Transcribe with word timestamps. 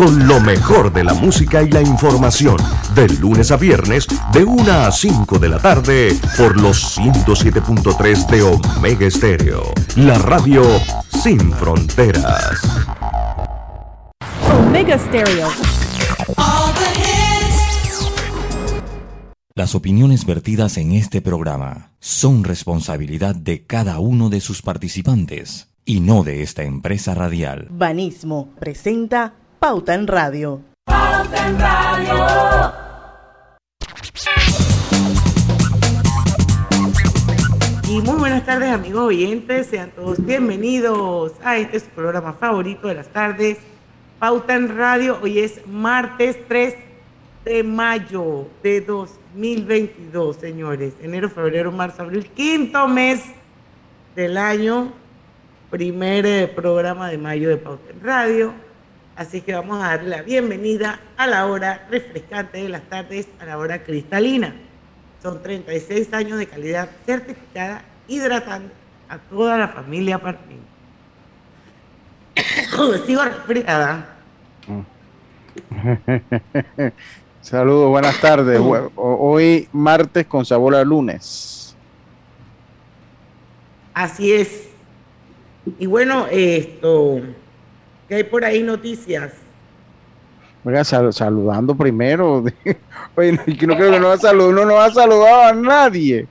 con 0.00 0.26
lo 0.26 0.40
mejor 0.40 0.90
de 0.90 1.04
la 1.04 1.12
música 1.12 1.62
y 1.62 1.68
la 1.68 1.82
información, 1.82 2.56
de 2.94 3.06
lunes 3.18 3.50
a 3.50 3.58
viernes, 3.58 4.06
de 4.32 4.44
1 4.44 4.72
a 4.72 4.90
5 4.90 5.38
de 5.38 5.48
la 5.50 5.58
tarde, 5.58 6.18
por 6.38 6.58
los 6.58 6.96
107.3 6.96 8.26
de 8.28 8.40
Omega 8.40 9.06
Estéreo, 9.06 9.62
la 9.96 10.16
radio 10.16 10.62
sin 11.22 11.52
fronteras. 11.52 12.62
Omega 14.58 14.98
Stereo. 14.98 15.48
Las 19.54 19.74
opiniones 19.74 20.24
vertidas 20.24 20.78
en 20.78 20.92
este 20.92 21.20
programa 21.20 21.92
son 22.00 22.44
responsabilidad 22.44 23.34
de 23.34 23.66
cada 23.66 23.98
uno 23.98 24.30
de 24.30 24.40
sus 24.40 24.62
participantes 24.62 25.68
y 25.84 26.00
no 26.00 26.22
de 26.22 26.42
esta 26.42 26.62
empresa 26.62 27.14
radial. 27.14 27.68
Banismo 27.70 28.54
presenta 28.58 29.34
Pauta 29.60 29.92
en 29.92 30.06
Radio. 30.06 30.62
Pauta 30.86 31.46
en 31.46 31.60
Radio. 31.60 32.72
Y 37.86 38.00
muy 38.00 38.18
buenas 38.18 38.46
tardes 38.46 38.70
amigos 38.70 39.02
oyentes, 39.02 39.66
sean 39.66 39.90
todos 39.90 40.24
bienvenidos 40.24 41.32
a 41.44 41.58
este 41.58 41.76
es 41.76 41.82
su 41.82 41.90
programa 41.90 42.32
favorito 42.32 42.88
de 42.88 42.94
las 42.94 43.08
tardes, 43.08 43.58
Pauta 44.18 44.54
en 44.54 44.74
Radio. 44.78 45.18
Hoy 45.20 45.40
es 45.40 45.66
martes 45.66 46.38
3 46.48 46.76
de 47.44 47.62
mayo 47.62 48.46
de 48.62 48.80
2022, 48.80 50.36
señores. 50.36 50.94
Enero, 51.02 51.28
febrero, 51.28 51.70
marzo, 51.70 52.00
abril, 52.00 52.30
quinto 52.30 52.88
mes 52.88 53.22
del 54.16 54.38
año, 54.38 54.90
primer 55.68 56.24
eh, 56.24 56.48
programa 56.48 57.10
de 57.10 57.18
mayo 57.18 57.50
de 57.50 57.58
Pauta 57.58 57.90
en 57.90 58.02
Radio. 58.02 58.69
Así 59.20 59.42
que 59.42 59.52
vamos 59.52 59.76
a 59.84 59.88
darle 59.88 60.08
la 60.08 60.22
bienvenida 60.22 60.98
a 61.18 61.26
la 61.26 61.44
hora 61.44 61.86
refrescante 61.90 62.56
de 62.56 62.70
las 62.70 62.80
tardes, 62.88 63.28
a 63.38 63.44
la 63.44 63.58
hora 63.58 63.82
cristalina. 63.82 64.54
Son 65.22 65.42
36 65.42 66.14
años 66.14 66.38
de 66.38 66.46
calidad 66.46 66.88
certificada, 67.04 67.82
hidratante 68.08 68.72
a 69.10 69.18
toda 69.18 69.58
la 69.58 69.68
familia 69.68 70.18
Partín. 70.18 70.60
Sigo 73.06 73.22
resfriada. 73.22 74.16
Saludos, 77.42 77.90
buenas 77.90 78.18
tardes. 78.22 78.58
Hoy 78.96 79.68
martes 79.70 80.24
con 80.24 80.46
sabor 80.46 80.74
a 80.74 80.82
lunes. 80.82 81.76
Así 83.92 84.32
es. 84.32 84.70
Y 85.78 85.84
bueno, 85.84 86.26
esto, 86.30 87.20
¿qué 88.10 88.16
hay 88.16 88.24
por 88.24 88.44
ahí 88.44 88.60
noticias? 88.60 89.34
Oiga, 90.64 90.82
saludando 90.82 91.76
primero. 91.76 92.44
Oye, 93.14 93.32
no, 93.32 93.38
no 93.46 93.76
creo 93.76 93.92
que 93.92 94.00
no 94.00 94.08
va 94.08 94.14
a 94.14 94.18
saludar, 94.18 94.48
uno 94.48 94.64
no 94.66 94.80
ha 94.80 94.90
saludado 94.90 95.42
a 95.44 95.52
nadie. 95.52 96.26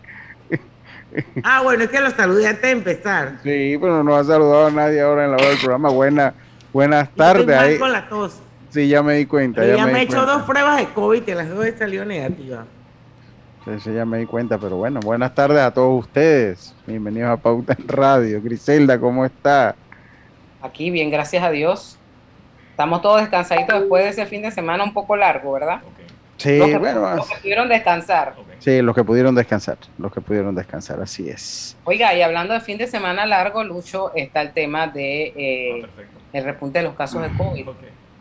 Ah, 1.42 1.62
bueno, 1.64 1.86
es 1.86 1.90
que 1.90 2.02
lo 2.02 2.12
saludé 2.12 2.48
antes 2.48 2.64
de 2.64 2.72
empezar. 2.72 3.40
Sí, 3.44 3.78
pero 3.80 4.04
no 4.04 4.14
ha 4.14 4.24
saludado 4.26 4.68
a 4.68 4.72
nadie 4.72 5.00
ahora 5.00 5.24
en 5.24 5.32
la 5.32 5.38
hora 5.38 5.48
del 5.48 5.58
programa. 5.58 5.90
Buena, 5.90 6.34
buenas 6.74 7.10
tardes. 7.16 7.48
Estoy 7.48 7.70
mal 7.70 7.80
con 7.80 7.92
la 7.94 8.10
tos. 8.10 8.40
Sí, 8.72 8.90
ya 8.90 9.02
me 9.02 9.14
di 9.14 9.26
cuenta. 9.26 9.66
Ya, 9.66 9.78
ya 9.78 9.88
me, 9.88 10.00
he 10.00 10.04
hecho 10.04 10.26
dos 10.26 10.44
pruebas 10.44 10.78
de 10.80 10.90
COVID 10.90 11.24
y 11.26 11.34
las 11.34 11.50
dos 11.50 11.66
he 11.66 11.78
salido 11.78 12.04
negativas. 12.04 12.66
Sí, 13.64 13.72
sí, 13.86 13.94
ya 13.94 14.06
me 14.06 14.18
di 14.18 14.26
cuenta, 14.26 14.58
pero 14.58 14.76
bueno, 14.76 15.00
buenas 15.00 15.34
tardes 15.34 15.60
a 15.60 15.72
todos 15.72 16.04
ustedes. 16.04 16.76
Bienvenidos 16.86 17.32
a 17.32 17.38
Pauta 17.38 17.74
en 17.80 17.88
Radio. 17.88 18.42
Griselda, 18.42 19.00
¿cómo 19.00 19.26
está? 19.26 19.76
Aquí 20.62 20.92
bien, 20.92 21.10
gracias 21.10 21.44
a 21.44 21.52
Dios. 21.52 21.98
Estamos 22.72 23.02
todos 23.02 23.22
descansaditos 23.22 23.80
después 23.80 24.04
de 24.04 24.10
ese 24.10 24.26
fin 24.26 24.42
de 24.42 24.52
semana 24.52 24.84
un 24.84 24.94
poco 24.94 25.16
largo, 25.16 25.52
¿verdad? 25.54 25.82
Sí, 26.38 26.58
los 26.58 26.70
que, 26.70 26.78
bueno. 26.78 27.16
Los 27.16 27.28
que 27.28 27.36
pudieron 27.36 27.68
descansar. 27.68 28.36
Sí, 28.60 28.82
los 28.82 28.96
que 28.96 29.04
pudieron 29.04 29.36
descansar, 29.36 29.78
los 29.98 30.12
que 30.12 30.22
pudieron 30.22 30.56
descansar, 30.56 31.02
así 31.02 31.30
es. 31.30 31.76
Oiga, 31.84 32.14
y 32.14 32.22
hablando 32.22 32.54
de 32.54 32.62
fin 32.62 32.78
de 32.78 32.88
semana 32.88 33.26
largo, 33.26 33.64
Lucho, 33.64 34.14
está 34.16 34.42
el 34.42 34.54
tema 34.54 34.88
de 34.88 35.34
eh, 35.36 35.86
Ah, 35.86 36.04
el 36.34 36.44
repunte 36.44 36.80
de 36.80 36.86
los 36.86 36.96
casos 36.96 37.22
de 37.22 37.30
COVID. 37.38 37.68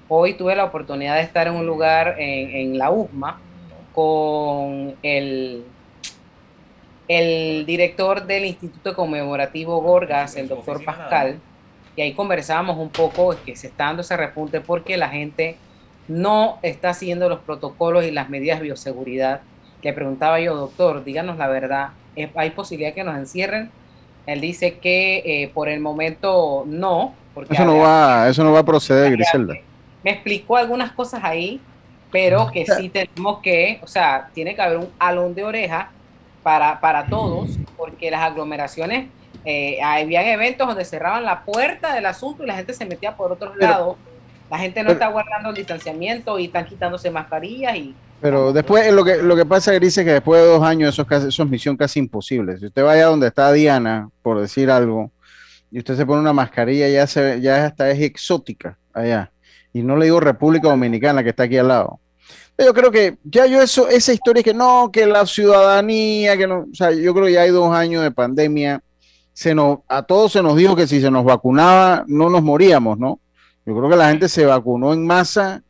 Hoy 0.09 0.35
tuve 0.35 0.57
la 0.57 0.65
oportunidad 0.65 1.17
de 1.17 1.23
estar 1.23 1.47
en 1.47 1.55
un 1.55 1.67
lugar 1.67 2.17
en, 2.19 2.51
en 2.51 2.79
la 2.79 2.91
USMA 2.91 3.39
con 3.95 4.97
el, 5.03 5.65
el 7.09 7.67
director 7.67 8.25
del 8.25 8.47
Instituto 8.47 8.95
Conmemorativo 8.95 9.81
Gorgas, 9.83 10.37
el 10.37 10.49
doctor 10.49 10.83
Pascal, 10.85 11.41
y 11.99 12.01
ahí 12.01 12.13
conversábamos 12.13 12.79
un 12.79 12.91
poco 12.91 13.35
que 13.45 13.57
se 13.57 13.67
está 13.67 13.87
dando 13.87 14.03
ese 14.03 14.17
repunte 14.17 14.61
porque 14.61 14.97
la 14.97 15.09
gente 15.09 15.57
no 16.07 16.61
está 16.63 16.91
haciendo 16.91 17.29
los 17.29 17.41
protocolos 17.41 18.05
y 18.05 18.13
las 18.13 18.31
medidas 18.31 18.61
de 18.61 18.67
bioseguridad. 18.67 19.41
Le 19.83 19.93
preguntaba 19.93 20.39
yo, 20.39 20.55
doctor, 20.55 21.03
díganos 21.03 21.39
la 21.39 21.49
verdad, 21.49 21.89
¿hay 22.37 22.51
posibilidad 22.51 22.95
que 22.95 23.03
nos 23.03 23.17
encierren? 23.19 23.73
Él 24.27 24.41
dice 24.41 24.79
que 24.79 25.25
eh, 25.27 25.51
por 25.53 25.69
el 25.69 25.81
momento 25.81 26.63
no. 26.69 27.15
Porque 27.35 27.55
eso, 27.55 27.65
no 27.65 27.79
va, 27.79 28.29
eso 28.29 28.45
no 28.45 28.53
va 28.53 28.61
a 28.61 28.65
proceder, 28.65 29.11
Griselda. 29.11 29.55
Me 30.05 30.13
explicó 30.13 30.57
algunas 30.57 30.93
cosas 30.93 31.25
ahí, 31.25 31.61
pero 32.13 32.49
que 32.53 32.65
sí 32.65 32.89
tenemos 32.93 33.41
que, 33.41 33.81
o 33.83 33.89
sea, 33.89 34.31
tiene 34.35 34.55
que 34.55 34.63
haber 34.63 34.79
un 34.79 34.91
alón 35.01 35.35
de 35.35 35.43
oreja 35.43 35.91
para, 36.45 36.79
para 36.79 37.07
todos, 37.07 37.59
porque 37.77 38.09
las 38.09 38.21
aglomeraciones, 38.21 39.09
eh, 39.51 39.81
habían 39.83 40.27
eventos 40.27 40.67
donde 40.69 40.85
cerraban 40.85 41.25
la 41.25 41.43
puerta 41.43 41.95
del 41.95 42.05
asunto 42.05 42.45
y 42.45 42.47
la 42.47 42.55
gente 42.55 42.75
se 42.75 42.85
metía 42.85 43.17
por 43.17 43.33
otros 43.33 43.55
Pero- 43.59 43.71
lados. 43.71 43.97
La 44.51 44.59
gente 44.59 44.83
no 44.83 44.93
está 44.93 45.09
guardando 45.09 45.51
el 45.51 45.55
distanciamiento 45.55 46.39
y 46.39 46.47
están 46.47 46.67
quitándose 46.67 47.11
mascarillas 47.11 47.77
y 47.77 47.95
Pero 48.21 48.53
después, 48.53 48.91
lo 48.93 49.05
que, 49.05 49.23
lo 49.23 49.37
que 49.37 49.47
pasa, 49.47 49.73
Gris, 49.73 49.97
es 49.97 50.05
que 50.05 50.13
después 50.13 50.43
de 50.43 50.49
dos 50.49 50.63
años 50.63 50.95
eso 50.95 51.03
es, 51.03 51.09
casi, 51.09 51.29
eso 51.29 51.43
es 51.43 51.49
misión 51.49 51.77
casi 51.79 51.99
imposible. 51.99 52.59
Si 52.59 52.67
usted 52.67 52.83
vaya 52.83 53.07
donde 53.07 53.27
está 53.27 53.51
Diana, 53.53 54.11
por 54.23 54.39
decir 54.41 54.71
algo, 54.71 55.11
y 55.71 55.79
usted 55.79 55.97
se 55.97 56.05
pone 56.05 56.21
una 56.21 56.33
mascarilla, 56.35 56.89
ya, 56.89 57.07
se, 57.07 57.41
ya 57.41 57.67
hasta 57.67 57.91
es 57.91 58.01
exótica 58.01 58.79
allá. 58.93 59.31
Y 59.73 59.83
no 59.83 59.97
le 59.97 60.07
digo 60.07 60.21
República 60.21 60.69
Dominicana, 60.69 61.23
que 61.23 61.31
está 61.31 61.45
aquí 61.45 61.57
al 61.59 61.69
lado. 61.69 62.01
Yo 62.59 62.75
creo 62.75 62.91
que 62.91 63.19
ya 63.25 63.47
yo 63.47 63.63
eso, 63.63 63.89
esa 63.89 64.13
historia 64.13 64.43
que 64.43 64.53
no, 64.55 64.91
que 64.93 65.07
la 65.07 65.25
ciudadanía, 65.27 66.37
que 66.37 66.47
no, 66.47 66.67
o 66.71 66.75
sea, 66.75 66.91
yo 66.91 67.15
creo 67.15 67.27
que 67.27 67.33
ya 67.33 67.43
hay 67.43 67.51
dos 67.51 67.73
años 67.75 68.03
de 68.03 68.11
pandemia, 68.11 68.83
se 69.39 69.55
nos, 69.55 69.79
a 69.87 70.03
todos 70.03 70.33
se 70.33 70.43
nos 70.43 70.57
dijo 70.57 70.75
que 70.75 70.89
si 70.89 71.01
se 71.01 71.13
nos 71.13 71.25
vacunaba 71.25 72.05
no 72.09 72.29
nos 72.29 72.43
moríamos, 72.43 72.99
¿no? 72.99 73.21
Yo 73.65 73.77
creo 73.77 73.89
que 73.89 73.95
la 73.95 74.09
gente 74.11 74.29
se 74.29 74.45
vacunó 74.45 74.93
en 74.93 75.07
masa 75.07 75.63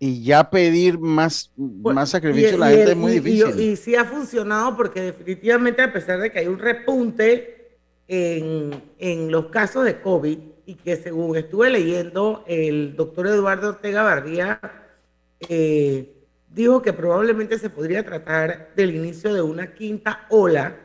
y 0.00 0.24
ya 0.24 0.50
pedir 0.50 0.98
más, 0.98 1.52
más 1.56 2.10
sacrificio 2.10 2.56
a 2.56 2.58
la 2.58 2.66
gente 2.70 2.82
el- 2.82 2.88
es 2.90 2.96
muy 2.96 3.12
y- 3.12 3.16
y- 3.16 3.20
difícil. 3.20 3.60
Y, 3.60 3.76
sí 3.76 3.94
ha 3.94 4.04
funcionado 4.04 4.76
porque 4.76 5.00
definitivamente 5.00 5.80
a 5.80 5.92
pesar 5.92 6.18
de 6.18 6.32
que 6.32 6.40
hay 6.40 6.48
un 6.48 6.58
repunte 6.58 7.76
en, 8.08 8.82
en 8.98 9.30
los 9.30 9.46
casos 9.46 9.84
de 9.84 10.00
COVID 10.00 10.38
y 10.66 10.74
que 10.74 10.96
según 10.96 11.36
estuve 11.36 11.70
leyendo, 11.70 12.42
el 12.48 12.96
doctor 12.96 13.28
Eduardo 13.28 13.68
Ortega 13.68 14.02
Barría 14.02 14.60
eh, 15.48 16.12
dijo 16.52 16.82
que 16.82 16.92
probablemente 16.92 17.60
se 17.60 17.70
podría 17.70 18.04
tratar 18.04 18.70
del 18.74 18.96
inicio 18.96 19.32
de 19.32 19.42
una 19.42 19.72
quinta 19.72 20.26
ola. 20.30 20.76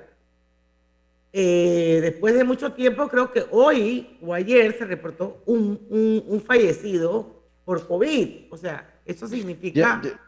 Eh, 1.35 1.99
después 2.01 2.35
de 2.35 2.43
mucho 2.43 2.73
tiempo, 2.73 3.07
creo 3.07 3.31
que 3.31 3.43
hoy 3.49 4.17
o 4.21 4.33
ayer 4.35 4.77
se 4.77 4.85
reportó 4.85 5.41
un, 5.47 5.79
un- 5.89 6.23
un 6.27 6.41
fallecido 6.41 7.41
por 7.65 7.87
COVID. 7.87 8.51
O 8.51 8.57
sea, 8.57 8.87
eso 9.03 9.27
significa 9.27 9.79
Ya- 9.79 10.01
ya- 10.03 10.19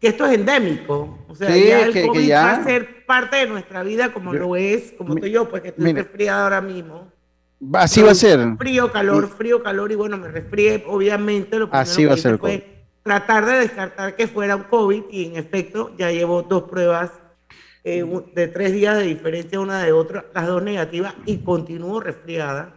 que 0.00 0.08
esto 0.08 0.24
es 0.26 0.32
endémico. 0.32 1.18
O 1.28 1.34
sea, 1.34 1.52
Sí, 1.52 1.66
ya 1.68 1.82
el 1.86 1.92
que- 1.92 2.00
que 2.02 2.06
COVID 2.08 2.26
ya- 2.26 2.42
va 2.44 2.52
a 2.52 2.64
ser 2.64 3.04
parte 3.04 3.36
de 3.36 3.46
nuestra 3.46 3.82
vida 3.82 4.12
como 4.14 4.32
Yo- 4.32 4.40
lo 4.40 4.56
es, 4.56 4.92
como 4.96 5.14
estoy 5.14 5.30
yo, 5.32 5.48
pues 5.50 5.60
que 5.62 5.68
estoy 5.68 5.92
resfriada 5.92 6.44
ahora 6.44 6.60
mismo. 6.62 7.12
Así 7.74 8.00
va 8.02 8.12
a 8.12 8.14
ser. 8.14 8.40
Frío, 8.58 8.90
calor, 8.90 9.28
frío, 9.28 9.62
calor, 9.62 9.92
y 9.92 9.94
bueno, 9.94 10.16
me 10.16 10.28
resfrié, 10.28 10.82
obviamente. 10.86 11.58
Lo 11.58 11.68
Así 11.72 12.02
que 12.02 12.08
va 12.08 12.14
a 12.14 12.16
ser 12.16 12.38
fue 12.38 12.84
tratar 13.02 13.44
de 13.44 13.52
descartar 13.60 14.16
que 14.16 14.26
fuera 14.26 14.56
un 14.56 14.62
COVID, 14.64 15.04
y 15.10 15.26
en 15.26 15.36
efecto, 15.36 15.92
ya 15.98 16.10
llevo 16.10 16.42
dos 16.42 16.62
pruebas 16.64 17.10
eh, 17.84 18.04
de 18.34 18.48
tres 18.48 18.72
días 18.72 18.96
de 18.96 19.04
diferencia 19.04 19.60
una 19.60 19.82
de 19.84 19.92
otra, 19.92 20.24
las 20.34 20.46
dos 20.46 20.62
negativas, 20.62 21.14
y 21.26 21.38
continúo 21.38 22.00
resfriada. 22.00 22.74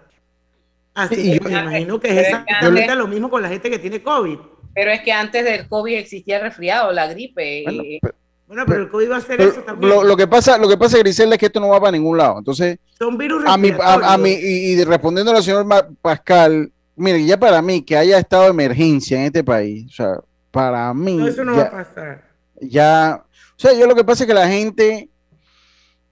Así 0.93 1.15
Y 1.35 1.39
que 1.39 1.49
me 1.49 1.51
imagino 1.59 1.99
que 1.99 2.07
es 2.07 2.13
Pero 2.15 2.21
es 2.21 2.27
que 2.27 2.41
exactamente 2.41 2.95
lo 2.95 3.07
mismo 3.07 3.29
con 3.29 3.41
la 3.41 3.49
gente 3.49 3.69
que 3.69 3.79
tiene 3.79 4.01
COVID. 4.01 4.37
Pero 4.73 4.91
es 4.91 5.01
que 5.01 5.11
antes 5.11 5.43
del 5.45 5.67
COVID 5.67 5.95
existía 5.95 6.37
el 6.37 6.43
resfriado, 6.43 6.91
la 6.91 7.07
gripe. 7.07 7.63
Bueno, 7.65 7.83
y- 7.83 7.99
Bueno, 8.47 8.63
pero 8.65 8.81
el 8.83 8.89
COVID 8.89 9.11
va 9.11 9.15
a 9.15 9.17
hacer 9.19 9.37
Pero 9.37 9.49
eso 9.51 9.61
también. 9.61 9.91
lo, 9.93 10.03
lo 10.03 10.15
que 10.17 10.25
pasa, 10.27 10.57
lo 10.57 10.67
que 10.69 10.77
pasa, 10.77 10.97
Griselda, 10.97 11.35
es 11.35 11.39
que 11.39 11.47
esto 11.47 11.59
no 11.59 11.67
va 11.69 11.79
para 11.79 11.91
ningún 11.91 12.17
lado. 12.17 12.37
Entonces, 12.39 12.77
Son 12.97 13.17
virus 13.17 13.43
a 13.45 13.57
mí, 13.57 13.71
a, 13.79 14.13
a 14.13 14.17
y, 14.27 14.31
y 14.79 14.83
respondiendo 14.85 15.31
al 15.31 15.43
señor 15.43 15.65
Pascal, 16.01 16.71
mire, 16.95 17.23
ya 17.25 17.37
para 17.37 17.61
mí 17.61 17.81
que 17.81 17.95
haya 17.97 18.17
estado 18.17 18.47
emergencia 18.47 19.19
en 19.19 19.25
este 19.25 19.43
país, 19.43 19.85
o 19.87 19.93
sea, 19.95 20.13
para 20.51 20.93
mí, 20.93 21.15
No, 21.17 21.27
eso 21.27 21.43
no 21.43 21.55
ya, 21.55 21.63
va 21.63 21.67
a 21.67 21.71
pasar. 21.71 22.23
ya- 22.61 23.23
o 23.57 23.59
sea, 23.59 23.73
yo 23.73 23.87
lo 23.87 23.95
que 23.95 24.03
pasa 24.03 24.23
es 24.23 24.27
que 24.27 24.35
la 24.35 24.47
gente, 24.47 25.09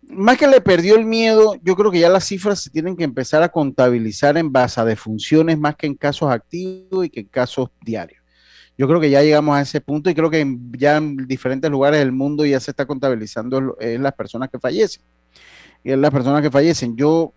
más 0.02 0.36
que 0.36 0.48
le 0.48 0.62
perdió 0.62 0.96
el 0.96 1.06
miedo, 1.06 1.56
yo 1.62 1.76
creo 1.76 1.92
que 1.92 2.00
ya 2.00 2.10
las 2.10 2.26
cifras 2.26 2.60
se 2.60 2.72
tienen 2.72 2.98
que 2.98 3.04
empezar 3.04 3.44
a 3.44 3.50
contabilizar 3.50 4.36
en 4.38 4.52
base 4.52 4.82
a 4.82 4.86
defunciones 4.86 5.56
más 5.60 5.76
que 5.76 5.86
en 5.86 5.94
casos 5.94 6.32
activos 6.32 7.06
y 7.06 7.10
que 7.12 7.20
en 7.20 7.28
casos 7.28 7.70
diarios. 7.84 8.20
Yo 8.76 8.88
creo 8.88 9.00
que 9.00 9.12
ya 9.12 9.22
llegamos 9.22 9.56
a 9.56 9.62
ese 9.62 9.80
punto 9.80 10.10
y 10.10 10.16
creo 10.16 10.32
que 10.32 10.58
ya 10.72 10.98
en 10.98 11.18
diferentes 11.28 11.70
lugares 11.70 12.00
del 12.00 12.12
mundo 12.12 12.48
ya 12.48 12.60
se 12.60 12.72
está 12.72 12.88
contabilizando 12.88 13.78
en 13.80 14.02
las 14.02 14.14
personas 14.14 14.50
que 14.50 14.58
fallecen. 14.58 15.04
Y 15.84 15.92
en 15.92 16.02
las 16.02 16.10
personas 16.10 16.42
que 16.42 16.50
fallecen. 16.50 16.98
Yo, 16.98 17.32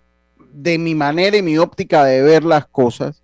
de 0.50 0.78
mi 0.78 0.94
manera 0.94 1.36
y 1.36 1.42
mi 1.42 1.58
óptica 1.58 2.04
de 2.06 2.22
ver 2.22 2.44
las 2.44 2.66
cosas, 2.66 3.22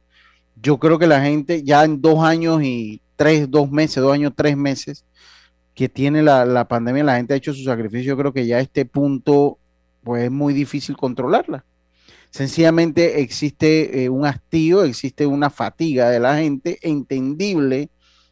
yo 0.60 0.78
creo 0.78 0.98
que 0.98 1.06
la 1.06 1.22
gente 1.22 1.62
ya 1.62 1.82
en 1.82 2.02
dos 2.02 2.22
años 2.22 2.62
y 2.62 3.00
tres, 3.16 3.50
dos 3.50 3.70
meses, 3.70 4.02
dos 4.02 4.12
años, 4.12 4.32
tres 4.36 4.54
meses 4.54 5.04
que 5.74 5.88
tiene 5.88 6.22
la, 6.22 6.44
la 6.44 6.68
pandemia, 6.68 7.04
la 7.04 7.16
gente 7.16 7.34
ha 7.34 7.36
hecho 7.36 7.52
su 7.52 7.64
sacrificio. 7.64 8.14
Yo 8.14 8.16
creo 8.16 8.32
que 8.32 8.46
ya 8.46 8.58
a 8.58 8.60
este 8.60 8.84
punto, 8.84 9.58
pues 10.02 10.24
es 10.24 10.30
muy 10.30 10.54
difícil 10.54 10.96
controlarla. 10.96 11.64
Sencillamente 12.30 13.20
existe 13.20 14.02
eh, 14.02 14.08
un 14.08 14.26
hastío, 14.26 14.82
existe 14.82 15.26
una 15.26 15.50
fatiga 15.50 16.10
de 16.10 16.18
la 16.18 16.36
gente 16.36 16.78
entendible 16.82 17.90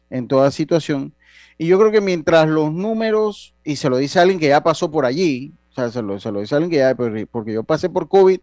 en 0.09 0.27
toda 0.27 0.51
situación. 0.51 1.13
Y 1.57 1.67
yo 1.67 1.79
creo 1.79 1.91
que 1.91 2.01
mientras 2.01 2.47
los 2.47 2.73
números, 2.73 3.53
y 3.63 3.77
se 3.77 3.89
lo 3.89 3.97
dice 3.97 4.19
alguien 4.19 4.39
que 4.39 4.49
ya 4.49 4.61
pasó 4.61 4.91
por 4.91 5.05
allí, 5.05 5.53
o 5.71 5.73
sea, 5.73 5.89
se 5.89 6.01
lo, 6.01 6.19
se 6.19 6.31
lo 6.31 6.41
dice 6.41 6.55
alguien 6.55 6.71
que 6.71 6.77
ya, 6.77 6.95
porque 6.95 7.53
yo 7.53 7.63
pasé 7.63 7.89
por 7.89 8.07
COVID 8.07 8.39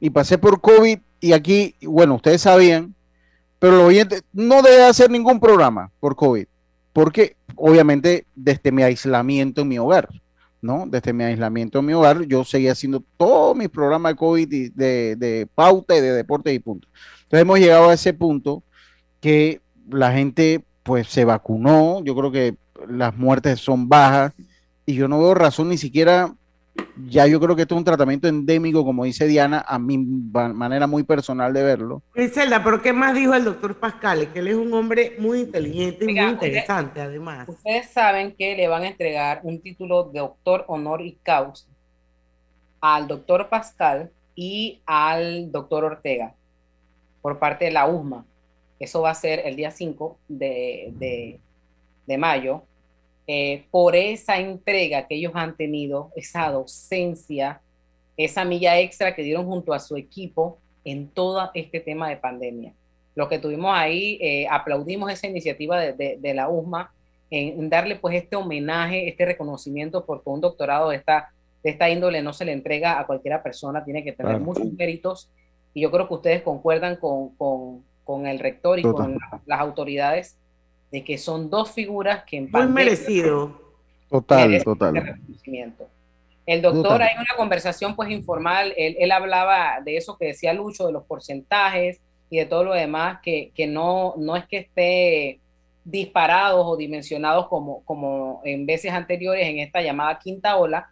y 0.00 0.10
pasé 0.10 0.38
por 0.38 0.60
COVID 0.60 0.98
y 1.20 1.32
aquí, 1.32 1.74
bueno, 1.82 2.16
ustedes 2.16 2.42
sabían, 2.42 2.94
pero 3.58 3.76
lo 3.76 3.86
oyente 3.86 4.22
no 4.32 4.62
debe 4.62 4.84
hacer 4.84 5.10
ningún 5.10 5.40
programa 5.40 5.90
por 5.98 6.14
COVID, 6.14 6.46
porque 6.92 7.36
obviamente 7.56 8.26
desde 8.34 8.72
mi 8.72 8.82
aislamiento 8.82 9.62
en 9.62 9.68
mi 9.68 9.78
hogar, 9.78 10.08
¿no? 10.62 10.84
Desde 10.86 11.12
mi 11.12 11.24
aislamiento 11.24 11.78
en 11.78 11.86
mi 11.86 11.92
hogar, 11.92 12.22
yo 12.26 12.44
seguía 12.44 12.72
haciendo 12.72 13.02
todos 13.16 13.56
mis 13.56 13.68
programas 13.68 14.12
de 14.12 14.16
COVID 14.16 14.72
de, 14.74 15.16
de 15.16 15.48
pauta 15.54 15.96
y 15.96 16.00
de 16.00 16.12
deporte 16.12 16.52
y 16.52 16.58
punto. 16.58 16.88
Entonces 17.22 17.42
hemos 17.42 17.58
llegado 17.58 17.90
a 17.90 17.94
ese 17.94 18.12
punto 18.12 18.62
que 19.20 19.60
la 19.88 20.12
gente 20.12 20.64
pues 20.82 21.08
se 21.08 21.24
vacunó, 21.24 22.02
yo 22.04 22.14
creo 22.14 22.32
que 22.32 22.56
las 22.88 23.16
muertes 23.16 23.60
son 23.60 23.88
bajas 23.88 24.32
y 24.86 24.94
yo 24.94 25.08
no 25.08 25.18
veo 25.18 25.34
razón 25.34 25.68
ni 25.68 25.78
siquiera 25.78 26.34
ya 27.08 27.26
yo 27.26 27.40
creo 27.40 27.56
que 27.56 27.62
esto 27.62 27.74
es 27.74 27.78
un 27.78 27.84
tratamiento 27.84 28.28
endémico, 28.28 28.84
como 28.84 29.04
dice 29.04 29.26
Diana, 29.26 29.64
a 29.66 29.78
mi 29.78 29.98
manera 29.98 30.86
muy 30.86 31.02
personal 31.02 31.52
de 31.52 31.62
verlo. 31.62 32.02
Griselda, 32.14 32.62
pero 32.62 32.82
¿qué 32.82 32.92
más 32.92 33.14
dijo 33.14 33.34
el 33.34 33.44
doctor 33.44 33.76
Pascal? 33.76 34.32
Que 34.32 34.40
él 34.40 34.48
es 34.48 34.54
un 34.54 34.72
hombre 34.72 35.16
muy 35.18 35.40
inteligente 35.40 36.04
y 36.04 36.14
muy 36.14 36.30
interesante, 36.30 37.00
además. 37.00 37.48
Ustedes 37.48 37.90
saben 37.90 38.32
que 38.32 38.56
le 38.56 38.68
van 38.68 38.82
a 38.82 38.88
entregar 38.88 39.40
un 39.42 39.60
título 39.60 40.04
de 40.04 40.20
doctor 40.20 40.64
honor 40.68 41.02
y 41.02 41.12
causa 41.22 41.66
al 42.80 43.08
doctor 43.08 43.48
Pascal 43.48 44.10
y 44.34 44.80
al 44.86 45.52
doctor 45.52 45.84
Ortega 45.84 46.34
por 47.20 47.38
parte 47.38 47.66
de 47.66 47.72
la 47.72 47.86
USMA. 47.86 48.24
Eso 48.78 49.02
va 49.02 49.10
a 49.10 49.14
ser 49.14 49.40
el 49.44 49.56
día 49.56 49.70
5 49.70 50.18
de, 50.28 51.38
de 52.06 52.18
mayo 52.18 52.62
eh, 53.32 53.66
por 53.70 53.94
esa 53.94 54.40
entrega 54.40 55.06
que 55.06 55.14
ellos 55.14 55.30
han 55.36 55.56
tenido, 55.56 56.10
esa 56.16 56.50
docencia, 56.50 57.60
esa 58.16 58.44
milla 58.44 58.80
extra 58.80 59.14
que 59.14 59.22
dieron 59.22 59.46
junto 59.46 59.72
a 59.72 59.78
su 59.78 59.96
equipo 59.96 60.58
en 60.84 61.06
todo 61.06 61.48
este 61.54 61.78
tema 61.78 62.08
de 62.08 62.16
pandemia. 62.16 62.72
Lo 63.14 63.28
que 63.28 63.38
tuvimos 63.38 63.70
ahí, 63.72 64.18
eh, 64.20 64.48
aplaudimos 64.50 65.12
esa 65.12 65.28
iniciativa 65.28 65.80
de, 65.80 66.18
de, 66.20 66.34
la 66.34 66.48
USMA 66.48 66.92
en, 67.30 67.70
darle 67.70 67.94
pues 67.94 68.16
este 68.16 68.34
homenaje, 68.34 69.08
este 69.08 69.24
reconocimiento, 69.26 70.04
porque 70.04 70.28
un 70.28 70.40
doctorado 70.40 70.90
de 70.90 70.96
esta, 70.96 71.30
de 71.62 71.70
esta 71.70 71.88
índole 71.88 72.22
no 72.22 72.32
se 72.32 72.44
le 72.44 72.50
entrega 72.50 72.98
a 72.98 73.06
cualquiera 73.06 73.44
persona, 73.44 73.84
tiene 73.84 74.02
que 74.02 74.10
tener 74.10 74.40
muchos 74.40 74.72
méritos. 74.72 75.30
Y 75.72 75.82
yo 75.82 75.92
creo 75.92 76.08
que 76.08 76.14
ustedes 76.14 76.42
concuerdan 76.42 76.96
con, 76.96 77.28
con, 77.36 77.84
con 78.02 78.26
el 78.26 78.40
rector 78.40 78.80
y 78.80 78.82
con 78.82 79.20
las 79.46 79.60
autoridades 79.60 80.36
de 80.90 81.04
que 81.04 81.18
son 81.18 81.50
dos 81.50 81.70
figuras 81.70 82.24
que 82.24 82.38
en 82.38 82.50
Muy 82.50 82.66
merecido. 82.66 83.60
Total, 84.08 84.62
total. 84.64 85.20
El 86.46 86.62
doctor, 86.62 87.00
hay 87.00 87.14
una 87.14 87.36
conversación 87.36 87.94
pues 87.94 88.10
informal, 88.10 88.74
él, 88.76 89.12
hablaba 89.12 89.80
de 89.84 89.96
eso 89.96 90.18
que 90.18 90.26
decía 90.26 90.52
Lucho, 90.52 90.86
de 90.86 90.92
los 90.92 91.04
porcentajes 91.04 92.00
y 92.28 92.38
de 92.38 92.46
todo 92.46 92.64
lo 92.64 92.72
demás, 92.72 93.20
que, 93.22 93.52
no, 93.68 94.14
no 94.16 94.34
es 94.34 94.46
que 94.46 94.58
esté 94.58 95.40
disparados 95.84 96.66
o 96.66 96.76
dimensionados 96.76 97.46
como, 97.46 97.84
como 97.84 98.40
en 98.44 98.66
veces 98.66 98.92
anteriores 98.92 99.46
en 99.46 99.60
esta 99.60 99.80
llamada 99.80 100.18
quinta 100.18 100.56
ola, 100.56 100.90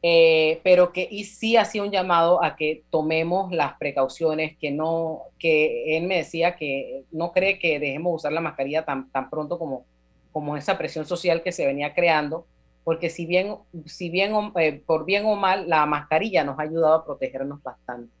eh, 0.00 0.60
pero 0.62 0.92
que 0.92 1.08
y 1.10 1.24
sí 1.24 1.56
hacía 1.56 1.82
un 1.82 1.90
llamado 1.90 2.42
a 2.42 2.54
que 2.54 2.84
tomemos 2.90 3.52
las 3.52 3.76
precauciones, 3.78 4.56
que 4.56 4.70
no, 4.70 5.22
que 5.38 5.96
él 5.96 6.06
me 6.06 6.18
decía 6.18 6.54
que 6.54 7.02
no 7.10 7.32
cree 7.32 7.58
que 7.58 7.80
dejemos 7.80 8.14
usar 8.14 8.32
la 8.32 8.40
mascarilla 8.40 8.84
tan, 8.84 9.10
tan 9.10 9.28
pronto 9.28 9.58
como, 9.58 9.84
como 10.30 10.56
esa 10.56 10.78
presión 10.78 11.04
social 11.04 11.42
que 11.42 11.50
se 11.50 11.66
venía 11.66 11.94
creando, 11.94 12.46
porque 12.84 13.10
si 13.10 13.26
bien, 13.26 13.56
si 13.86 14.08
bien 14.08 14.32
eh, 14.56 14.80
por 14.86 15.04
bien 15.04 15.26
o 15.26 15.34
mal, 15.34 15.68
la 15.68 15.84
mascarilla 15.84 16.44
nos 16.44 16.58
ha 16.60 16.62
ayudado 16.62 16.94
a 16.94 17.04
protegernos 17.04 17.60
bastante, 17.62 18.12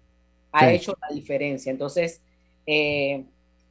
ha 0.50 0.72
hecho 0.72 0.96
la 1.00 1.14
diferencia. 1.14 1.70
Entonces, 1.70 2.22
eh, 2.66 3.24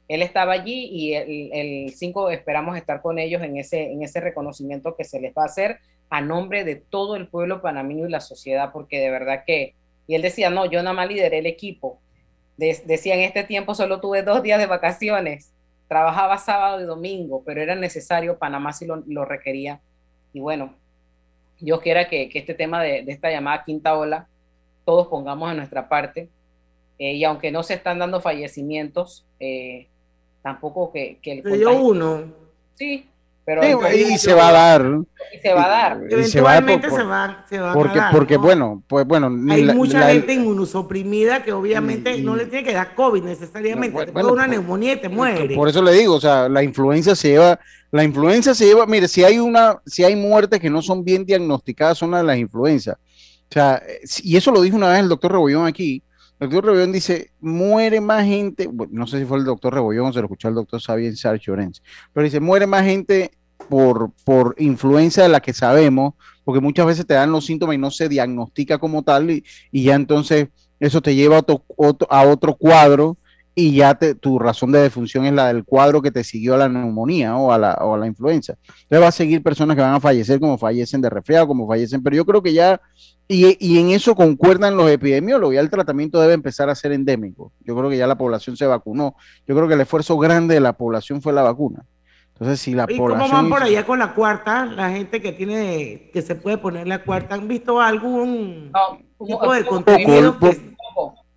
él 0.08 0.22
estaba 0.22 0.54
allí 0.54 0.86
y 0.86 1.14
el 1.14 1.94
5 1.94 2.30
esperamos 2.30 2.78
estar 2.78 3.02
con 3.02 3.20
ellos 3.20 3.44
en 3.44 3.58
ese, 3.58 3.92
en 3.92 4.02
ese 4.02 4.22
reconocimiento 4.22 4.96
que 4.96 5.04
se 5.04 5.20
les 5.20 5.34
va 5.34 5.44
a 5.44 5.48
hacer 5.48 5.80
a 6.10 6.22
nombre 6.22 6.64
de 6.64 6.76
todo 6.76 7.16
el 7.16 7.28
pueblo 7.28 7.62
panameño 7.62 8.08
y 8.08 8.12
la 8.12 8.22
sociedad, 8.22 8.72
porque 8.72 9.00
de 9.00 9.10
verdad 9.10 9.44
que, 9.46 9.76
y 10.08 10.16
él 10.16 10.22
decía, 10.22 10.50
no, 10.50 10.66
yo 10.66 10.82
nada 10.82 10.94
más 10.94 11.08
lideré 11.08 11.40
el 11.40 11.46
equipo. 11.46 12.00
decía, 12.58 13.16
en 13.16 13.22
este 13.22 13.44
tiempo 13.44 13.76
solo 13.76 14.00
tuve 14.00 14.24
dos 14.24 14.42
días 14.42 14.60
de 14.60 14.68
vacaciones, 14.68 15.54
trabajaba 15.88 16.38
sábado 16.38 16.82
y 16.82 16.86
domingo, 16.86 17.44
pero 17.46 17.62
era 17.62 17.76
necesario, 17.76 18.38
Panamá 18.38 18.74
si 18.74 18.86
lo, 18.86 19.26
requería. 19.26 19.82
Y 20.34 20.40
bueno, 20.40 20.76
yo 21.60 21.82
quiera 21.82 22.08
que, 22.08 22.30
que 22.30 22.40
este 22.40 22.54
tema 22.54 22.82
de, 22.82 23.04
esta 23.08 23.30
llamada 23.30 23.64
quinta 23.64 23.98
ola, 23.98 24.28
todos 24.86 25.08
pongamos 25.08 25.50
a 25.50 25.54
nuestra 25.54 25.90
parte. 25.90 26.30
Eh, 27.00 27.14
y 27.14 27.24
aunque 27.26 27.52
no 27.52 27.64
se 27.64 27.76
están 27.76 28.00
dando 28.00 28.22
fallecimientos, 28.22 29.26
eh, 29.40 29.88
tampoco 30.42 30.92
que, 30.92 31.20
que 31.22 31.34
el... 31.34 31.44
dio 31.44 31.80
uno. 31.80 32.34
Sí, 32.76 33.10
y 33.94 34.18
se 34.18 34.34
va 34.34 34.50
a 34.50 34.52
dar. 34.52 34.86
Y 35.34 35.40
se 35.40 35.54
va 35.54 35.66
a 35.66 35.68
dar. 35.68 36.02
Eventualmente 36.10 36.90
se 36.90 37.04
va, 37.04 37.46
se 37.50 37.60
va 37.60 37.74
porque, 37.74 38.00
a 38.00 38.04
dar. 38.04 38.12
Porque, 38.12 38.38
bueno, 38.38 38.84
pues 38.88 39.06
bueno. 39.06 39.28
Hay 39.50 39.64
mucha 39.74 40.10
gente 40.10 40.34
inmunosoprimida 40.34 41.44
que 41.44 41.54
obviamente 41.54 42.18
no 42.22 42.36
le 42.36 42.48
tiene 42.48 42.66
que 42.66 42.74
dar 42.74 42.94
COVID 42.94 43.24
necesariamente. 43.24 44.06
te 44.06 44.12
una 44.12 44.34
pues, 44.34 44.50
neumonía 44.50 44.94
y 44.94 44.98
te 44.98 45.08
muere. 45.08 45.56
Por 45.56 45.70
eso 45.70 45.82
le 45.82 45.94
digo, 45.94 46.16
o 46.16 46.20
sea, 46.20 46.50
la 46.50 46.62
influenza 46.62 47.16
se 47.16 47.30
lleva. 47.30 47.60
La 47.92 48.04
influenza 48.04 48.54
se 48.54 48.66
lleva. 48.66 48.86
Mire, 48.86 49.08
si 49.08 49.24
hay 49.24 49.40
una, 49.40 49.78
si 49.86 50.04
hay 50.04 50.16
muertes 50.16 50.60
que 50.60 50.70
no 50.70 50.82
son 50.82 51.06
bien 51.06 51.26
diagnosticadas, 51.26 51.98
son 51.98 52.12
las 52.12 52.22
de 52.22 52.28
las 52.28 52.38
influencias. 52.38 52.98
O 53.50 53.54
sea, 53.54 53.82
y 54.24 54.36
eso 54.36 54.52
lo 54.52 54.62
dijo 54.62 54.76
una 54.76 54.90
vez 54.90 55.00
el 55.00 55.10
doctor 55.10 55.32
Rebollón 55.32 55.66
aquí. 55.66 56.04
El 56.40 56.50
doctor 56.50 56.66
Rebollón 56.66 56.92
dice, 56.92 57.32
muere 57.40 58.00
más 58.00 58.24
gente, 58.26 58.70
no 58.92 59.08
sé 59.08 59.20
si 59.20 59.26
fue 59.26 59.40
el 59.40 59.46
doctor 59.46 59.74
Rebollón 59.74 60.14
se 60.14 60.20
lo 60.20 60.26
escuchó 60.26 60.50
el 60.50 60.56
doctor 60.56 60.80
Xavier 60.80 61.16
Sarch 61.18 61.46
pero 62.14 62.24
dice, 62.24 62.40
muere 62.40 62.68
más 62.68 62.86
gente 62.86 63.32
por, 63.70 64.12
por 64.24 64.56
influencia 64.60 65.24
de 65.24 65.30
la 65.30 65.40
que 65.40 65.54
sabemos, 65.54 66.14
porque 66.44 66.62
muchas 66.62 66.86
veces 66.86 67.08
te 67.08 67.16
dan 67.16 67.32
los 67.32 67.46
síntomas 67.46 67.76
y 67.76 67.80
no 67.80 67.90
se 67.90 68.08
diagnostica 68.08 68.78
como 68.78 69.02
tal, 69.02 69.32
y, 69.32 69.44
ya 69.72 69.96
entonces 69.96 70.50
eso 70.80 71.02
te 71.02 71.16
lleva 71.16 71.38
a 71.38 71.40
otro, 71.40 71.64
a 72.10 72.24
otro 72.24 72.56
cuadro 72.56 73.18
y 73.60 73.74
ya 73.74 73.96
te, 73.96 74.14
tu 74.14 74.38
razón 74.38 74.72
de 74.72 74.80
defunción 74.80 75.26
es 75.26 75.34
la 75.34 75.48
del 75.48 75.64
cuadro 75.64 76.00
que 76.00 76.12
te 76.12 76.24
siguió 76.24 76.54
a 76.54 76.58
la 76.58 76.70
neumonía 76.70 77.36
o 77.38 77.52
a 77.52 77.58
la, 77.58 77.74
o 77.82 77.96
a 77.96 77.98
la 77.98 78.06
influenza. 78.06 78.56
Entonces 78.84 79.02
va 79.02 79.08
a 79.08 79.12
seguir 79.12 79.42
personas 79.42 79.76
que 79.76 79.82
van 79.82 79.96
a 79.96 80.00
fallecer 80.00 80.40
como 80.40 80.60
fallecen 80.60 81.02
de 81.02 81.10
resfriado, 81.10 81.48
como 81.48 81.68
fallecen, 81.68 82.04
pero 82.04 82.16
yo 82.16 82.24
creo 82.24 82.44
que 82.44 82.54
ya, 82.54 82.80
y, 83.28 83.58
y, 83.60 83.80
en 83.80 83.90
eso 83.90 84.14
concuerdan 84.14 84.78
los 84.78 84.92
epidemiólogos, 84.92 85.56
ya 85.56 85.62
el 85.62 85.72
tratamiento 85.72 86.22
debe 86.22 86.34
empezar 86.34 86.70
a 86.70 86.76
ser 86.76 86.92
endémico. 86.92 87.52
Yo 87.62 87.76
creo 87.76 87.90
que 87.90 87.98
ya 87.98 88.06
la 88.06 88.16
población 88.16 88.56
se 88.58 88.68
vacunó. 88.68 89.16
Yo 89.48 89.56
creo 89.56 89.68
que 89.68 89.74
el 89.74 89.82
esfuerzo 89.82 90.20
grande 90.20 90.54
de 90.54 90.62
la 90.62 90.74
población 90.74 91.24
fue 91.24 91.34
la 91.34 91.42
vacuna. 91.42 91.84
Entonces, 92.34 92.60
si 92.60 92.76
la 92.76 92.86
¿Y 92.88 92.96
cómo 92.96 93.28
van 93.28 93.50
por 93.50 93.64
allá 93.64 93.88
con 93.88 93.98
la 93.98 94.14
cuarta? 94.14 94.66
La 94.66 94.92
gente 94.92 95.20
que 95.20 95.32
tiene, 95.32 96.12
que 96.14 96.22
se 96.22 96.36
puede 96.36 96.60
poner 96.60 96.88
la 96.88 97.04
cuarta, 97.04 97.34
¿han 97.34 97.48
visto 97.48 97.82
algún 97.82 98.72
tipo 99.26 99.52
de 99.52 99.66
contenido? 99.66 100.38
Poco, 100.38 100.54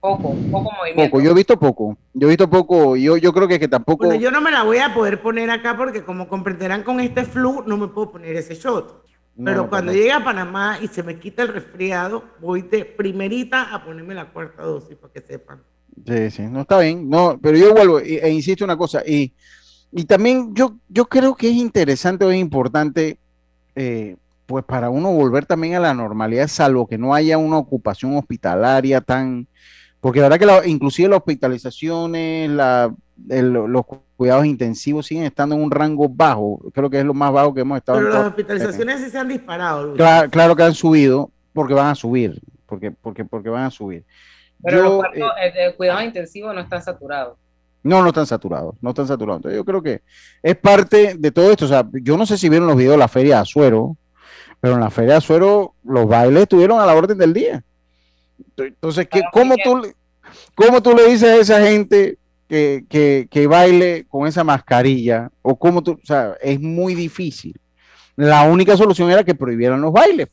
poco, 0.00 0.34
poco, 0.50 0.70
movimiento. 0.72 1.10
Poco, 1.10 1.22
yo 1.22 1.30
he 1.30 1.34
visto 1.34 1.58
poco. 1.58 1.98
Yo 2.14 2.26
he 2.26 2.30
visto 2.30 2.48
poco. 2.48 2.96
Yo, 2.96 3.16
yo 3.16 3.32
creo 3.32 3.48
que, 3.48 3.58
que 3.58 3.68
tampoco. 3.68 4.06
Bueno, 4.06 4.20
yo 4.20 4.30
no 4.30 4.40
me 4.40 4.50
la 4.50 4.62
voy 4.62 4.78
a 4.78 4.94
poder 4.94 5.20
poner 5.22 5.50
acá 5.50 5.76
porque, 5.76 6.02
como 6.02 6.28
comprenderán 6.28 6.82
con 6.82 7.00
este 7.00 7.24
flu, 7.24 7.62
no 7.66 7.76
me 7.76 7.88
puedo 7.88 8.12
poner 8.12 8.36
ese 8.36 8.54
shot. 8.54 9.04
Pero 9.42 9.70
cuando 9.70 9.92
llegue 9.92 10.12
a 10.12 10.22
Panamá 10.22 10.78
y 10.82 10.88
se 10.88 11.02
me 11.02 11.18
quita 11.18 11.42
el 11.42 11.48
resfriado, 11.48 12.24
voy 12.40 12.60
de 12.60 12.84
primerita 12.84 13.74
a 13.74 13.82
ponerme 13.82 14.14
la 14.14 14.30
cuarta 14.30 14.62
dosis 14.62 14.96
para 14.96 15.12
que 15.14 15.20
sepan. 15.22 15.62
Sí, 16.06 16.30
sí, 16.30 16.42
no 16.42 16.62
está 16.62 16.78
bien. 16.80 17.08
No, 17.08 17.38
pero 17.40 17.56
yo 17.56 17.72
vuelvo 17.72 18.00
e, 18.00 18.16
e 18.16 18.30
insisto 18.30 18.64
una 18.64 18.76
cosa. 18.76 19.02
Y 19.06 19.32
y 19.92 20.04
también 20.04 20.54
yo, 20.54 20.76
yo 20.88 21.06
creo 21.06 21.34
que 21.34 21.48
es 21.48 21.56
interesante 21.56 22.24
o 22.24 22.30
es 22.30 22.38
importante, 22.38 23.18
eh, 23.74 24.16
pues 24.46 24.64
para 24.64 24.88
uno 24.90 25.12
volver 25.12 25.46
también 25.46 25.74
a 25.74 25.80
la 25.80 25.94
normalidad, 25.94 26.46
salvo 26.46 26.86
que 26.86 26.98
no 26.98 27.12
haya 27.12 27.38
una 27.38 27.58
ocupación 27.58 28.16
hospitalaria 28.16 29.00
tan, 29.00 29.48
porque 30.00 30.20
la 30.20 30.28
verdad 30.28 30.62
que 30.62 30.68
inclusive 30.68 31.08
las 31.08 31.18
hospitalizaciones, 31.18 32.50
la, 32.50 32.94
los 33.26 33.84
cuidados 34.16 34.46
intensivos 34.46 35.06
siguen 35.06 35.24
estando 35.24 35.54
en 35.54 35.62
un 35.62 35.70
rango 35.70 36.08
bajo, 36.08 36.58
creo 36.72 36.88
que 36.88 37.00
es 37.00 37.04
lo 37.04 37.14
más 37.14 37.32
bajo 37.32 37.52
que 37.52 37.60
hemos 37.60 37.78
estado. 37.78 37.98
Pero 37.98 38.10
las 38.10 38.26
hospitalizaciones 38.28 39.00
sí 39.00 39.10
se 39.10 39.18
han 39.18 39.28
disparado. 39.28 39.94
Claro, 39.94 40.30
claro, 40.30 40.56
que 40.56 40.62
han 40.62 40.74
subido 40.74 41.30
porque 41.52 41.74
van 41.74 41.88
a 41.88 41.94
subir, 41.94 42.40
porque, 42.66 42.90
porque, 42.90 43.24
porque 43.24 43.50
van 43.50 43.64
a 43.64 43.70
subir. 43.70 44.04
Pero 44.62 44.82
los 44.82 44.96
cuartos 44.96 45.30
eh, 45.42 45.66
de 45.66 45.74
cuidados 45.74 46.04
intensivos 46.04 46.54
no 46.54 46.60
están 46.60 46.82
saturados. 46.82 47.36
No, 47.82 48.02
no 48.02 48.08
están 48.08 48.26
saturados, 48.26 48.74
no 48.80 48.90
están 48.90 49.06
saturados. 49.06 49.38
Entonces 49.38 49.56
yo 49.56 49.64
creo 49.64 49.82
que 49.82 50.02
es 50.42 50.56
parte 50.56 51.14
de 51.18 51.30
todo 51.30 51.50
esto. 51.50 51.64
O 51.64 51.68
sea, 51.68 51.86
yo 51.92 52.16
no 52.16 52.26
sé 52.26 52.36
si 52.36 52.48
vieron 52.48 52.68
los 52.68 52.76
videos 52.76 52.92
de 52.92 52.98
la 52.98 53.08
feria 53.08 53.36
de 53.36 53.42
Azuero, 53.42 53.96
pero 54.60 54.74
en 54.74 54.80
la 54.80 54.90
feria 54.90 55.12
de 55.12 55.18
Azuero 55.18 55.74
los 55.82 56.06
bailes 56.06 56.42
estuvieron 56.42 56.78
a 56.78 56.86
la 56.86 56.94
orden 56.94 57.16
del 57.16 57.32
día. 57.32 57.64
Entonces, 58.56 59.08
¿qué, 59.10 59.22
cómo, 59.32 59.54
tú, 59.62 59.82
¿cómo 60.54 60.82
tú 60.82 60.94
le 60.94 61.08
dices 61.08 61.28
a 61.28 61.36
esa 61.36 61.66
gente 61.66 62.18
que, 62.48 63.28
que, 63.30 63.46
baile 63.46 64.06
con 64.08 64.26
esa 64.26 64.44
mascarilla? 64.44 65.30
O 65.42 65.56
cómo 65.56 65.82
tú, 65.82 65.92
o 65.92 66.06
sea, 66.06 66.34
es 66.40 66.60
muy 66.60 66.94
difícil. 66.94 67.54
La 68.16 68.42
única 68.42 68.76
solución 68.76 69.10
era 69.10 69.24
que 69.24 69.34
prohibieran 69.34 69.80
los 69.80 69.92
bailes. 69.92 70.28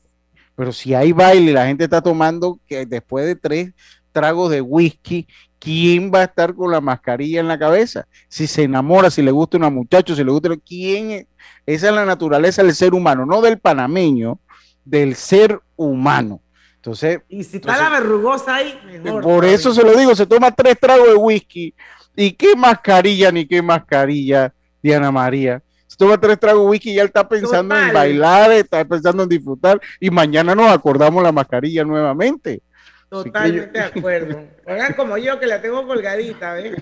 Pero 0.56 0.72
si 0.72 0.94
hay 0.94 1.12
baile 1.12 1.52
y 1.52 1.54
la 1.54 1.68
gente 1.68 1.84
está 1.84 2.02
tomando 2.02 2.60
que 2.68 2.86
después 2.86 3.26
de 3.26 3.36
tres 3.36 3.74
tragos 4.12 4.50
de 4.50 4.62
whisky, 4.62 5.28
¿quién 5.60 6.12
va 6.14 6.22
a 6.22 6.24
estar 6.24 6.56
con 6.56 6.72
la 6.72 6.82
mascarilla 6.82 7.40
en 7.40 7.48
la 7.48 7.60
cabeza? 7.60 8.08
Si 8.28 8.48
se 8.48 8.64
enamora, 8.64 9.12
si 9.12 9.22
le 9.22 9.32
gusta 9.32 9.58
una 9.58 9.70
muchacha, 9.70 10.16
si 10.16 10.24
le 10.24 10.32
gusta, 10.32 10.50
¿quién? 10.66 11.28
Esa 11.66 11.90
es 11.90 11.94
la 11.94 12.06
naturaleza 12.06 12.64
del 12.64 12.74
ser 12.74 12.94
humano, 12.94 13.26
no 13.26 13.42
del 13.42 13.60
panameño, 13.60 14.40
del 14.84 15.16
ser 15.16 15.62
humano. 15.76 16.42
Entonces, 16.88 17.20
y 17.28 17.44
si 17.44 17.58
está 17.58 17.76
la 17.76 17.90
verrugosa 17.90 18.56
ahí, 18.56 18.80
mejor, 19.04 19.22
por 19.22 19.44
eso 19.44 19.74
se 19.74 19.84
lo 19.84 19.94
digo, 19.94 20.16
se 20.16 20.26
toma 20.26 20.52
tres 20.52 20.80
tragos 20.80 21.10
de 21.10 21.16
whisky 21.16 21.76
y 22.16 22.32
qué 22.32 22.56
mascarilla 22.56 23.30
ni 23.30 23.46
qué 23.46 23.62
mascarilla, 23.62 24.54
Diana 24.82 25.12
María. 25.12 25.62
Se 25.86 25.98
toma 25.98 26.18
tres 26.18 26.40
tragos 26.40 26.64
de 26.64 26.70
whisky 26.70 26.92
y 26.92 26.96
ya 26.96 27.04
está 27.04 27.28
pensando 27.28 27.78
en 27.78 27.92
bailar, 27.92 28.54
está 28.54 28.86
pensando 28.86 29.24
en 29.24 29.30
disfrutar 29.30 29.82
y 30.00 30.10
mañana 30.10 30.56
nos 30.56 30.72
acordamos 30.72 31.22
la 31.22 31.34
mascarilla 31.34 31.84
nuevamente. 31.84 32.62
Totalmente 33.10 33.80
de 33.80 33.86
acuerdo. 33.86 34.44
Oigan 34.66 34.94
como 34.94 35.18
yo 35.18 35.40
que 35.40 35.48
la 35.48 35.62
tengo 35.62 35.88
colgadita, 35.88 36.54
¿ves? 36.54 36.76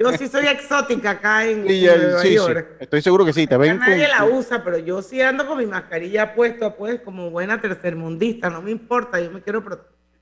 Yo 0.00 0.12
sí 0.12 0.26
soy 0.26 0.46
exótica 0.48 1.10
acá 1.10 1.46
en, 1.46 1.64
Nueva 1.64 2.24
York. 2.24 2.76
Estoy 2.80 3.02
seguro 3.02 3.24
que 3.24 3.32
sí. 3.32 3.46
Te 3.46 3.56
ven 3.56 3.78
nadie 3.78 4.08
la 4.08 4.24
usa, 4.24 4.64
pero 4.64 4.78
yo 4.78 5.00
sí 5.00 5.22
ando 5.22 5.46
con 5.46 5.58
mi 5.58 5.66
mascarilla 5.66 6.34
puesta, 6.34 6.74
pues, 6.74 7.00
como 7.00 7.30
buena 7.30 7.60
tercermundista. 7.60 8.50
No 8.50 8.62
me 8.62 8.72
importa, 8.72 9.20
yo 9.20 9.30
me 9.30 9.42
quiero 9.42 9.62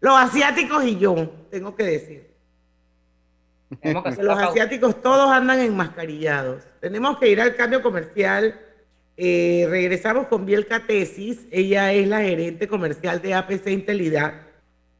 Los 0.00 0.18
asiáticos 0.18 0.84
y 0.84 0.98
yo, 0.98 1.32
tengo 1.50 1.74
que 1.74 1.84
decir. 1.84 2.32
Los 4.20 4.38
asiáticos 4.38 5.00
todos 5.00 5.30
andan 5.32 5.60
enmascarillados. 5.60 6.62
Tenemos 6.80 7.16
que 7.16 7.28
ir 7.28 7.40
al 7.40 7.56
cambio 7.56 7.80
comercial. 7.80 8.60
Eh, 9.16 9.66
regresamos 9.70 10.26
con 10.26 10.44
Bielka 10.44 10.86
Tesis. 10.86 11.46
Ella 11.50 11.90
es 11.94 12.06
la 12.06 12.20
gerente 12.20 12.68
comercial 12.68 13.22
de 13.22 13.32
APC 13.32 13.68
Intelidad 13.68 14.51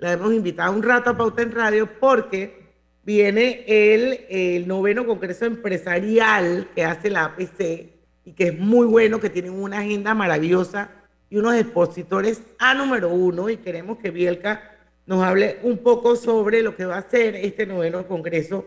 la 0.02 0.14
hemos 0.14 0.34
invitado 0.34 0.72
un 0.72 0.82
rato 0.82 1.10
a 1.10 1.16
Pauta 1.16 1.42
en 1.42 1.52
Radio 1.52 1.88
porque 2.00 2.72
viene 3.04 3.64
el, 3.68 4.26
el 4.28 4.66
noveno 4.66 5.06
Congreso 5.06 5.44
Empresarial 5.44 6.70
que 6.74 6.84
hace 6.84 7.08
la 7.08 7.26
APC 7.26 7.86
y 8.24 8.32
que 8.32 8.48
es 8.48 8.58
muy 8.58 8.84
bueno, 8.88 9.20
que 9.20 9.30
tienen 9.30 9.52
una 9.52 9.78
agenda 9.78 10.12
maravillosa 10.12 10.90
y 11.30 11.36
unos 11.36 11.54
expositores 11.54 12.42
a 12.58 12.74
número 12.74 13.10
uno. 13.10 13.48
Y 13.48 13.58
queremos 13.58 13.98
que 13.98 14.10
Bielka 14.10 14.72
nos 15.06 15.22
hable 15.22 15.60
un 15.62 15.78
poco 15.78 16.16
sobre 16.16 16.62
lo 16.62 16.74
que 16.74 16.84
va 16.84 16.98
a 16.98 17.08
ser 17.08 17.36
este 17.36 17.64
noveno 17.64 18.04
Congreso 18.08 18.66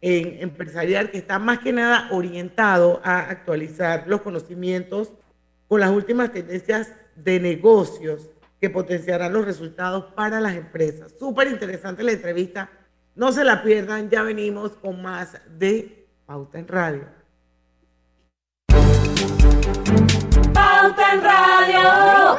empresarial 0.00 1.10
que 1.10 1.18
está 1.18 1.40
más 1.40 1.58
que 1.58 1.72
nada 1.72 2.06
orientado 2.12 3.00
a 3.02 3.22
actualizar 3.22 4.04
los 4.06 4.20
conocimientos 4.20 5.10
con 5.66 5.80
las 5.80 5.90
últimas 5.90 6.32
tendencias 6.32 6.92
de 7.16 7.40
negocios 7.40 8.30
que 8.60 8.70
potenciarán 8.70 9.32
los 9.32 9.44
resultados 9.44 10.06
para 10.14 10.40
las 10.40 10.54
empresas. 10.54 11.12
Súper 11.18 11.48
interesante 11.48 12.02
la 12.02 12.12
entrevista. 12.12 12.70
No 13.14 13.32
se 13.32 13.44
la 13.44 13.62
pierdan, 13.62 14.10
ya 14.10 14.22
venimos 14.22 14.72
con 14.72 15.02
más 15.02 15.38
de 15.58 16.06
Pauta 16.26 16.58
en 16.58 16.68
Radio. 16.68 17.04
Pauta 20.52 21.14
en 21.14 21.22
Radio. 21.22 22.36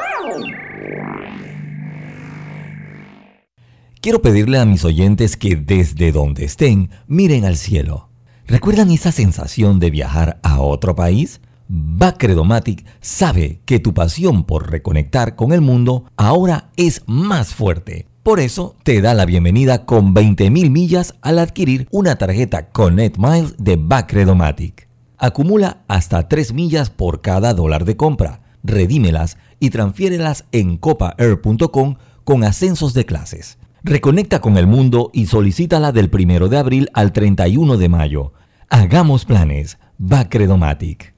Quiero 4.00 4.22
pedirle 4.22 4.58
a 4.58 4.64
mis 4.64 4.84
oyentes 4.84 5.36
que 5.36 5.56
desde 5.56 6.12
donde 6.12 6.44
estén 6.44 6.90
miren 7.06 7.44
al 7.44 7.56
cielo. 7.56 8.08
¿Recuerdan 8.46 8.90
esa 8.90 9.12
sensación 9.12 9.80
de 9.80 9.90
viajar 9.90 10.38
a 10.42 10.60
otro 10.60 10.94
país? 10.94 11.40
Bacredomatic 11.68 12.86
sabe 13.02 13.60
que 13.66 13.78
tu 13.78 13.92
pasión 13.92 14.44
por 14.44 14.70
reconectar 14.70 15.36
con 15.36 15.52
el 15.52 15.60
mundo 15.60 16.04
ahora 16.16 16.70
es 16.76 17.02
más 17.06 17.54
fuerte. 17.54 18.06
Por 18.22 18.40
eso 18.40 18.74
te 18.84 19.02
da 19.02 19.12
la 19.12 19.26
bienvenida 19.26 19.84
con 19.84 20.14
20.000 20.14 20.70
millas 20.70 21.14
al 21.20 21.38
adquirir 21.38 21.86
una 21.90 22.16
tarjeta 22.16 22.70
Connect 22.70 23.18
Miles 23.18 23.54
de 23.58 23.76
Bacredomatic. 23.76 24.88
Acumula 25.18 25.84
hasta 25.88 26.26
3 26.26 26.54
millas 26.54 26.88
por 26.88 27.20
cada 27.20 27.52
dólar 27.52 27.84
de 27.84 27.96
compra. 27.96 28.40
Redímelas 28.62 29.36
y 29.60 29.68
transfiérelas 29.68 30.46
en 30.52 30.78
copaair.com 30.78 31.96
con 32.24 32.44
ascensos 32.44 32.94
de 32.94 33.04
clases. 33.04 33.58
Reconecta 33.82 34.40
con 34.40 34.56
el 34.56 34.66
mundo 34.66 35.10
y 35.12 35.26
solicítala 35.26 35.92
del 35.92 36.10
1 36.12 36.48
de 36.48 36.58
abril 36.58 36.88
al 36.94 37.12
31 37.12 37.76
de 37.76 37.88
mayo. 37.90 38.32
Hagamos 38.70 39.26
planes. 39.26 39.78
Bacredomatic. 39.98 41.17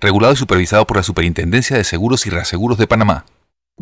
regulado 0.00 0.34
y 0.34 0.36
supervisado 0.36 0.86
por 0.86 0.96
la 0.96 1.02
Superintendencia 1.02 1.76
de 1.76 1.84
Seguros 1.84 2.26
y 2.26 2.30
Reaseguros 2.30 2.78
de 2.78 2.86
Panamá. 2.86 3.24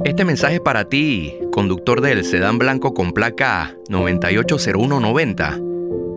Este 0.05 0.25
mensaje 0.25 0.61
para 0.61 0.89
ti, 0.89 1.35
conductor 1.53 2.01
del 2.01 2.25
sedán 2.25 2.59
blanco 2.59 2.93
con 2.93 3.13
placa 3.13 3.75
980190. 3.89 5.59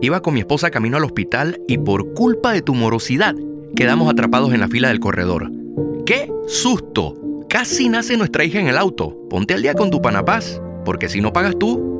Iba 0.02 0.20
con 0.20 0.34
mi 0.34 0.40
esposa 0.40 0.70
camino 0.70 0.96
al 0.96 1.04
hospital 1.04 1.60
y 1.66 1.78
por 1.78 2.12
culpa 2.14 2.52
de 2.52 2.62
tu 2.62 2.74
morosidad 2.74 3.34
quedamos 3.76 4.10
atrapados 4.10 4.52
en 4.52 4.60
la 4.60 4.68
fila 4.68 4.88
del 4.88 5.00
corredor. 5.00 5.50
¡Qué 6.04 6.30
susto! 6.46 7.16
Casi 7.48 7.88
nace 7.88 8.16
nuestra 8.16 8.44
hija 8.44 8.60
en 8.60 8.68
el 8.68 8.78
auto. 8.78 9.16
Ponte 9.28 9.54
al 9.54 9.62
día 9.62 9.74
con 9.74 9.90
tu 9.90 10.00
Panapaz, 10.00 10.60
porque 10.84 11.08
si 11.08 11.20
no 11.20 11.32
pagas 11.32 11.58
tú, 11.58 11.99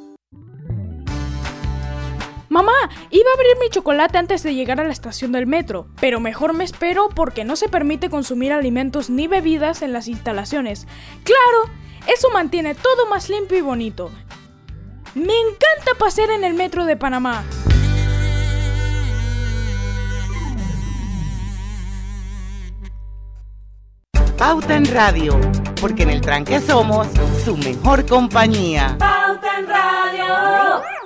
Mamá, 2.51 2.73
iba 3.11 3.29
a 3.29 3.33
abrir 3.33 3.57
mi 3.61 3.69
chocolate 3.69 4.17
antes 4.17 4.43
de 4.43 4.53
llegar 4.53 4.81
a 4.81 4.83
la 4.83 4.91
estación 4.91 5.31
del 5.31 5.47
metro, 5.47 5.87
pero 6.01 6.19
mejor 6.19 6.51
me 6.51 6.65
espero 6.65 7.07
porque 7.07 7.45
no 7.45 7.55
se 7.55 7.69
permite 7.69 8.09
consumir 8.09 8.51
alimentos 8.51 9.09
ni 9.09 9.25
bebidas 9.25 9.81
en 9.81 9.93
las 9.93 10.09
instalaciones. 10.09 10.85
Claro, 11.23 11.73
eso 12.13 12.29
mantiene 12.29 12.75
todo 12.75 13.07
más 13.09 13.29
limpio 13.29 13.57
y 13.57 13.61
bonito. 13.61 14.11
Me 15.15 15.31
encanta 15.31 15.97
pasear 15.97 16.29
en 16.31 16.43
el 16.43 16.53
metro 16.53 16.83
de 16.83 16.97
Panamá. 16.97 17.45
Pauta 24.37 24.75
en 24.75 24.87
Radio, 24.87 25.39
porque 25.79 26.03
en 26.03 26.09
el 26.09 26.19
tranque 26.19 26.59
somos 26.59 27.07
su 27.45 27.55
mejor 27.55 28.05
compañía. 28.05 28.97
Pauta 28.99 29.57
en 29.57 29.69
Radio. 29.69 31.00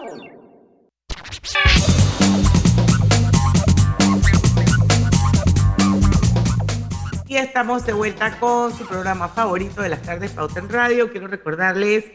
Y 7.28 7.38
estamos 7.38 7.86
de 7.86 7.94
vuelta 7.94 8.40
con 8.40 8.74
su 8.76 8.88
programa 8.88 9.28
favorito 9.28 9.82
de 9.82 9.90
las 9.90 10.02
tardes 10.02 10.32
Pauta 10.32 10.60
en 10.60 10.70
Radio. 10.70 11.12
Quiero 11.12 11.28
recordarles 11.28 12.06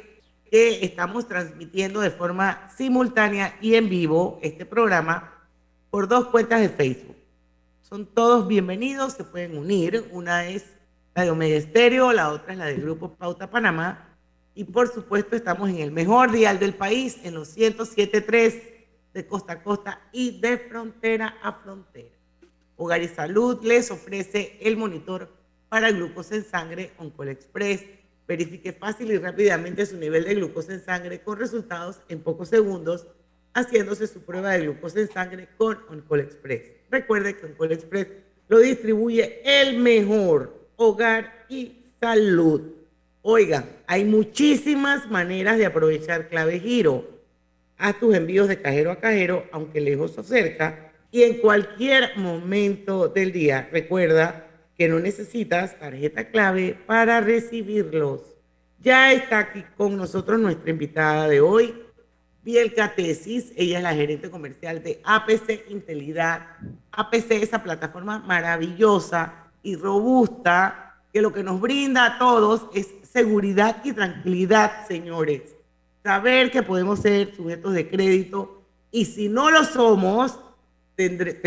que 0.51 0.85
estamos 0.85 1.29
transmitiendo 1.29 2.01
de 2.01 2.11
forma 2.11 2.69
simultánea 2.77 3.57
y 3.61 3.75
en 3.77 3.89
vivo 3.89 4.41
este 4.43 4.67
programa 4.67 5.33
por 5.91 6.09
dos 6.09 6.27
cuentas 6.27 6.61
de 6.61 6.69
Facebook. 6.69 7.17
Son 7.83 8.07
todos 8.07 8.49
bienvenidos, 8.49 9.13
se 9.13 9.25
pueden 9.25 9.57
unir. 9.57 10.09
Una 10.11 10.47
es 10.47 10.65
la 11.15 11.25
de 11.25 11.31
Omega 11.31 11.57
Estéreo, 11.57 12.13
la 12.13 12.31
otra 12.31 12.53
es 12.53 12.59
la 12.59 12.67
del 12.67 12.81
Grupo 12.81 13.15
Pauta 13.15 13.51
Panamá. 13.51 14.17
Y 14.55 14.65
por 14.65 14.93
supuesto 14.93 15.37
estamos 15.37 15.69
en 15.71 15.79
el 15.79 15.93
mejor 15.93 16.33
dial 16.33 16.59
del 16.59 16.75
país, 16.75 17.19
en 17.23 17.35
los 17.35 17.57
107.3 17.57 18.70
de 19.13 19.27
costa 19.27 19.55
a 19.55 19.63
costa 19.63 20.01
y 20.13 20.41
de 20.41 20.59
frontera 20.59 21.39
a 21.43 21.53
frontera. 21.53 22.15
Hogar 22.77 23.03
y 23.03 23.09
Salud 23.09 23.63
les 23.63 23.91
ofrece 23.91 24.59
el 24.61 24.77
monitor 24.77 25.29
para 25.69 25.91
glucosa 25.91 26.37
en 26.37 26.45
sangre 26.45 26.93
Oncol 26.99 27.29
Express. 27.29 27.85
Verifique 28.27 28.73
fácil 28.73 29.11
y 29.11 29.19
rápidamente 29.19 29.85
su 29.87 29.97
nivel 29.97 30.25
de 30.25 30.35
glucosa 30.37 30.73
en 30.73 30.85
sangre 30.85 31.21
con 31.21 31.39
resultados 31.39 32.01
en 32.09 32.23
pocos 32.23 32.49
segundos 32.49 33.07
haciéndose 33.53 34.07
su 34.07 34.21
prueba 34.21 34.53
de 34.53 34.61
glucosa 34.61 35.01
en 35.01 35.11
sangre 35.11 35.49
con 35.57 35.79
Oncol 35.89 36.21
Express. 36.21 36.73
Recuerde 36.91 37.37
que 37.37 37.47
Oncol 37.47 37.73
Express 37.73 38.07
lo 38.49 38.59
distribuye 38.59 39.43
el 39.45 39.79
mejor 39.79 40.69
Hogar 40.77 41.47
y 41.49 41.77
Salud. 42.01 42.63
Oigan, 43.23 43.69
hay 43.87 44.05
muchísimas 44.05 45.11
maneras 45.11 45.59
de 45.59 45.67
aprovechar 45.67 46.29
clave 46.29 46.59
giro 46.59 47.20
Haz 47.81 47.99
tus 47.99 48.15
envíos 48.15 48.47
de 48.47 48.61
cajero 48.61 48.93
a 48.93 48.97
cajero, 48.97 49.47
aunque 49.53 49.81
lejos 49.81 50.17
o 50.19 50.23
cerca, 50.23 50.93
y 51.11 51.23
en 51.23 51.39
cualquier 51.39 52.15
momento 52.19 53.09
del 53.09 53.33
día. 53.33 53.71
Recuerda 53.73 54.47
que 54.77 54.87
no 54.87 54.99
necesitas 54.99 55.79
tarjeta 55.79 56.29
clave 56.29 56.79
para 56.87 57.23
recibirlos. 57.23 58.37
Ya 58.81 59.13
está 59.13 59.39
aquí 59.39 59.65
con 59.79 59.97
nosotros 59.97 60.39
nuestra 60.39 60.69
invitada 60.69 61.27
de 61.27 61.41
hoy, 61.41 61.75
Bielka 62.43 62.95
Tesis. 62.95 63.51
Ella 63.57 63.79
es 63.79 63.83
la 63.83 63.95
gerente 63.95 64.29
comercial 64.29 64.83
de 64.83 65.01
APC 65.03 65.71
Intelidad. 65.71 66.49
APC, 66.93 67.31
esa 67.43 67.63
plataforma 67.63 68.19
maravillosa 68.19 69.51
y 69.63 69.77
robusta 69.77 70.99
que 71.15 71.23
lo 71.23 71.33
que 71.33 71.43
nos 71.43 71.59
brinda 71.59 72.05
a 72.05 72.19
todos 72.19 72.67
es 72.75 72.89
seguridad 73.11 73.83
y 73.85 73.95
tranquilidad, 73.95 74.87
señores 74.87 75.60
saber 76.03 76.51
que 76.51 76.63
podemos 76.63 77.01
ser 77.01 77.35
sujetos 77.35 77.75
de 77.75 77.89
crédito 77.89 78.63
y 78.91 79.05
si 79.05 79.29
no 79.29 79.51
lo 79.51 79.65
somos, 79.65 80.39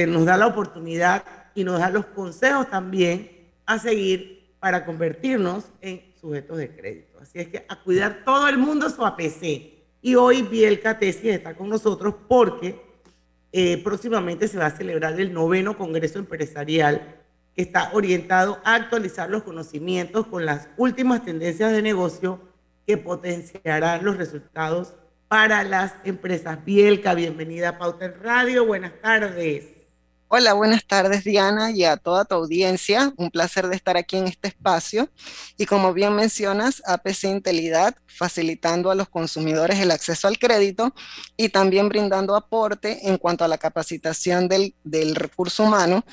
nos 0.08 0.26
da 0.26 0.38
la 0.38 0.48
oportunidad 0.48 1.24
y 1.54 1.64
nos 1.64 1.80
da 1.80 1.90
los 1.90 2.06
consejos 2.08 2.70
también 2.70 3.52
a 3.66 3.78
seguir 3.78 4.54
para 4.60 4.86
convertirnos 4.86 5.66
en 5.82 6.02
sujetos 6.20 6.58
de 6.58 6.76
crédito. 6.76 7.20
Así 7.22 7.40
es 7.40 7.50
que 7.50 7.66
a 7.68 7.84
cuidar 7.84 8.24
todo 8.24 8.48
el 8.48 8.58
mundo 8.58 8.90
su 8.90 9.06
APC. 9.06 9.74
Y 10.02 10.16
hoy 10.16 10.42
Bielka 10.42 10.98
Tesis 10.98 11.26
está 11.26 11.56
con 11.56 11.70
nosotros 11.70 12.16
porque 12.28 12.82
eh, 13.52 13.82
próximamente 13.84 14.48
se 14.48 14.58
va 14.58 14.68
a 14.68 14.72
celebrar 14.72 15.20
el 15.20 15.34
noveno 15.34 15.78
Congreso 15.78 16.20
Empresarial 16.20 17.20
que 17.56 17.62
está 17.62 17.92
orientado 17.94 18.60
a 18.64 18.76
actualizar 18.76 19.30
los 19.30 19.44
conocimientos 19.44 20.26
con 20.28 20.46
las 20.46 20.70
últimas 20.76 21.24
tendencias 21.24 21.72
de 21.72 21.82
negocio 21.82 22.40
que 22.86 22.98
potenciarán 22.98 24.04
los 24.04 24.18
resultados 24.18 24.94
para 25.28 25.64
las 25.64 25.96
empresas. 26.04 26.64
Bielka, 26.64 27.14
bienvenida 27.16 27.70
a 27.70 27.78
Pauta 27.78 28.14
Radio. 28.22 28.66
Buenas 28.66 28.94
tardes. 29.02 29.73
Hola, 30.36 30.54
buenas 30.54 30.84
tardes 30.88 31.24
Diana 31.24 31.70
y 31.70 31.84
a 31.84 31.96
toda 31.96 32.26
tu 32.26 32.34
audiencia. 32.34 33.14
Un 33.18 33.30
placer 33.30 33.68
de 33.68 33.76
estar 33.76 33.98
aquí 33.98 34.18
en 34.18 34.26
este 34.26 34.48
espacio. 34.48 35.08
Y 35.60 35.68
como 35.68 35.94
bien 35.94 36.16
mencionas, 36.16 36.82
APC 36.88 37.26
Intelidad, 37.26 37.96
facilitando 38.08 38.90
a 38.90 38.96
los 38.96 39.10
consumidores 39.10 39.78
el 39.78 39.92
acceso 39.92 40.28
al 40.28 40.40
crédito 40.40 40.96
y 41.38 41.50
también 41.50 41.88
brindando 41.88 42.36
aporte 42.36 43.08
en 43.08 43.20
cuanto 43.20 43.46
a 43.46 43.48
la 43.48 43.60
capacitación 43.60 44.48
del, 44.48 44.74
del 44.84 45.14
recurso 45.14 45.66
humano 45.66 46.04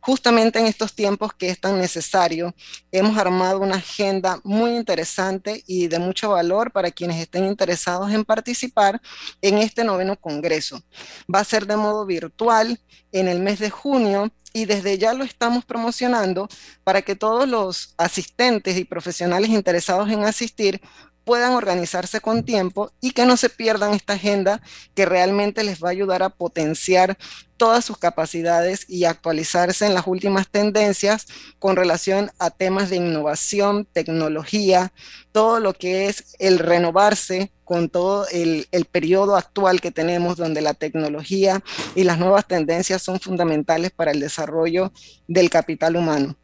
justamente 0.00 0.58
en 0.58 0.66
estos 0.66 0.94
tiempos 0.94 1.32
que 1.34 1.50
es 1.50 1.60
tan 1.60 1.78
necesario, 1.78 2.54
hemos 2.90 3.16
armado 3.18 3.60
una 3.60 3.76
agenda 3.76 4.40
muy 4.44 4.74
interesante 4.74 5.62
y 5.66 5.88
de 5.88 5.98
mucho 5.98 6.30
valor 6.30 6.72
para 6.72 6.90
quienes 6.90 7.20
estén 7.20 7.46
interesados 7.46 8.10
en 8.10 8.24
participar 8.24 9.00
en 9.42 9.58
este 9.58 9.84
noveno 9.84 10.16
congreso. 10.16 10.82
Va 11.32 11.40
a 11.40 11.44
ser 11.44 11.66
de 11.66 11.76
modo 11.76 12.06
virtual 12.06 12.80
en 13.12 13.28
el 13.28 13.40
mes 13.40 13.58
de 13.58 13.69
junio 13.70 14.30
y 14.52 14.64
desde 14.64 14.98
ya 14.98 15.14
lo 15.14 15.24
estamos 15.24 15.64
promocionando 15.64 16.48
para 16.84 17.02
que 17.02 17.14
todos 17.14 17.48
los 17.48 17.94
asistentes 17.98 18.76
y 18.76 18.84
profesionales 18.84 19.50
interesados 19.50 20.10
en 20.10 20.24
asistir 20.24 20.80
puedan 21.30 21.52
organizarse 21.52 22.20
con 22.20 22.42
tiempo 22.42 22.90
y 23.00 23.12
que 23.12 23.24
no 23.24 23.36
se 23.36 23.50
pierdan 23.50 23.94
esta 23.94 24.14
agenda 24.14 24.60
que 24.96 25.06
realmente 25.06 25.62
les 25.62 25.80
va 25.80 25.86
a 25.86 25.92
ayudar 25.92 26.24
a 26.24 26.30
potenciar 26.30 27.16
todas 27.56 27.84
sus 27.84 27.98
capacidades 27.98 28.84
y 28.88 29.04
actualizarse 29.04 29.86
en 29.86 29.94
las 29.94 30.08
últimas 30.08 30.48
tendencias 30.48 31.28
con 31.60 31.76
relación 31.76 32.32
a 32.40 32.50
temas 32.50 32.90
de 32.90 32.96
innovación, 32.96 33.86
tecnología, 33.92 34.92
todo 35.30 35.60
lo 35.60 35.72
que 35.72 36.08
es 36.08 36.34
el 36.40 36.58
renovarse 36.58 37.52
con 37.62 37.90
todo 37.90 38.26
el, 38.32 38.66
periodo 38.90 39.36
actual 39.36 39.80
que 39.80 39.92
tenemos, 39.92 40.36
donde 40.36 40.62
la 40.62 40.74
tecnología 40.74 41.62
y 41.94 42.02
las 42.02 42.18
nuevas 42.18 42.44
tendencias 42.48 43.02
son 43.02 43.20
fundamentales 43.20 43.92
para 43.92 44.10
el 44.10 44.18
desarrollo 44.18 44.90
del 45.28 45.48
capital 45.48 45.94
humano. 45.94 46.34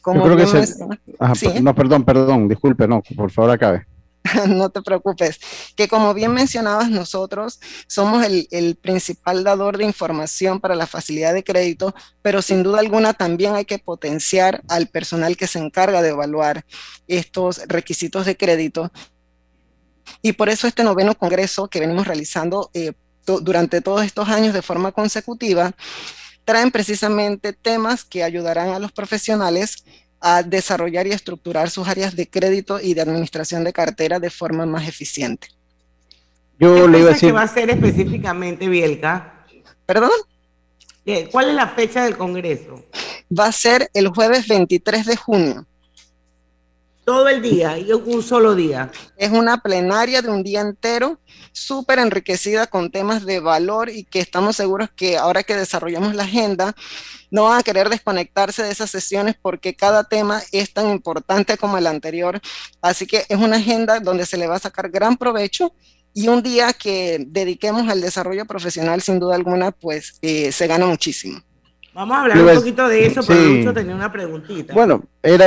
Como 0.00 0.24
creo 0.24 0.38
que 0.38 1.60
No, 1.60 1.74
perdón, 1.74 2.04
perdón, 2.06 2.48
disculpe, 2.48 2.88
no, 2.88 3.02
por 3.14 3.30
favor 3.30 3.50
acabe. 3.50 3.86
no 4.48 4.70
te 4.70 4.82
preocupes, 4.82 5.38
que 5.76 5.88
como 5.88 6.14
bien 6.14 6.32
mencionabas, 6.32 6.90
nosotros 6.90 7.60
somos 7.86 8.24
el, 8.26 8.76
principal 8.76 9.44
dador 9.44 9.78
de 9.78 9.84
información 9.84 10.60
para 10.60 10.74
la 10.74 10.86
facilidad 10.86 11.34
de 11.34 11.44
crédito, 11.44 11.94
pero 12.22 12.42
sin 12.42 12.62
duda 12.62 12.80
alguna 12.80 13.14
también 13.14 13.54
hay 13.54 13.64
que 13.64 13.78
potenciar 13.78 14.62
al 14.68 14.88
personal 14.88 15.36
que 15.36 15.46
se 15.46 15.58
encarga 15.58 16.02
de 16.02 16.10
evaluar 16.10 16.64
estos 17.06 17.60
requisitos 17.66 18.26
de 18.26 18.36
crédito. 18.36 18.92
Y 20.22 20.32
por 20.32 20.48
eso 20.48 20.66
este 20.66 20.84
noveno 20.84 21.14
congreso 21.14 21.68
que 21.68 21.80
venimos 21.80 22.06
realizando 22.06 22.70
eh, 22.74 22.92
durante 23.26 23.80
todos 23.80 24.04
estos 24.04 24.28
años 24.28 24.54
de 24.54 24.62
forma 24.62 24.92
consecutiva, 24.92 25.72
traen 26.44 26.70
precisamente 26.70 27.52
temas 27.52 28.04
que 28.04 28.24
ayudarán 28.24 28.70
a 28.70 28.78
los 28.78 28.90
profesionales 28.90 29.84
a 30.20 30.42
desarrollar 30.42 31.06
y 31.06 31.12
estructurar 31.12 31.70
sus 31.70 31.86
áreas 31.86 32.16
de 32.16 32.28
crédito 32.28 32.80
y 32.80 32.94
de 32.94 33.02
administración 33.02 33.64
de 33.64 33.72
cartera 33.72 34.18
de 34.18 34.30
forma 34.30 34.66
más 34.66 34.88
eficiente. 34.88 35.48
Yo 36.58 36.88
le 36.88 36.98
iba 36.98 37.10
a 37.10 37.12
decir... 37.12 37.34
va 37.34 37.42
a 37.42 37.48
ser 37.48 37.70
específicamente, 37.70 38.68
Bielka? 38.68 39.44
¿Perdón? 39.86 40.10
¿Cuál 41.30 41.50
es 41.50 41.54
la 41.54 41.68
fecha 41.68 42.04
del 42.04 42.16
Congreso? 42.16 42.84
Va 43.36 43.46
a 43.46 43.52
ser 43.52 43.88
el 43.94 44.08
jueves 44.08 44.46
23 44.48 45.06
de 45.06 45.16
junio. 45.16 45.66
Todo 47.08 47.26
el 47.30 47.40
día 47.40 47.78
y 47.78 47.90
un 47.90 48.22
solo 48.22 48.54
día. 48.54 48.92
Es 49.16 49.30
una 49.30 49.62
plenaria 49.62 50.20
de 50.20 50.28
un 50.28 50.42
día 50.42 50.60
entero, 50.60 51.18
súper 51.52 52.00
enriquecida 52.00 52.66
con 52.66 52.90
temas 52.90 53.24
de 53.24 53.40
valor 53.40 53.88
y 53.88 54.04
que 54.04 54.20
estamos 54.20 54.56
seguros 54.56 54.90
que 54.94 55.16
ahora 55.16 55.42
que 55.42 55.56
desarrollamos 55.56 56.14
la 56.14 56.24
agenda, 56.24 56.76
no 57.30 57.44
van 57.44 57.60
a 57.60 57.62
querer 57.62 57.88
desconectarse 57.88 58.62
de 58.62 58.72
esas 58.72 58.90
sesiones 58.90 59.36
porque 59.40 59.74
cada 59.74 60.04
tema 60.04 60.42
es 60.52 60.74
tan 60.74 60.90
importante 60.90 61.56
como 61.56 61.78
el 61.78 61.86
anterior. 61.86 62.42
Así 62.82 63.06
que 63.06 63.24
es 63.26 63.38
una 63.38 63.56
agenda 63.56 64.00
donde 64.00 64.26
se 64.26 64.36
le 64.36 64.46
va 64.46 64.56
a 64.56 64.58
sacar 64.58 64.90
gran 64.90 65.16
provecho 65.16 65.72
y 66.12 66.28
un 66.28 66.42
día 66.42 66.74
que 66.74 67.24
dediquemos 67.26 67.88
al 67.88 68.02
desarrollo 68.02 68.44
profesional, 68.44 69.00
sin 69.00 69.18
duda 69.18 69.34
alguna, 69.34 69.70
pues 69.70 70.18
eh, 70.20 70.52
se 70.52 70.66
gana 70.66 70.84
muchísimo. 70.84 71.40
Vamos 71.98 72.16
a 72.16 72.20
hablar 72.20 72.38
un 72.38 72.54
poquito 72.54 72.86
de 72.86 73.06
eso, 73.06 73.22
pero 73.26 73.40
mucho 73.40 73.74
tenía 73.74 73.92
una 73.92 74.12
preguntita. 74.12 74.72
Bueno, 74.72 75.02
era 75.20 75.46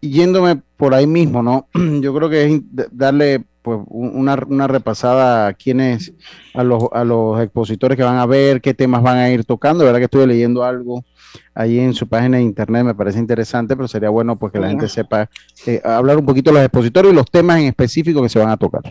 yéndome 0.00 0.60
por 0.76 0.94
ahí 0.94 1.06
mismo, 1.06 1.44
¿no? 1.44 1.68
Yo 2.00 2.12
creo 2.12 2.28
que 2.28 2.44
es 2.44 2.60
darle 2.90 3.44
pues 3.62 3.78
una, 3.86 4.36
una 4.48 4.66
repasada 4.66 5.46
a 5.46 5.54
quienes, 5.54 6.12
a 6.54 6.64
los, 6.64 6.88
a 6.90 7.04
los 7.04 7.40
expositores 7.40 7.96
que 7.96 8.02
van 8.02 8.18
a 8.18 8.26
ver, 8.26 8.60
qué 8.60 8.74
temas 8.74 9.00
van 9.00 9.18
a 9.18 9.30
ir 9.30 9.44
tocando. 9.44 9.84
verdad 9.84 10.00
que 10.00 10.06
estuve 10.06 10.26
leyendo 10.26 10.64
algo 10.64 11.04
ahí 11.54 11.78
en 11.78 11.94
su 11.94 12.08
página 12.08 12.38
de 12.38 12.42
internet, 12.42 12.84
me 12.84 12.96
parece 12.96 13.20
interesante, 13.20 13.76
pero 13.76 13.86
sería 13.86 14.10
bueno 14.10 14.34
pues 14.34 14.52
que 14.52 14.58
la 14.58 14.70
gente 14.70 14.88
sepa 14.88 15.30
eh, 15.66 15.80
hablar 15.84 16.18
un 16.18 16.26
poquito 16.26 16.50
de 16.50 16.54
los 16.54 16.64
expositores 16.64 17.12
y 17.12 17.14
los 17.14 17.30
temas 17.30 17.60
en 17.60 17.66
específico 17.66 18.20
que 18.20 18.28
se 18.28 18.40
van 18.40 18.50
a 18.50 18.56
tocar. 18.56 18.82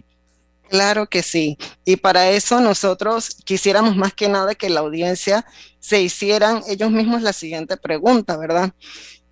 Claro 0.71 1.07
que 1.07 1.21
sí. 1.21 1.57
Y 1.83 1.97
para 1.97 2.29
eso 2.29 2.61
nosotros 2.61 3.35
quisiéramos 3.43 3.97
más 3.97 4.13
que 4.13 4.29
nada 4.29 4.55
que 4.55 4.69
la 4.69 4.79
audiencia 4.79 5.45
se 5.79 6.01
hicieran 6.01 6.63
ellos 6.65 6.91
mismos 6.91 7.21
la 7.21 7.33
siguiente 7.33 7.75
pregunta, 7.75 8.37
¿verdad? 8.37 8.71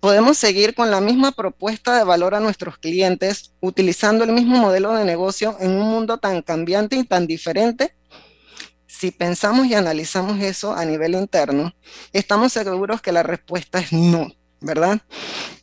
¿Podemos 0.00 0.36
seguir 0.36 0.74
con 0.74 0.90
la 0.90 1.00
misma 1.00 1.32
propuesta 1.32 1.96
de 1.96 2.04
valor 2.04 2.34
a 2.34 2.40
nuestros 2.40 2.76
clientes 2.76 3.54
utilizando 3.60 4.24
el 4.24 4.32
mismo 4.32 4.58
modelo 4.58 4.92
de 4.92 5.06
negocio 5.06 5.56
en 5.60 5.70
un 5.70 5.88
mundo 5.88 6.18
tan 6.18 6.42
cambiante 6.42 6.96
y 6.96 7.04
tan 7.04 7.26
diferente? 7.26 7.96
Si 8.86 9.10
pensamos 9.10 9.66
y 9.66 9.72
analizamos 9.72 10.42
eso 10.42 10.74
a 10.74 10.84
nivel 10.84 11.14
interno, 11.14 11.74
estamos 12.12 12.52
seguros 12.52 13.00
que 13.00 13.12
la 13.12 13.22
respuesta 13.22 13.78
es 13.78 13.94
no. 13.94 14.28
¿verdad? 14.60 15.00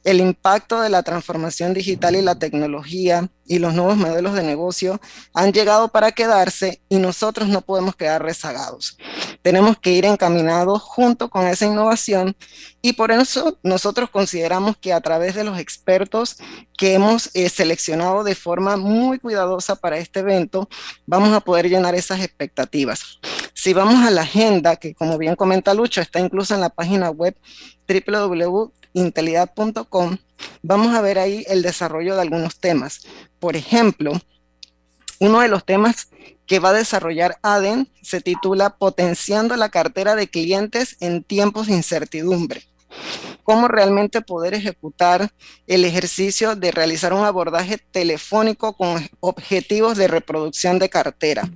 El 0.03 0.19
impacto 0.19 0.81
de 0.81 0.89
la 0.89 1.03
transformación 1.03 1.73
digital 1.73 2.15
y 2.15 2.21
la 2.21 2.39
tecnología 2.39 3.29
y 3.47 3.59
los 3.59 3.73
nuevos 3.73 3.97
modelos 3.97 4.33
de 4.33 4.43
negocio 4.43 4.99
han 5.33 5.53
llegado 5.53 5.87
para 5.87 6.11
quedarse 6.11 6.81
y 6.89 6.97
nosotros 6.97 7.47
no 7.47 7.61
podemos 7.61 7.95
quedar 7.95 8.23
rezagados. 8.23 8.97
Tenemos 9.41 9.77
que 9.77 9.91
ir 9.91 10.05
encaminados 10.05 10.81
junto 10.81 11.29
con 11.29 11.47
esa 11.47 11.65
innovación 11.65 12.35
y 12.81 12.93
por 12.93 13.11
eso 13.11 13.57
nosotros 13.63 14.09
consideramos 14.09 14.77
que 14.77 14.93
a 14.93 15.01
través 15.01 15.35
de 15.35 15.43
los 15.43 15.59
expertos 15.59 16.37
que 16.77 16.93
hemos 16.93 17.29
eh, 17.33 17.49
seleccionado 17.49 18.23
de 18.23 18.35
forma 18.35 18.77
muy 18.77 19.19
cuidadosa 19.19 19.75
para 19.75 19.97
este 19.97 20.19
evento, 20.19 20.69
vamos 21.05 21.33
a 21.33 21.39
poder 21.39 21.69
llenar 21.69 21.95
esas 21.95 22.21
expectativas. 22.21 23.19
Si 23.53 23.73
vamos 23.73 24.05
a 24.05 24.11
la 24.11 24.21
agenda, 24.21 24.75
que 24.75 24.93
como 24.93 25.17
bien 25.17 25.35
comenta 25.35 25.73
Lucho, 25.73 26.01
está 26.01 26.19
incluso 26.19 26.53
en 26.53 26.61
la 26.61 26.69
página 26.69 27.09
web 27.09 27.35
www.intelidad.com, 27.87 30.17
vamos 30.61 30.95
a 30.95 31.01
ver 31.01 31.19
ahí 31.19 31.43
el 31.47 31.61
desarrollo 31.61 32.15
de 32.15 32.21
algunos 32.21 32.59
temas. 32.59 33.01
Por 33.39 33.55
ejemplo, 33.55 34.13
uno 35.19 35.39
de 35.39 35.47
los 35.47 35.65
temas 35.65 36.09
que 36.45 36.59
va 36.59 36.69
a 36.69 36.73
desarrollar 36.73 37.37
ADEN 37.41 37.89
se 38.01 38.21
titula 38.21 38.77
Potenciando 38.77 39.55
la 39.55 39.69
cartera 39.69 40.15
de 40.15 40.29
clientes 40.29 40.95
en 40.99 41.23
tiempos 41.23 41.67
de 41.67 41.73
incertidumbre. 41.73 42.63
Cómo 43.43 43.67
realmente 43.67 44.21
poder 44.21 44.53
ejecutar 44.53 45.29
el 45.67 45.85
ejercicio 45.85 46.55
de 46.55 46.71
realizar 46.71 47.13
un 47.13 47.25
abordaje 47.25 47.77
telefónico 47.77 48.75
con 48.75 49.09
objetivos 49.19 49.97
de 49.97 50.07
reproducción 50.07 50.79
de 50.79 50.89
cartera 50.89 51.49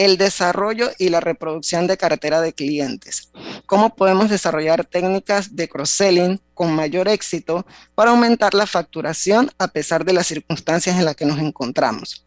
el 0.00 0.16
desarrollo 0.16 0.90
y 0.98 1.10
la 1.10 1.20
reproducción 1.20 1.86
de 1.86 1.98
cartera 1.98 2.40
de 2.40 2.54
clientes. 2.54 3.30
¿Cómo 3.66 3.94
podemos 3.94 4.30
desarrollar 4.30 4.86
técnicas 4.86 5.54
de 5.54 5.68
cross-selling 5.68 6.40
con 6.54 6.72
mayor 6.72 7.06
éxito 7.06 7.66
para 7.94 8.10
aumentar 8.10 8.54
la 8.54 8.66
facturación 8.66 9.50
a 9.58 9.68
pesar 9.68 10.06
de 10.06 10.14
las 10.14 10.26
circunstancias 10.26 10.96
en 10.96 11.04
las 11.04 11.16
que 11.16 11.26
nos 11.26 11.38
encontramos? 11.38 12.26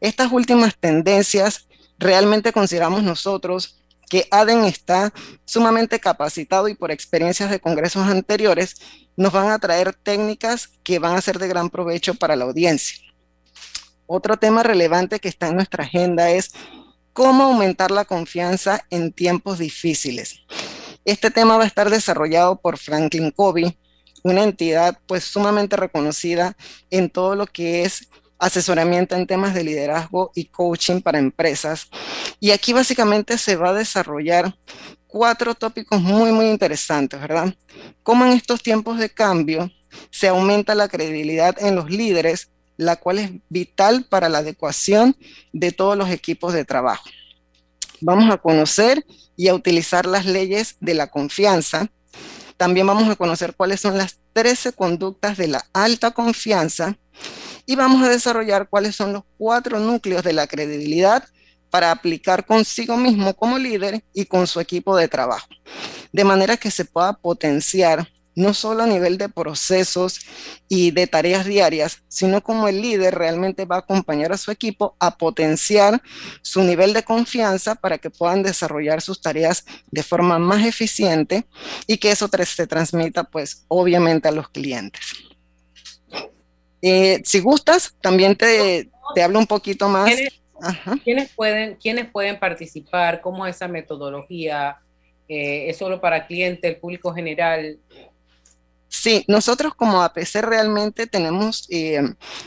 Estas 0.00 0.32
últimas 0.32 0.74
tendencias 0.80 1.68
realmente 1.98 2.54
consideramos 2.54 3.02
nosotros 3.02 3.82
que 4.08 4.26
ADEN 4.30 4.64
está 4.64 5.12
sumamente 5.44 6.00
capacitado 6.00 6.68
y 6.68 6.74
por 6.74 6.90
experiencias 6.90 7.50
de 7.50 7.60
congresos 7.60 8.08
anteriores 8.08 8.76
nos 9.18 9.30
van 9.30 9.50
a 9.50 9.58
traer 9.58 9.92
técnicas 9.92 10.68
que 10.82 10.98
van 10.98 11.18
a 11.18 11.20
ser 11.20 11.38
de 11.38 11.48
gran 11.48 11.68
provecho 11.68 12.14
para 12.14 12.34
la 12.34 12.46
audiencia. 12.46 12.96
Otro 14.06 14.38
tema 14.38 14.62
relevante 14.62 15.20
que 15.20 15.28
está 15.28 15.48
en 15.48 15.56
nuestra 15.56 15.84
agenda 15.84 16.30
es 16.30 16.52
cómo 17.20 17.44
aumentar 17.44 17.90
la 17.90 18.06
confianza 18.06 18.86
en 18.88 19.12
tiempos 19.12 19.58
difíciles. 19.58 20.36
Este 21.04 21.30
tema 21.30 21.58
va 21.58 21.64
a 21.64 21.66
estar 21.66 21.90
desarrollado 21.90 22.58
por 22.58 22.78
Franklin 22.78 23.30
Covey, 23.30 23.78
una 24.22 24.42
entidad 24.42 24.98
pues 25.06 25.24
sumamente 25.24 25.76
reconocida 25.76 26.56
en 26.88 27.10
todo 27.10 27.34
lo 27.34 27.44
que 27.44 27.82
es 27.82 28.08
asesoramiento 28.38 29.16
en 29.16 29.26
temas 29.26 29.52
de 29.52 29.64
liderazgo 29.64 30.32
y 30.34 30.46
coaching 30.46 31.02
para 31.02 31.18
empresas. 31.18 31.90
Y 32.40 32.52
aquí 32.52 32.72
básicamente 32.72 33.36
se 33.36 33.54
va 33.54 33.68
a 33.68 33.74
desarrollar 33.74 34.56
cuatro 35.06 35.54
tópicos 35.54 36.00
muy, 36.00 36.32
muy 36.32 36.46
interesantes, 36.46 37.20
¿verdad? 37.20 37.54
Cómo 38.02 38.24
en 38.24 38.32
estos 38.32 38.62
tiempos 38.62 38.98
de 38.98 39.10
cambio 39.10 39.70
se 40.10 40.28
aumenta 40.28 40.74
la 40.74 40.88
credibilidad 40.88 41.54
en 41.62 41.76
los 41.76 41.90
líderes 41.90 42.50
la 42.80 42.96
cual 42.96 43.18
es 43.18 43.30
vital 43.50 44.06
para 44.08 44.30
la 44.30 44.38
adecuación 44.38 45.14
de 45.52 45.70
todos 45.70 45.98
los 45.98 46.08
equipos 46.08 46.54
de 46.54 46.64
trabajo. 46.64 47.04
Vamos 48.00 48.32
a 48.32 48.38
conocer 48.38 49.04
y 49.36 49.48
a 49.48 49.54
utilizar 49.54 50.06
las 50.06 50.24
leyes 50.24 50.76
de 50.80 50.94
la 50.94 51.10
confianza. 51.10 51.90
También 52.56 52.86
vamos 52.86 53.06
a 53.10 53.16
conocer 53.16 53.54
cuáles 53.54 53.82
son 53.82 53.98
las 53.98 54.18
13 54.32 54.72
conductas 54.72 55.36
de 55.36 55.48
la 55.48 55.66
alta 55.74 56.12
confianza 56.12 56.96
y 57.66 57.76
vamos 57.76 58.02
a 58.02 58.08
desarrollar 58.08 58.66
cuáles 58.70 58.96
son 58.96 59.12
los 59.12 59.24
cuatro 59.36 59.78
núcleos 59.78 60.24
de 60.24 60.32
la 60.32 60.46
credibilidad 60.46 61.22
para 61.68 61.90
aplicar 61.90 62.46
consigo 62.46 62.96
mismo 62.96 63.34
como 63.34 63.58
líder 63.58 64.02
y 64.14 64.24
con 64.24 64.46
su 64.46 64.58
equipo 64.58 64.96
de 64.96 65.06
trabajo, 65.06 65.48
de 66.12 66.24
manera 66.24 66.56
que 66.56 66.70
se 66.70 66.86
pueda 66.86 67.12
potenciar 67.12 68.08
no 68.40 68.54
solo 68.54 68.82
a 68.82 68.86
nivel 68.86 69.18
de 69.18 69.28
procesos 69.28 70.20
y 70.68 70.90
de 70.90 71.06
tareas 71.06 71.44
diarias, 71.44 72.02
sino 72.08 72.42
como 72.42 72.68
el 72.68 72.80
líder 72.80 73.14
realmente 73.14 73.66
va 73.66 73.76
a 73.76 73.80
acompañar 73.80 74.32
a 74.32 74.38
su 74.38 74.50
equipo 74.50 74.96
a 74.98 75.16
potenciar 75.16 76.00
su 76.42 76.62
nivel 76.62 76.92
de 76.92 77.02
confianza 77.02 77.74
para 77.74 77.98
que 77.98 78.10
puedan 78.10 78.42
desarrollar 78.42 79.02
sus 79.02 79.20
tareas 79.20 79.64
de 79.90 80.02
forma 80.02 80.38
más 80.38 80.66
eficiente 80.66 81.44
y 81.86 81.98
que 81.98 82.10
eso 82.10 82.28
se 82.46 82.66
transmita 82.66 83.24
pues 83.24 83.64
obviamente 83.68 84.28
a 84.28 84.32
los 84.32 84.48
clientes. 84.48 85.02
Eh, 86.82 87.20
si 87.24 87.40
gustas, 87.40 87.94
también 88.00 88.36
te... 88.36 88.90
te 89.14 89.22
hablo 89.22 89.38
un 89.38 89.46
poquito 89.46 89.88
más. 89.88 90.10
¿Quiénes, 91.04 91.30
pueden, 91.32 91.76
¿Quiénes 91.76 92.10
pueden 92.10 92.38
participar? 92.38 93.20
¿Cómo 93.20 93.46
es 93.46 93.56
esa 93.56 93.68
metodología? 93.68 94.78
Eh, 95.28 95.68
¿Es 95.68 95.76
solo 95.76 96.00
para 96.00 96.26
clientes, 96.26 96.70
el 96.70 96.78
público 96.78 97.12
general? 97.12 97.78
Sí, 98.92 99.24
nosotros 99.28 99.72
como 99.76 100.02
APC 100.02 100.42
realmente 100.42 101.06
tenemos 101.06 101.64
eh, 101.70 102.02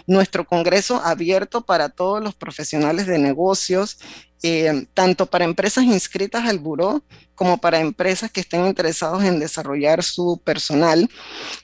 nuestro 0.06 0.46
congreso 0.46 1.02
abierto 1.02 1.62
para 1.62 1.88
todos 1.88 2.22
los 2.22 2.36
profesionales 2.36 3.08
de 3.08 3.18
negocios, 3.18 3.98
eh, 4.44 4.86
tanto 4.94 5.26
para 5.26 5.46
empresas 5.46 5.86
inscritas 5.86 6.46
al 6.46 6.60
buró 6.60 7.02
como 7.34 7.60
para 7.60 7.80
empresas 7.80 8.30
que 8.30 8.42
estén 8.42 8.66
interesados 8.66 9.24
en 9.24 9.40
desarrollar 9.40 10.04
su 10.04 10.42
personal. 10.44 11.10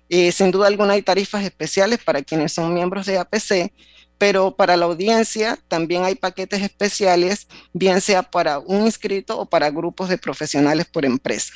Eh, 0.08 0.32
sin 0.32 0.50
duda 0.50 0.68
alguna 0.68 0.94
hay 0.94 1.02
tarifas 1.02 1.44
especiales 1.44 2.00
para 2.02 2.24
quienes 2.24 2.54
son 2.54 2.74
miembros 2.74 3.06
de 3.06 3.18
APC, 3.18 3.74
pero 4.18 4.56
para 4.56 4.78
la 4.78 4.86
audiencia 4.86 5.60
también 5.68 6.06
hay 6.06 6.16
paquetes 6.16 6.62
especiales, 6.62 7.50
bien 7.74 8.00
sea 8.00 8.24
para 8.24 8.60
un 8.60 8.86
inscrito 8.86 9.38
o 9.40 9.46
para 9.46 9.72
grupos 9.72 10.08
de 10.08 10.18
profesionales 10.18 10.86
por 10.86 11.04
empresa. 11.04 11.52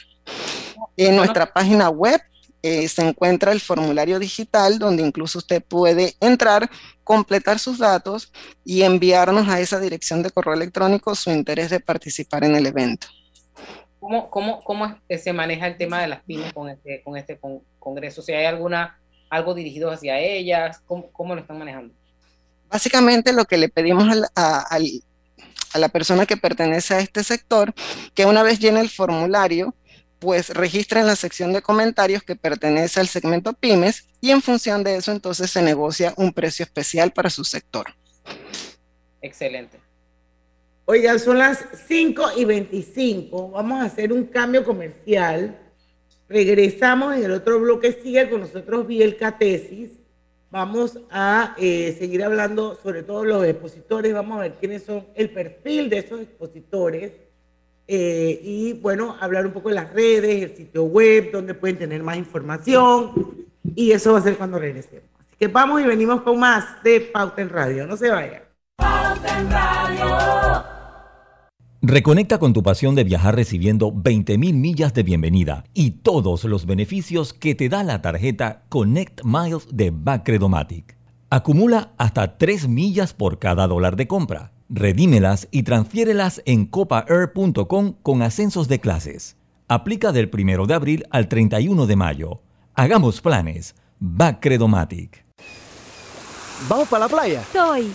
En 0.98 1.16
nuestra 1.16 1.52
página 1.52 1.90
web 1.90 2.22
eh, 2.63 2.88
se 2.88 3.02
encuentra 3.02 3.52
el 3.52 3.60
formulario 3.60 4.19
digital 4.19 4.80
donde 4.80 5.04
incluso 5.04 5.39
usted 5.39 5.62
puede 5.62 6.15
entrar, 6.21 6.69
completar 7.04 7.60
sus 7.60 7.78
datos 7.78 8.32
y 8.63 8.84
enviarnos 8.84 9.49
a 9.49 9.60
esa 9.60 9.82
dirección 9.82 10.23
de 10.23 10.32
correo 10.32 10.54
electrónico 10.54 11.13
su 11.13 11.30
interés 11.30 11.69
de 11.69 11.82
participar 11.82 12.45
en 12.45 12.56
el 12.56 12.65
evento. 12.65 13.08
¿Cómo, 13.99 14.30
cómo, 14.30 14.63
cómo 14.63 14.97
se 15.10 15.34
maneja 15.34 15.67
el 15.67 15.76
tema 15.76 16.02
de 16.02 16.08
las 16.08 16.23
pymes 16.23 16.54
con 16.54 16.69
este, 16.69 17.02
con 17.04 17.17
este 17.17 17.38
congreso? 17.80 18.21
Si 18.21 18.32
hay 18.32 18.45
alguna, 18.45 18.97
algo 19.30 19.54
dirigido 19.54 19.91
hacia 19.91 20.17
ellas, 20.19 20.82
¿cómo, 20.86 21.12
cómo 21.12 21.36
lo 21.36 21.41
están 21.41 21.60
manejando? 21.60 21.93
Básicamente 22.69 23.34
lo 23.34 23.43
que 23.43 23.58
le 23.58 23.67
pedimos 23.67 24.08
a, 24.36 24.65
a 25.73 25.80
la 25.80 25.89
persona 25.89 26.26
que 26.26 26.38
pertenece 26.38 26.93
a 26.93 26.99
este 26.99 27.26
sector, 27.26 27.73
que 28.13 28.26
una 28.26 28.41
vez 28.41 28.60
llene 28.60 28.80
el 28.80 28.89
formulario, 28.89 29.76
pues 30.24 30.52
registra 30.52 31.02
en 31.02 31.08
la 31.08 31.18
sección 31.18 31.52
de 31.52 31.62
comentarios 31.62 32.24
que 32.24 32.38
pertenece 32.38 33.02
al 33.02 33.10
segmento 33.10 33.52
pymes 33.52 34.08
y 34.22 34.32
en 34.32 34.42
función 34.42 34.82
de 34.82 34.96
eso 34.96 35.12
entonces 35.12 35.52
se 35.52 35.62
negocia 35.62 36.14
un 36.16 36.32
precio 36.32 36.64
especial 36.64 37.12
para 37.12 37.30
su 37.30 37.44
sector. 37.44 37.88
Excelente. 39.22 39.82
Oigan, 40.86 41.20
son 41.20 41.40
las 41.40 41.66
5 41.88 42.24
y 42.38 42.46
25. 42.46 43.50
Vamos 43.50 43.82
a 43.82 43.86
hacer 43.86 44.14
un 44.14 44.24
cambio 44.24 44.64
comercial. 44.64 45.60
Regresamos 46.30 47.18
en 47.18 47.26
el 47.26 47.32
otro 47.32 47.60
bloque. 47.60 47.92
Sigue 47.92 48.30
con 48.30 48.40
nosotros 48.40 48.88
Biel 48.88 49.18
Catesis. 49.18 49.92
Vamos 50.50 51.00
a 51.12 51.54
eh, 51.58 51.94
seguir 52.00 52.24
hablando 52.24 52.80
sobre 52.82 53.04
todos 53.04 53.28
los 53.28 53.46
expositores. 53.46 54.14
Vamos 54.14 54.38
a 54.38 54.44
ver 54.44 54.54
quiénes 54.54 54.84
son 54.84 55.06
el 55.16 55.32
perfil 55.32 55.90
de 55.90 55.98
esos 55.98 56.22
expositores 56.22 57.12
eh, 57.88 58.39
y 58.43 58.74
bueno, 58.74 59.15
hablar 59.19 59.46
un 59.46 59.52
poco 59.52 59.69
de 59.69 59.76
las 59.76 59.93
redes, 59.93 60.52
el 60.52 60.56
sitio 60.56 60.84
web, 60.84 61.32
donde 61.32 61.54
pueden 61.54 61.78
tener 61.78 62.02
más 62.02 62.17
información 62.17 63.46
y 63.76 63.91
eso 63.91 64.13
va 64.13 64.19
a 64.19 64.22
ser 64.22 64.38
cuando 64.38 64.60
regresemos. 64.60 65.10
Así 65.19 65.36
que 65.38 65.48
vamos 65.48 65.82
y 65.82 65.86
venimos 65.86 66.22
con 66.22 66.39
más 66.39 66.82
de 66.84 67.02
Pauta 67.02 67.41
en 67.41 67.50
Radio. 67.50 67.86
No 67.86 67.98
se 67.98 68.10
vayan. 68.10 68.43
Pauta 68.78 69.39
en 69.39 69.52
Radio. 69.52 70.63
Reconecta 71.82 72.38
con 72.39 72.54
tu 72.54 72.63
pasión 72.63 72.96
de 72.96 73.04
viajar 73.04 73.36
recibiendo 73.36 73.91
20.000 73.91 74.54
millas 74.54 74.93
de 74.93 75.04
bienvenida 75.04 75.65
y 75.74 75.91
todos 75.91 76.46
los 76.46 76.65
beneficios 76.65 77.34
que 77.34 77.56
te 77.56 77.67
da 77.67 77.84
la 77.84 78.02
tarjeta 78.02 78.63
Connect 78.69 79.26
Miles 79.26 79.67
de 79.69 79.91
Bacredomatic. 79.91 80.96
Acumula 81.30 81.91
hasta 81.98 82.38
3 82.38 82.69
millas 82.69 83.13
por 83.13 83.38
cada 83.38 83.67
dólar 83.67 83.98
de 83.98 84.08
compra 84.08 84.53
Redímelas 84.69 85.47
y 85.52 85.63
transfiérelas 85.63 86.41
en 86.45 86.65
copaair.com 86.65 87.95
con 88.02 88.21
ascensos 88.21 88.67
de 88.67 88.80
clases. 88.80 89.38
Aplica 89.67 90.12
del 90.12 90.30
1 90.32 90.65
de 90.65 90.73
abril 90.73 91.06
al 91.10 91.28
31 91.28 91.86
de 91.86 91.95
mayo. 91.95 92.41
Hagamos 92.76 93.21
planes. 93.21 93.76
Va 94.02 94.39
Credomatic. 94.39 95.26
¿Vamos 96.67 96.88
para 96.88 97.06
la 97.06 97.10
playa? 97.10 97.43
Soy. 97.52 97.91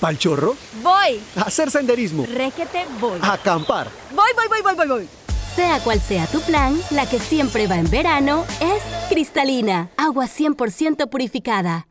¿Pal 0.00 0.18
chorro? 0.18 0.54
Voy. 0.82 1.20
A 1.36 1.42
hacer 1.42 1.70
senderismo. 1.70 2.24
Réquete, 2.26 2.84
voy. 3.00 3.18
A 3.22 3.34
acampar. 3.34 3.88
Voy, 4.14 4.30
voy, 4.36 4.46
voy, 4.48 4.62
voy, 4.62 4.74
voy, 4.74 4.88
voy. 4.88 5.08
Sea 5.56 5.80
cual 5.80 6.00
sea 6.00 6.26
tu 6.26 6.40
plan, 6.42 6.78
la 6.90 7.08
que 7.08 7.18
siempre 7.18 7.66
va 7.66 7.78
en 7.78 7.90
verano 7.90 8.44
es 8.60 8.82
cristalina, 9.08 9.90
agua 9.96 10.26
100% 10.26 11.08
purificada. 11.08 11.88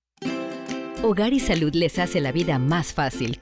Hogar 1.03 1.33
y 1.33 1.39
Salud 1.39 1.73
les 1.73 1.99
hace 1.99 2.21
la 2.21 2.31
vida 2.31 2.59
más 2.59 2.93
fácil 2.93 3.41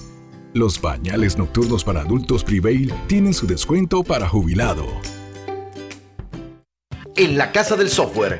Los 0.53 0.79
pañales 0.79 1.37
nocturnos 1.37 1.85
para 1.85 2.01
adultos 2.01 2.43
Prevail 2.43 2.93
tienen 3.07 3.33
su 3.33 3.47
descuento 3.47 4.03
para 4.03 4.27
jubilado. 4.27 4.85
En 7.15 7.37
la 7.37 7.53
Casa 7.53 7.77
del 7.77 7.89
Software 7.89 8.39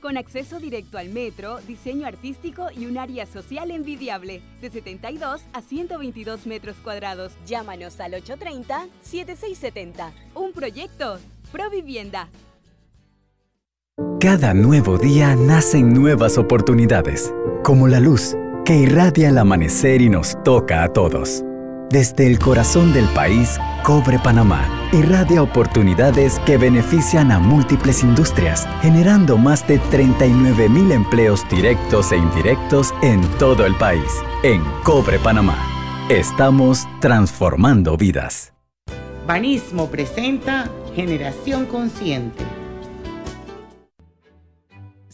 Con 0.00 0.16
acceso 0.16 0.58
directo 0.58 0.98
al 0.98 1.08
metro, 1.08 1.60
diseño 1.66 2.06
artístico 2.06 2.66
y 2.76 2.86
un 2.86 2.98
área 2.98 3.26
social 3.26 3.70
envidiable, 3.70 4.42
de 4.60 4.70
72 4.70 5.42
a 5.52 5.62
122 5.62 6.46
metros 6.46 6.76
cuadrados. 6.82 7.32
Llámanos 7.46 8.00
al 8.00 8.12
830-7670. 8.12 10.10
Un 10.34 10.52
proyecto, 10.52 11.18
Provivienda. 11.52 12.28
Cada 14.20 14.52
nuevo 14.52 14.98
día 14.98 15.34
nacen 15.34 15.94
nuevas 15.94 16.38
oportunidades, 16.38 17.32
como 17.64 17.88
la 17.88 18.00
luz 18.00 18.36
que 18.64 18.76
irradia 18.76 19.30
el 19.30 19.38
amanecer 19.38 20.02
y 20.02 20.10
nos 20.10 20.36
toca 20.44 20.84
a 20.84 20.92
todos. 20.92 21.42
Desde 21.90 22.26
el 22.26 22.38
corazón 22.38 22.92
del 22.92 23.06
país, 23.14 23.58
Cobre 23.82 24.18
Panamá 24.18 24.77
irradia 24.92 25.42
oportunidades 25.42 26.38
que 26.40 26.56
benefician 26.56 27.30
a 27.30 27.38
múltiples 27.38 28.02
industrias, 28.02 28.66
generando 28.80 29.36
más 29.36 29.66
de 29.66 29.78
39 29.78 30.68
mil 30.68 30.92
empleos 30.92 31.48
directos 31.48 32.12
e 32.12 32.16
indirectos 32.16 32.94
en 33.02 33.20
todo 33.38 33.66
el 33.66 33.74
país. 33.76 34.22
En 34.42 34.62
Cobre 34.84 35.18
Panamá, 35.18 35.58
estamos 36.08 36.86
transformando 37.00 37.96
vidas. 37.96 38.52
Banismo 39.26 39.90
presenta 39.90 40.70
Generación 40.94 41.66
Consciente. 41.66 42.57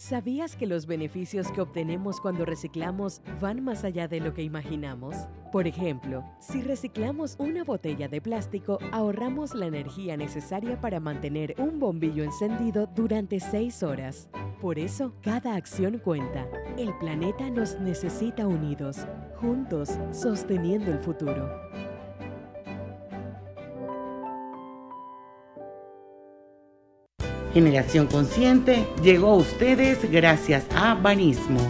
¿Sabías 0.07 0.55
que 0.55 0.67
los 0.67 0.85
beneficios 0.85 1.51
que 1.51 1.61
obtenemos 1.61 2.21
cuando 2.21 2.45
reciclamos 2.45 3.23
van 3.41 3.63
más 3.63 3.83
allá 3.83 4.07
de 4.07 4.19
lo 4.19 4.35
que 4.35 4.43
imaginamos? 4.43 5.15
Por 5.51 5.65
ejemplo, 5.65 6.23
si 6.37 6.61
reciclamos 6.61 7.35
una 7.39 7.63
botella 7.63 8.07
de 8.07 8.21
plástico, 8.21 8.77
ahorramos 8.91 9.55
la 9.55 9.65
energía 9.65 10.15
necesaria 10.15 10.79
para 10.79 10.99
mantener 10.99 11.55
un 11.57 11.79
bombillo 11.79 12.23
encendido 12.23 12.87
durante 12.95 13.39
seis 13.39 13.81
horas. 13.81 14.29
Por 14.61 14.77
eso, 14.77 15.11
cada 15.23 15.55
acción 15.55 15.97
cuenta. 15.97 16.45
El 16.77 16.95
planeta 16.99 17.49
nos 17.49 17.79
necesita 17.79 18.45
unidos, 18.45 19.07
juntos, 19.37 19.89
sosteniendo 20.11 20.91
el 20.91 20.99
futuro. 20.99 21.49
Generación 27.55 28.07
Consciente 28.07 28.85
llegó 29.01 29.29
a 29.29 29.35
ustedes 29.35 30.11
gracias 30.11 30.65
a 30.75 30.93
Banismo. 30.93 31.61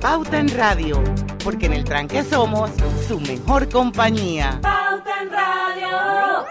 Pauta 0.00 0.40
en 0.40 0.48
Radio, 0.48 1.00
porque 1.44 1.66
en 1.66 1.74
el 1.74 1.84
tranque 1.84 2.24
somos 2.24 2.68
su 3.06 3.20
mejor 3.20 3.68
compañía. 3.68 4.58
Pauta 4.60 5.22
en 5.22 5.30
Radio. 5.30 6.44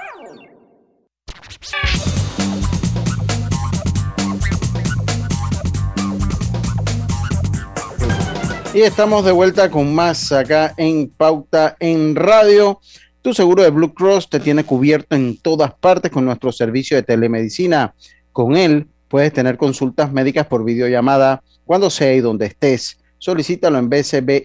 Y 8.74 8.80
estamos 8.80 9.26
de 9.26 9.34
vuelta 9.34 9.70
con 9.70 9.94
más 9.94 10.32
acá 10.32 10.74
en 10.78 11.10
Pauta 11.10 11.76
en 11.82 12.16
Radio. 12.16 12.80
Tu 13.22 13.34
seguro 13.34 13.62
de 13.64 13.72
Blue 13.72 13.94
Cross 13.94 14.30
te 14.30 14.40
tiene 14.40 14.64
cubierto 14.64 15.18
en 15.18 15.36
todas 15.36 15.74
partes 15.74 16.10
con 16.10 16.24
nuestro 16.24 16.54
servicio 16.54 16.96
de 16.96 17.04
telemedicina. 17.04 17.94
Con 18.38 18.56
él 18.56 18.86
puedes 19.08 19.34
tener 19.34 19.58
consultas 19.58 20.14
médicas 20.14 20.46
por 20.46 20.64
videollamada 20.64 21.42
cuando 21.66 21.90
sea 21.90 22.14
y 22.14 22.20
donde 22.22 22.46
estés. 22.46 23.00
Solicítalo 23.18 23.80
en 23.80 23.90
bcbspma.com, 23.90 24.36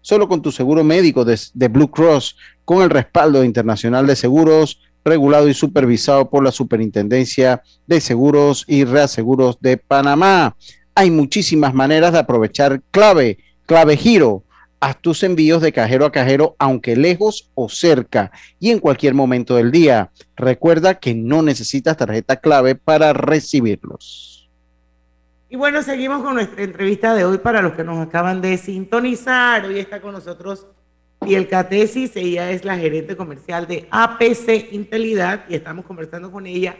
solo 0.00 0.28
con 0.28 0.40
tu 0.40 0.52
seguro 0.52 0.84
médico 0.84 1.24
de, 1.24 1.36
de 1.52 1.66
Blue 1.66 1.90
Cross, 1.90 2.36
con 2.64 2.80
el 2.82 2.90
respaldo 2.90 3.42
internacional 3.42 4.06
de 4.06 4.14
seguros, 4.14 4.82
regulado 5.04 5.48
y 5.48 5.54
supervisado 5.54 6.30
por 6.30 6.44
la 6.44 6.52
Superintendencia 6.52 7.60
de 7.88 8.00
Seguros 8.00 8.64
y 8.68 8.84
Reaseguros 8.84 9.58
de 9.60 9.76
Panamá. 9.76 10.54
Hay 10.94 11.10
muchísimas 11.10 11.74
maneras 11.74 12.12
de 12.12 12.20
aprovechar 12.20 12.82
clave, 12.92 13.38
clave 13.66 13.96
giro. 13.96 14.43
Haz 14.84 15.00
tus 15.00 15.22
envíos 15.22 15.62
de 15.62 15.72
cajero 15.72 16.04
a 16.04 16.12
cajero, 16.12 16.56
aunque 16.58 16.94
lejos 16.94 17.50
o 17.54 17.70
cerca, 17.70 18.30
y 18.60 18.70
en 18.70 18.80
cualquier 18.80 19.14
momento 19.14 19.56
del 19.56 19.70
día. 19.70 20.10
Recuerda 20.36 21.00
que 21.00 21.14
no 21.14 21.40
necesitas 21.40 21.96
tarjeta 21.96 22.36
clave 22.36 22.74
para 22.74 23.14
recibirlos. 23.14 24.50
Y 25.48 25.56
bueno, 25.56 25.82
seguimos 25.82 26.22
con 26.22 26.34
nuestra 26.34 26.62
entrevista 26.62 27.14
de 27.14 27.24
hoy 27.24 27.38
para 27.38 27.62
los 27.62 27.72
que 27.72 27.82
nos 27.82 28.06
acaban 28.06 28.42
de 28.42 28.58
sintonizar. 28.58 29.64
Hoy 29.64 29.78
está 29.78 30.02
con 30.02 30.12
nosotros 30.12 30.66
Piel 31.18 31.48
Catesis, 31.48 32.14
ella 32.16 32.50
es 32.50 32.66
la 32.66 32.76
gerente 32.76 33.16
comercial 33.16 33.66
de 33.66 33.88
APC 33.90 34.70
Intelidad 34.72 35.46
y 35.48 35.54
estamos 35.54 35.86
conversando 35.86 36.30
con 36.30 36.46
ella 36.46 36.76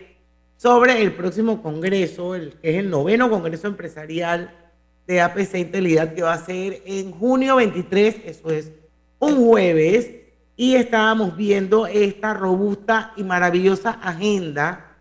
sobre 0.58 1.00
el 1.00 1.14
próximo 1.14 1.62
congreso, 1.62 2.32
que 2.32 2.70
es 2.70 2.76
el 2.76 2.90
noveno 2.90 3.30
congreso 3.30 3.66
empresarial 3.66 4.63
de 5.06 5.20
APC 5.20 5.56
Intelidad 5.56 6.14
que 6.14 6.22
va 6.22 6.32
a 6.32 6.44
ser 6.44 6.82
en 6.86 7.12
junio 7.12 7.56
23, 7.56 8.16
eso 8.24 8.50
es 8.50 8.72
un 9.18 9.46
jueves, 9.46 10.10
y 10.56 10.76
estábamos 10.76 11.36
viendo 11.36 11.86
esta 11.86 12.32
robusta 12.34 13.12
y 13.16 13.24
maravillosa 13.24 13.90
agenda 13.90 14.98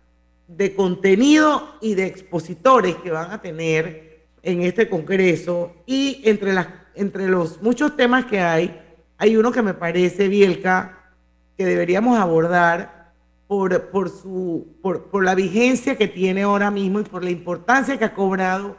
de 0.48 0.74
contenido 0.74 1.76
y 1.80 1.94
de 1.94 2.06
expositores 2.06 2.96
que 2.96 3.10
van 3.10 3.30
a 3.30 3.40
tener 3.40 4.26
en 4.42 4.62
este 4.62 4.88
congreso. 4.88 5.72
Y 5.86 6.20
entre, 6.24 6.52
las, 6.52 6.68
entre 6.94 7.28
los 7.28 7.62
muchos 7.62 7.96
temas 7.96 8.24
que 8.26 8.40
hay, 8.40 8.80
hay 9.16 9.36
uno 9.36 9.52
que 9.52 9.62
me 9.62 9.74
parece, 9.74 10.28
Bielka, 10.28 11.12
que 11.56 11.64
deberíamos 11.64 12.18
abordar 12.18 13.12
por, 13.46 13.90
por, 13.90 14.10
su, 14.10 14.76
por, 14.82 15.04
por 15.04 15.24
la 15.24 15.36
vigencia 15.36 15.96
que 15.96 16.08
tiene 16.08 16.42
ahora 16.42 16.70
mismo 16.70 17.00
y 17.00 17.04
por 17.04 17.22
la 17.22 17.30
importancia 17.30 17.96
que 17.96 18.04
ha 18.04 18.14
cobrado 18.14 18.76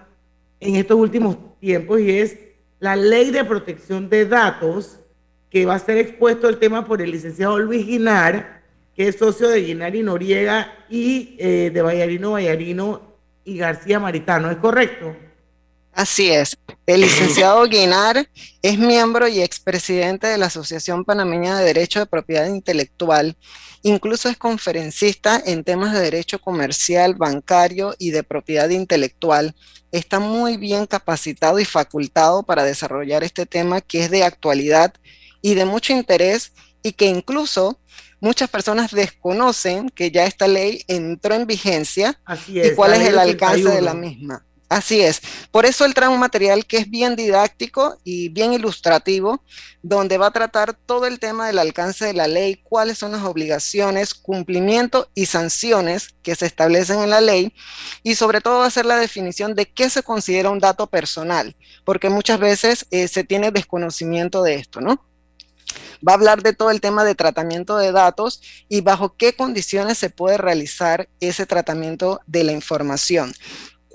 en 0.66 0.76
estos 0.76 0.98
últimos 0.98 1.38
tiempos 1.60 2.00
y 2.02 2.12
es 2.12 2.38
la 2.80 2.96
ley 2.96 3.32
de 3.32 3.44
protección 3.44 4.10
de 4.10 4.26
datos 4.26 5.00
que 5.50 5.66
va 5.66 5.76
a 5.76 5.80
ser 5.80 5.98
expuesto 5.98 6.50
el 6.50 6.58
tema 6.58 6.86
por 6.86 7.02
el 7.02 7.12
licenciado 7.12 7.58
Luis 7.60 7.86
Guinar, 7.86 8.62
que 8.96 9.08
es 9.08 9.18
socio 9.18 9.48
de 9.48 9.62
Guinar 9.62 9.96
y 9.96 10.04
Noriega 10.04 10.74
y 10.90 11.36
eh, 11.40 11.72
de 11.74 11.82
Vallarino 11.82 12.32
Vallarino 12.32 13.02
y 13.44 13.58
García 13.58 14.00
Maritano, 14.00 14.52
¿es 14.52 14.58
correcto? 14.58 15.16
Así 15.94 16.30
es. 16.30 16.58
El 16.86 17.02
licenciado 17.02 17.64
Guinar 17.68 18.28
es 18.62 18.78
miembro 18.78 19.30
y 19.30 19.42
expresidente 19.42 20.28
de 20.28 20.38
la 20.38 20.48
Asociación 20.48 21.06
Panameña 21.06 21.58
de 21.58 21.66
Derecho 21.66 22.00
de 22.00 22.06
Propiedad 22.06 22.48
Intelectual. 22.48 23.38
Incluso 23.88 24.30
es 24.30 24.38
conferencista 24.38 25.40
en 25.46 25.64
temas 25.64 25.94
de 25.94 26.00
derecho 26.00 26.42
comercial, 26.42 27.14
bancario 27.14 27.94
y 28.00 28.10
de 28.10 28.24
propiedad 28.24 28.68
intelectual. 28.70 29.56
Está 29.92 30.20
muy 30.20 30.58
bien 30.58 30.88
capacitado 30.88 31.60
y 31.60 31.66
facultado 31.66 32.42
para 32.42 32.64
desarrollar 32.64 33.24
este 33.24 33.46
tema 33.46 33.82
que 33.82 34.04
es 34.04 34.10
de 34.10 34.24
actualidad 34.24 34.96
y 35.40 35.54
de 35.54 35.66
mucho 35.66 35.94
interés 35.94 36.54
y 36.82 36.94
que 36.94 37.06
incluso 37.06 37.80
muchas 38.20 38.50
personas 38.50 38.90
desconocen 38.90 39.92
que 39.92 40.10
ya 40.10 40.26
esta 40.26 40.48
ley 40.48 40.82
entró 40.88 41.36
en 41.36 41.46
vigencia 41.46 42.20
Así 42.26 42.60
es, 42.60 42.72
y 42.72 42.76
cuál 42.76 42.96
es 42.96 43.08
el 43.08 43.20
alcance 43.20 43.70
de 43.70 43.82
81. 43.82 43.86
la 43.86 43.94
misma. 43.94 44.46
Así 44.68 45.02
es. 45.02 45.22
Por 45.52 45.66
eso 45.66 45.86
él 45.86 45.94
trae 45.94 46.10
un 46.10 46.20
material 46.20 46.66
que 46.66 46.78
es 46.78 46.90
bien 46.90 47.16
didáctico 47.16 48.00
y 48.04 48.30
bien 48.30 48.52
ilustrativo, 48.52 49.44
donde 49.84 50.18
va 50.18 50.28
a 50.28 50.32
tratar 50.32 50.74
todo 50.74 51.06
el 51.06 51.20
tema 51.20 51.46
del 51.46 51.60
alcance 51.60 52.06
de 52.06 52.14
la 52.14 52.28
ley, 52.28 52.56
cuáles 52.64 52.98
son 52.98 53.12
las 53.12 53.24
obligaciones, 53.24 54.16
cumplimiento 54.16 55.08
y 55.14 55.28
sanciones 55.28 56.16
que 56.24 56.36
se 56.36 56.48
establecen 56.48 57.00
en 57.00 57.12
la 57.12 57.22
ley, 57.22 57.54
y 58.02 58.16
sobre 58.16 58.42
todo 58.42 58.60
va 58.60 58.66
a 58.66 58.68
hacer 58.68 58.88
la 58.88 58.98
definición 58.98 59.54
de 59.54 59.68
qué 59.68 59.90
se 59.92 60.02
considera 60.02 60.50
un 60.50 60.60
dato 60.60 60.88
personal, 60.88 61.56
porque 61.84 62.10
muchas 62.10 62.40
veces 62.40 62.88
eh, 62.90 63.08
se 63.08 63.24
tiene 63.24 63.52
desconocimiento 63.52 64.42
de 64.42 64.56
esto, 64.56 64.82
¿no? 64.82 65.00
va 66.08 66.14
a 66.14 66.16
hablar 66.16 66.44
de 66.44 66.54
todo 66.54 66.72
el 66.72 66.82
tema 66.82 67.04
de 67.04 67.16
tratamiento 67.16 67.78
de 67.78 67.92
datos 67.92 68.42
y 68.70 68.82
bajo 68.82 69.16
qué 69.16 69.36
condiciones 69.36 69.98
se 69.98 70.10
puede 70.10 70.38
realizar 70.38 71.10
ese 71.20 71.46
tratamiento 71.46 72.22
de 72.28 72.44
la 72.44 72.52
información. 72.52 73.34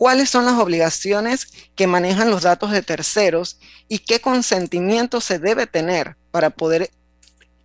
¿Cuáles 0.01 0.31
son 0.31 0.47
las 0.47 0.59
obligaciones 0.59 1.49
que 1.75 1.87
manejan 1.87 2.31
los 2.31 2.45
datos 2.45 2.71
de 2.71 2.81
terceros 2.81 3.59
y 3.87 3.99
qué 3.99 4.19
consentimiento 4.19 5.21
se 5.21 5.39
debe 5.39 5.67
tener 5.67 6.17
para 6.31 6.49
poder 6.49 6.91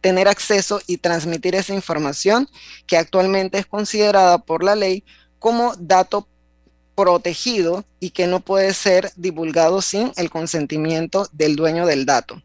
tener 0.02 0.28
acceso 0.28 0.82
y 0.86 0.98
transmitir 0.98 1.56
esa 1.56 1.74
información 1.74 2.50
que 2.88 2.98
actualmente 2.98 3.58
es 3.58 3.66
considerada 3.66 4.38
por 4.40 4.66
la 4.66 4.76
ley 4.76 5.06
como 5.40 5.76
dato 5.80 6.28
protegido 6.94 7.86
y 8.02 8.10
que 8.10 8.28
no 8.28 8.42
puede 8.42 8.74
ser 8.74 9.14
divulgado 9.16 9.82
sin 9.82 10.12
el 10.18 10.30
consentimiento 10.30 11.30
del 11.32 11.56
dueño 11.56 11.86
del 11.86 12.06
dato? 12.06 12.44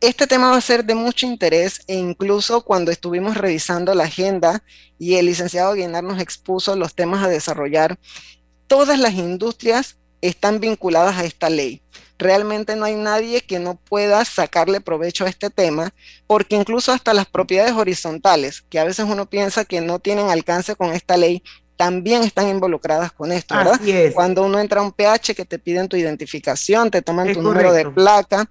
Este 0.00 0.26
tema 0.26 0.50
va 0.50 0.56
a 0.56 0.60
ser 0.60 0.84
de 0.84 0.96
mucho 0.96 1.26
interés 1.26 1.80
e 1.86 1.94
incluso 1.94 2.62
cuando 2.62 2.90
estuvimos 2.90 3.36
revisando 3.36 3.94
la 3.94 4.02
agenda 4.02 4.64
y 4.98 5.14
el 5.14 5.26
licenciado 5.26 5.74
Guinar 5.74 6.02
nos 6.02 6.20
expuso 6.20 6.74
los 6.74 6.96
temas 6.96 7.24
a 7.24 7.28
desarrollar, 7.28 7.96
todas 8.66 8.98
las 8.98 9.14
industrias 9.14 9.96
están 10.20 10.60
vinculadas 10.60 11.16
a 11.16 11.24
esta 11.24 11.50
ley. 11.50 11.82
Realmente 12.18 12.76
no 12.76 12.86
hay 12.86 12.94
nadie 12.94 13.42
que 13.42 13.58
no 13.58 13.76
pueda 13.76 14.24
sacarle 14.24 14.80
provecho 14.80 15.24
a 15.24 15.28
este 15.28 15.50
tema, 15.50 15.92
porque 16.26 16.56
incluso 16.56 16.92
hasta 16.92 17.12
las 17.12 17.26
propiedades 17.26 17.72
horizontales, 17.72 18.62
que 18.62 18.78
a 18.78 18.84
veces 18.84 19.06
uno 19.08 19.26
piensa 19.26 19.64
que 19.64 19.80
no 19.80 19.98
tienen 19.98 20.30
alcance 20.30 20.76
con 20.76 20.92
esta 20.92 21.16
ley, 21.16 21.42
también 21.76 22.22
están 22.22 22.48
involucradas 22.48 23.12
con 23.12 23.32
esto, 23.32 23.54
¿verdad? 23.54 23.74
Así 23.74 23.92
es. 23.92 24.14
Cuando 24.14 24.42
uno 24.42 24.58
entra 24.58 24.80
a 24.80 24.84
un 24.84 24.92
PH 24.92 25.34
que 25.34 25.44
te 25.44 25.58
piden 25.58 25.88
tu 25.88 25.96
identificación, 25.96 26.90
te 26.90 27.02
toman 27.02 27.28
Es 27.28 27.36
tu 27.36 27.42
número 27.42 27.72
de 27.72 27.90
placa, 27.90 28.48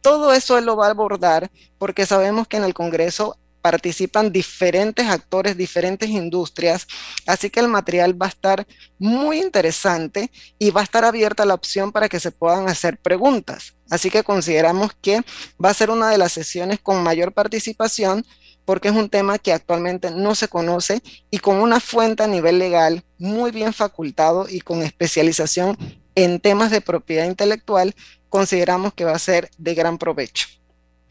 todo 0.00 0.32
eso 0.32 0.58
él 0.58 0.64
lo 0.64 0.76
va 0.76 0.88
a 0.88 0.90
abordar 0.90 1.50
porque 1.78 2.04
sabemos 2.04 2.48
que 2.48 2.56
en 2.56 2.64
el 2.64 2.74
Congreso 2.74 3.38
participan 3.64 4.30
diferentes 4.30 5.08
actores, 5.08 5.56
diferentes 5.56 6.10
industrias, 6.10 6.86
así 7.24 7.48
que 7.48 7.60
el 7.60 7.68
material 7.68 8.20
va 8.20 8.26
a 8.26 8.28
estar 8.28 8.66
muy 8.98 9.40
interesante 9.40 10.30
y 10.58 10.68
va 10.68 10.82
a 10.82 10.84
estar 10.84 11.02
abierta 11.02 11.46
la 11.46 11.54
opción 11.54 11.90
para 11.90 12.10
que 12.10 12.20
se 12.20 12.30
puedan 12.30 12.68
hacer 12.68 12.98
preguntas. 12.98 13.74
Así 13.88 14.10
que 14.10 14.22
consideramos 14.22 14.92
que 15.00 15.22
va 15.64 15.70
a 15.70 15.74
ser 15.74 15.88
una 15.88 16.10
de 16.10 16.18
las 16.18 16.32
sesiones 16.32 16.78
con 16.78 17.02
mayor 17.02 17.32
participación 17.32 18.26
porque 18.66 18.88
es 18.88 18.94
un 18.94 19.08
tema 19.08 19.38
que 19.38 19.54
actualmente 19.54 20.10
no 20.10 20.34
se 20.34 20.48
conoce 20.48 21.00
y 21.30 21.38
con 21.38 21.56
una 21.56 21.80
fuente 21.80 22.22
a 22.22 22.26
nivel 22.26 22.58
legal 22.58 23.02
muy 23.16 23.50
bien 23.50 23.72
facultado 23.72 24.46
y 24.46 24.60
con 24.60 24.82
especialización 24.82 25.78
en 26.14 26.38
temas 26.38 26.70
de 26.70 26.82
propiedad 26.82 27.24
intelectual, 27.24 27.94
consideramos 28.28 28.92
que 28.92 29.06
va 29.06 29.12
a 29.12 29.18
ser 29.18 29.48
de 29.56 29.74
gran 29.74 29.96
provecho. 29.96 30.48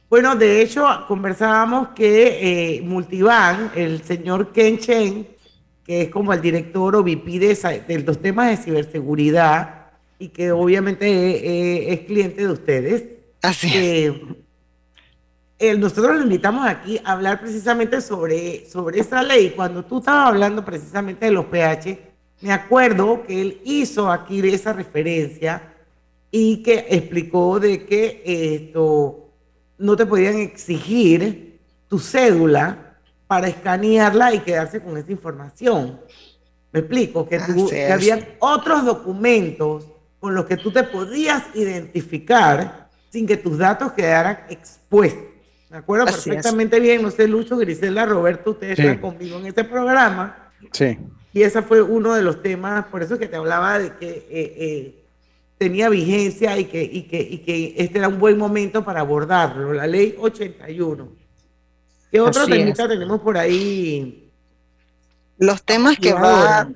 Bueno, 0.10 0.36
de 0.36 0.62
hecho, 0.62 0.86
conversábamos 1.08 1.90
que 1.90 2.78
eh, 2.78 2.82
Multivan, 2.82 3.72
el 3.76 4.04
señor 4.04 4.52
Ken 4.52 4.78
Chen, 4.78 5.28
que 5.84 6.04
es 6.04 6.10
como 6.10 6.34
el 6.34 6.42
director 6.42 6.96
o 6.96 7.04
VP 7.04 7.40
de, 7.40 7.84
de 7.88 8.00
los 8.00 8.22
temas 8.22 8.50
de 8.50 8.58
ciberseguridad 8.58 9.92
y 10.20 10.30
que 10.30 10.52
obviamente 10.52 11.08
eh, 11.08 11.42
eh, 11.44 11.94
es 11.94 12.00
cliente 12.02 12.42
de 12.46 12.52
ustedes. 12.52 13.04
Así 13.42 13.72
es. 15.60 15.78
nosotros 15.80 16.16
lo 16.16 16.24
invitamos 16.24 16.68
aquí 16.68 17.00
a 17.04 17.14
hablar 17.14 17.42
precisamente 17.42 18.00
sobre, 18.00 18.70
sobre 18.70 19.00
esa 19.00 19.24
ley. 19.24 19.54
Cuando 19.56 19.84
tú 19.84 19.98
estabas 19.98 20.28
hablando 20.28 20.64
precisamente 20.64 21.26
de 21.26 21.32
los 21.32 21.46
PH, 21.46 22.14
me 22.42 22.52
acuerdo 22.52 23.24
que 23.26 23.42
él 23.42 23.62
hizo 23.64 24.12
aquí 24.12 24.48
esa 24.48 24.74
referencia 24.74 25.74
y 26.30 26.62
que 26.64 26.88
explicó 26.90 27.60
de 27.60 27.86
que 27.86 28.22
esto 28.26 29.23
no 29.78 29.96
te 29.96 30.06
podían 30.06 30.38
exigir 30.38 31.60
tu 31.88 32.00
cédula 32.00 32.96
para 33.28 33.48
escanearla 33.48 34.34
y 34.34 34.40
quedarse 34.40 34.82
con 34.82 34.98
esa 34.98 35.12
información. 35.12 36.00
Me 36.72 36.80
explico, 36.80 37.28
que, 37.28 37.40
tú, 37.40 37.70
que 37.70 37.92
habían 37.92 38.26
otros 38.40 38.86
documentos 38.86 39.88
con 40.20 40.34
los 40.36 40.46
que 40.46 40.58
tú 40.58 40.72
te 40.72 40.84
podías 40.84 41.44
identificar 41.54 42.90
sin 43.10 43.28
que 43.28 43.38
tus 43.38 43.58
datos 43.58 43.92
quedaran 43.94 44.40
expuestos. 44.50 45.24
Me 45.70 45.78
acuerdo 45.78 46.06
Así 46.06 46.18
es. 46.18 46.36
perfectamente 46.36 46.80
bien, 46.80 47.02
no 47.02 47.12
sé, 47.12 47.28
Lucho, 47.28 47.58
Grisela, 47.58 48.06
Roberto, 48.06 48.52
ustedes 48.52 48.76
Sí. 48.76 48.82
están 48.84 49.00
conmigo 49.00 49.38
en 49.40 49.48
este 49.48 49.64
programa. 49.64 50.52
Sí. 50.72 50.98
Y 51.34 51.42
ese 51.42 51.62
fue 51.64 51.82
uno 51.82 52.14
de 52.14 52.22
los 52.22 52.42
temas, 52.44 52.86
por 52.86 53.02
eso 53.02 53.18
que 53.18 53.28
te 53.28 53.36
hablaba 53.36 53.80
de 53.80 53.94
que 53.98 54.10
eh, 54.10 54.26
eh, 54.30 55.03
tenía 55.64 55.88
vigencia 55.88 56.60
y 56.60 56.66
que, 56.66 56.84
y, 56.84 57.04
que, 57.04 57.22
y 57.22 57.38
que 57.38 57.74
este 57.78 58.00
era 58.00 58.10
un 58.10 58.20
buen 58.20 58.38
momento 58.38 58.84
para 58.84 59.00
abordarlo, 59.00 59.72
la 59.72 59.88
ley 59.88 60.14
81. 60.20 61.08
¿Qué 62.12 62.20
otro 62.20 62.46
temita 62.46 62.86
tenemos 62.86 63.22
por 63.22 63.38
ahí? 63.38 64.30
Los 65.38 65.64
temas 65.64 65.98
que 65.98 66.12
va. 66.12 66.70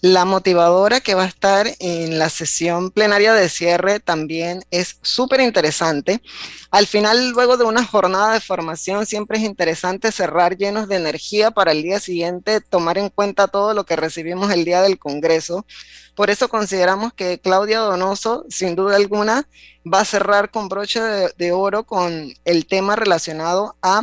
La 0.00 0.24
motivadora 0.24 1.00
que 1.00 1.14
va 1.14 1.24
a 1.24 1.28
estar 1.28 1.66
en 1.78 2.18
la 2.18 2.28
sesión 2.28 2.90
plenaria 2.90 3.34
de 3.34 3.48
cierre 3.48 4.00
también 4.00 4.64
es 4.70 4.98
súper 5.02 5.40
interesante. 5.40 6.22
Al 6.70 6.86
final, 6.86 7.30
luego 7.30 7.56
de 7.56 7.64
una 7.64 7.84
jornada 7.84 8.32
de 8.32 8.40
formación, 8.40 9.06
siempre 9.06 9.38
es 9.38 9.44
interesante 9.44 10.10
cerrar 10.10 10.56
llenos 10.56 10.88
de 10.88 10.96
energía 10.96 11.50
para 11.50 11.72
el 11.72 11.82
día 11.82 12.00
siguiente, 12.00 12.60
tomar 12.60 12.98
en 12.98 13.10
cuenta 13.10 13.48
todo 13.48 13.74
lo 13.74 13.84
que 13.84 13.96
recibimos 13.96 14.50
el 14.50 14.64
día 14.64 14.82
del 14.82 14.98
Congreso. 14.98 15.66
Por 16.14 16.30
eso 16.30 16.48
consideramos 16.48 17.12
que 17.14 17.40
Claudia 17.40 17.78
Donoso, 17.78 18.44
sin 18.48 18.74
duda 18.74 18.96
alguna, 18.96 19.48
va 19.86 20.00
a 20.00 20.04
cerrar 20.04 20.50
con 20.50 20.68
broche 20.68 21.00
de, 21.00 21.32
de 21.36 21.52
oro 21.52 21.84
con 21.84 22.34
el 22.44 22.66
tema 22.66 22.96
relacionado 22.96 23.76
a 23.82 24.02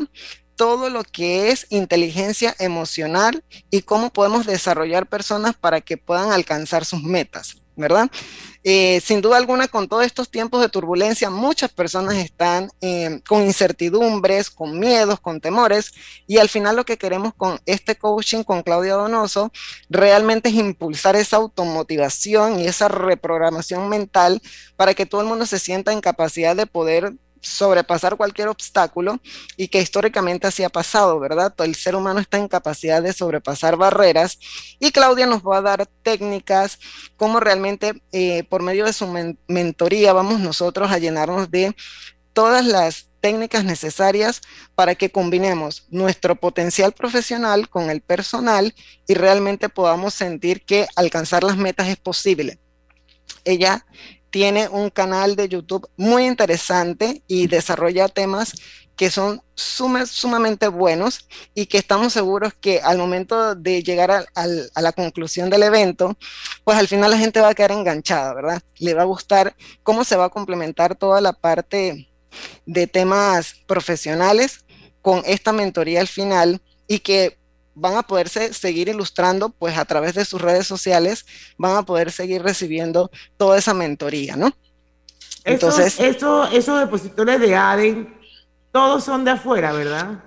todo 0.60 0.90
lo 0.90 1.06
que 1.06 1.52
es 1.52 1.68
inteligencia 1.70 2.54
emocional 2.60 3.46
y 3.72 3.84
cómo 3.84 4.10
podemos 4.10 4.46
desarrollar 4.46 5.08
personas 5.08 5.56
para 5.56 5.80
que 5.80 5.96
puedan 5.96 6.34
alcanzar 6.34 6.84
sus 6.84 7.02
metas, 7.02 7.56
¿verdad? 7.78 8.12
Eh, 8.66 9.00
sin 9.00 9.22
duda 9.22 9.38
alguna, 9.38 9.70
con 9.70 9.88
todos 9.88 10.06
estos 10.06 10.30
tiempos 10.30 10.60
de 10.60 10.68
turbulencia, 10.68 11.30
muchas 11.30 11.72
personas 11.72 12.16
están 12.16 12.70
eh, 12.82 13.22
con 13.26 13.44
incertidumbres, 13.44 14.50
con 14.50 14.78
miedos, 14.78 15.22
con 15.22 15.40
temores, 15.40 15.94
y 16.28 16.40
al 16.40 16.50
final 16.50 16.76
lo 16.76 16.84
que 16.84 16.98
queremos 16.98 17.34
con 17.34 17.62
este 17.66 17.96
coaching 17.96 18.44
con 18.44 18.62
Claudia 18.62 18.96
Donoso 18.96 19.54
realmente 19.90 20.50
es 20.50 20.56
impulsar 20.56 21.16
esa 21.16 21.38
automotivación 21.38 22.60
y 22.60 22.68
esa 22.68 22.90
reprogramación 22.90 23.88
mental 23.88 24.42
para 24.76 24.94
que 24.94 25.06
todo 25.06 25.22
el 25.22 25.28
mundo 25.28 25.46
se 25.46 25.58
sienta 25.58 25.94
en 25.94 26.02
capacidad 26.02 26.54
de 26.54 26.66
poder 26.66 27.14
sobrepasar 27.42 28.18
cualquier 28.18 28.48
obstáculo 28.48 29.20
y 29.58 29.68
que 29.68 29.82
históricamente 29.82 30.48
así 30.48 30.64
ha 30.64 30.70
pasado, 30.70 31.20
¿verdad? 31.20 31.54
El 31.60 31.76
ser 31.76 31.96
humano 31.96 32.20
está 32.20 32.38
en 32.38 32.48
capacidad 32.48 33.02
de 33.02 33.14
sobrepasar 33.14 33.78
barreras 33.78 34.40
y 34.80 34.92
Claudia 34.92 35.26
nos 35.26 35.42
va 35.42 35.58
a 35.58 35.62
dar 35.62 35.86
técnicas, 36.04 36.80
cómo 37.18 37.40
realmente 37.40 38.02
eh, 38.12 38.44
por 38.44 38.64
medio 38.64 38.86
de 38.86 38.94
su 38.94 39.08
men 39.08 39.38
mentoría 39.48 40.14
vamos 40.14 40.40
nosotros 40.40 40.92
a 40.92 40.98
llenarnos 40.98 41.52
de 41.52 41.76
todas 42.34 42.66
las 42.66 43.10
técnicas 43.22 43.66
necesarias 43.66 44.42
para 44.76 44.96
que 44.96 45.12
combinemos 45.12 45.86
nuestro 45.90 46.36
potencial 46.36 46.94
profesional 46.94 47.70
con 47.70 47.90
el 47.90 48.02
personal 48.02 48.74
y 49.08 49.14
realmente 49.14 49.70
podamos 49.70 50.14
sentir 50.14 50.64
que 50.64 50.88
alcanzar 50.96 51.44
las 51.44 51.58
metas 51.58 51.88
es 51.88 51.98
posible. 51.98 52.60
Ella 53.44 53.86
tiene 54.30 54.68
un 54.70 54.90
canal 54.90 55.36
de 55.36 55.50
YouTube 55.50 55.90
muy 55.98 56.26
interesante 56.26 57.24
y 57.28 57.48
desarrolla 57.48 58.08
temas 58.08 58.54
que 58.96 59.10
son 59.10 59.42
suma, 59.56 60.06
sumamente 60.06 60.68
buenos 60.68 61.26
y 61.56 61.68
que 61.68 61.78
estamos 61.78 62.12
seguros 62.12 62.54
que 62.60 62.82
al 62.82 62.98
momento 62.98 63.56
de 63.56 63.82
llegar 63.82 64.12
a, 64.12 64.26
a, 64.36 64.46
a, 64.76 64.82
la 64.82 64.92
conclusión 64.92 65.50
del 65.50 65.64
evento, 65.64 66.18
pues 66.66 66.78
al 66.78 66.90
final 66.90 67.12
la 67.12 67.18
gente 67.18 67.40
va 67.40 67.48
a 67.48 67.56
quedar 67.56 67.72
enganchada, 67.72 68.34
¿verdad? 68.34 68.62
Le 68.78 68.94
va 68.94 69.04
a 69.04 69.06
gustar 69.06 69.56
cómo 69.84 70.04
se 70.04 70.18
va 70.18 70.26
a 70.26 70.30
complementar 70.30 70.96
toda 70.96 71.22
la 71.22 71.32
parte 71.32 72.10
de 72.66 72.88
temas 72.88 73.56
profesionales 73.68 74.66
con 75.02 75.24
esta 75.26 75.54
mentoría 75.54 76.02
al 76.02 76.10
final 76.10 76.62
y 76.86 77.00
que 77.00 77.38
van 77.80 77.96
a 77.96 78.04
poderse 78.04 78.54
seguir 78.54 78.90
ilustrando, 78.90 79.50
pues 79.50 79.78
a 79.78 79.86
través 79.86 80.14
de 80.14 80.26
sus 80.26 80.42
redes 80.42 80.68
sociales, 80.68 81.26
van 81.58 81.76
a 81.76 81.84
poder 81.84 82.12
seguir 82.12 82.42
recibiendo 82.44 83.10
toda 83.38 83.58
esa 83.58 83.74
mentoría, 83.74 84.36
¿no? 84.36 84.54
Entonces, 85.44 86.00
eso, 86.00 86.46
esos 86.52 86.80
depositores 86.80 87.40
de 87.40 87.56
ADEN, 87.56 88.14
todos 88.72 89.04
son 89.04 89.26
de 89.26 89.32
afuera, 89.32 89.72
¿verdad? 89.72 90.24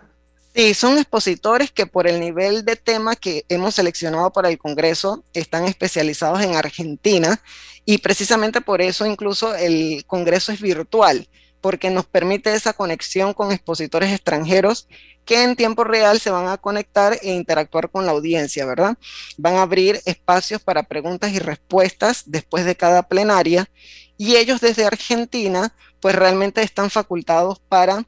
Sí, 0.54 0.74
son 0.74 0.98
expositores 0.98 1.70
que 1.70 1.86
por 1.86 2.06
el 2.06 2.20
nivel 2.20 2.64
de 2.64 2.76
tema 2.76 3.16
que 3.16 3.44
hemos 3.48 3.74
seleccionado 3.74 4.30
para 4.30 4.50
el 4.50 4.58
Congreso 4.58 5.24
están 5.32 5.64
especializados 5.64 6.42
en 6.42 6.56
Argentina 6.56 7.40
y 7.86 7.98
precisamente 7.98 8.60
por 8.60 8.82
eso 8.82 9.06
incluso 9.06 9.54
el 9.54 10.04
Congreso 10.06 10.52
es 10.52 10.60
virtual, 10.60 11.26
porque 11.62 11.88
nos 11.88 12.04
permite 12.04 12.52
esa 12.52 12.74
conexión 12.74 13.32
con 13.32 13.52
expositores 13.52 14.12
extranjeros 14.12 14.88
que 15.24 15.44
en 15.44 15.56
tiempo 15.56 15.84
real 15.84 16.20
se 16.20 16.30
van 16.30 16.48
a 16.48 16.58
conectar 16.58 17.16
e 17.22 17.32
interactuar 17.32 17.88
con 17.88 18.04
la 18.04 18.12
audiencia, 18.12 18.66
¿verdad? 18.66 18.98
Van 19.38 19.54
a 19.54 19.62
abrir 19.62 20.00
espacios 20.04 20.60
para 20.60 20.82
preguntas 20.82 21.32
y 21.32 21.38
respuestas 21.38 22.24
después 22.26 22.64
de 22.64 22.76
cada 22.76 23.04
plenaria 23.04 23.70
y 24.18 24.36
ellos 24.36 24.60
desde 24.60 24.84
Argentina 24.84 25.74
pues 26.00 26.16
realmente 26.16 26.62
están 26.62 26.90
facultados 26.90 27.60
para 27.60 28.04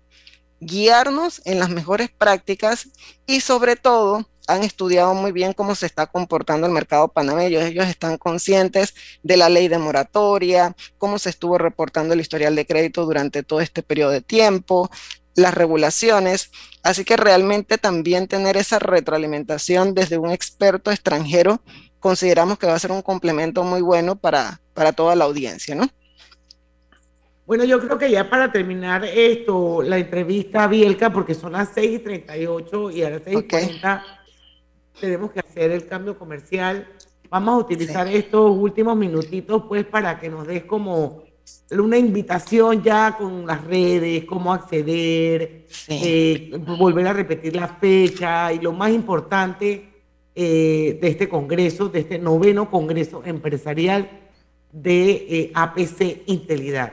guiarnos 0.61 1.41
en 1.45 1.61
las 1.61 1.71
mejores 1.71 2.11
prácticas 2.11 2.89
y 3.27 3.41
sobre 3.41 3.77
todo 3.77 4.29
han 4.47 4.63
estudiado 4.63 5.15
muy 5.15 5.33
bien 5.33 5.53
cómo 5.53 5.75
se 5.75 5.87
está 5.87 6.07
comportando 6.07 6.67
el 6.67 6.73
mercado 6.73 7.09
panameño. 7.09 7.61
Ellos 7.61 7.87
están 7.87 8.19
conscientes 8.19 8.95
de 9.23 9.37
la 9.37 9.49
ley 9.49 9.69
de 9.69 9.79
moratoria, 9.79 10.75
cómo 10.99 11.19
se 11.19 11.31
estuvo 11.31 11.59
reportando 11.59 12.15
el 12.15 12.21
historial 12.21 12.55
de 12.55 12.67
crédito 12.67 13.05
durante 13.05 13.43
todo 13.43 13.61
este 13.61 13.83
periodo 13.83 14.11
de 14.11 14.21
tiempo, 14.21 14.91
las 15.35 15.55
regulaciones. 15.55 16.51
Así 16.83 17.05
que 17.05 17.17
realmente 17.17 17.79
también 17.79 18.29
tener 18.29 18.57
esa 18.57 18.79
retroalimentación 18.79 19.95
desde 19.95 20.19
un 20.19 20.31
experto 20.31 20.91
extranjero 20.91 21.61
consideramos 22.05 22.59
que 22.59 22.67
va 22.67 22.75
a 22.75 22.79
ser 22.79 22.93
un 22.93 23.01
complemento 23.01 23.65
muy 23.65 23.81
bueno 23.81 24.15
para, 24.15 24.61
para 24.75 24.93
toda 24.93 25.17
la 25.17 25.25
audiencia, 25.25 25.75
¿no? 25.75 25.89
Bueno, 27.47 27.65
yo 27.65 27.81
creo 27.81 27.97
que 27.97 28.11
ya 28.11 28.29
para 28.29 28.53
terminar 28.53 29.07
esto, 29.07 29.83
la 29.83 29.97
entrevista 29.97 30.65
a 30.65 30.67
Bielka, 30.67 31.11
porque 31.11 31.35
son 31.35 31.53
las 31.53 31.71
6 31.75 31.93
y 31.93 31.99
38 32.01 32.91
y 32.91 33.03
a 33.05 33.11
las 33.11 33.23
6 33.25 33.39
y 33.39 33.49
40 33.49 34.24
tenemos 35.01 35.33
que 35.33 35.41
hacer 35.41 35.71
el 35.71 35.87
cambio 35.87 36.19
comercial. 36.19 36.89
Vamos 37.31 37.55
a 37.55 37.59
utilizar 37.59 38.09
sí. 38.09 38.17
estos 38.17 38.57
últimos 38.57 38.97
minutitos 38.97 39.65
pues 39.69 39.85
para 39.85 40.19
que 40.19 40.29
nos 40.29 40.47
des 40.47 40.65
como 40.65 41.25
una 41.71 41.99
invitación 41.99 42.83
ya 42.83 43.17
con 43.19 43.47
las 43.47 43.65
redes, 43.65 44.25
cómo 44.25 44.53
acceder, 44.53 45.67
sí. 45.69 46.01
eh, 46.03 46.61
volver 46.79 47.07
a 47.09 47.13
repetir 47.13 47.57
la 47.57 47.69
fecha 47.69 48.53
y 48.53 48.61
lo 48.61 48.73
más 48.73 48.91
importante, 48.91 49.91
eh, 50.37 50.99
de 51.01 51.09
este 51.09 51.29
congreso, 51.29 51.89
de 51.89 52.01
este 52.01 52.19
noveno 52.19 52.69
congreso 52.69 53.23
empresarial 53.25 54.11
de 54.73 55.11
eh, 55.13 55.53
APC 55.55 56.25
Intelidad. 56.27 56.93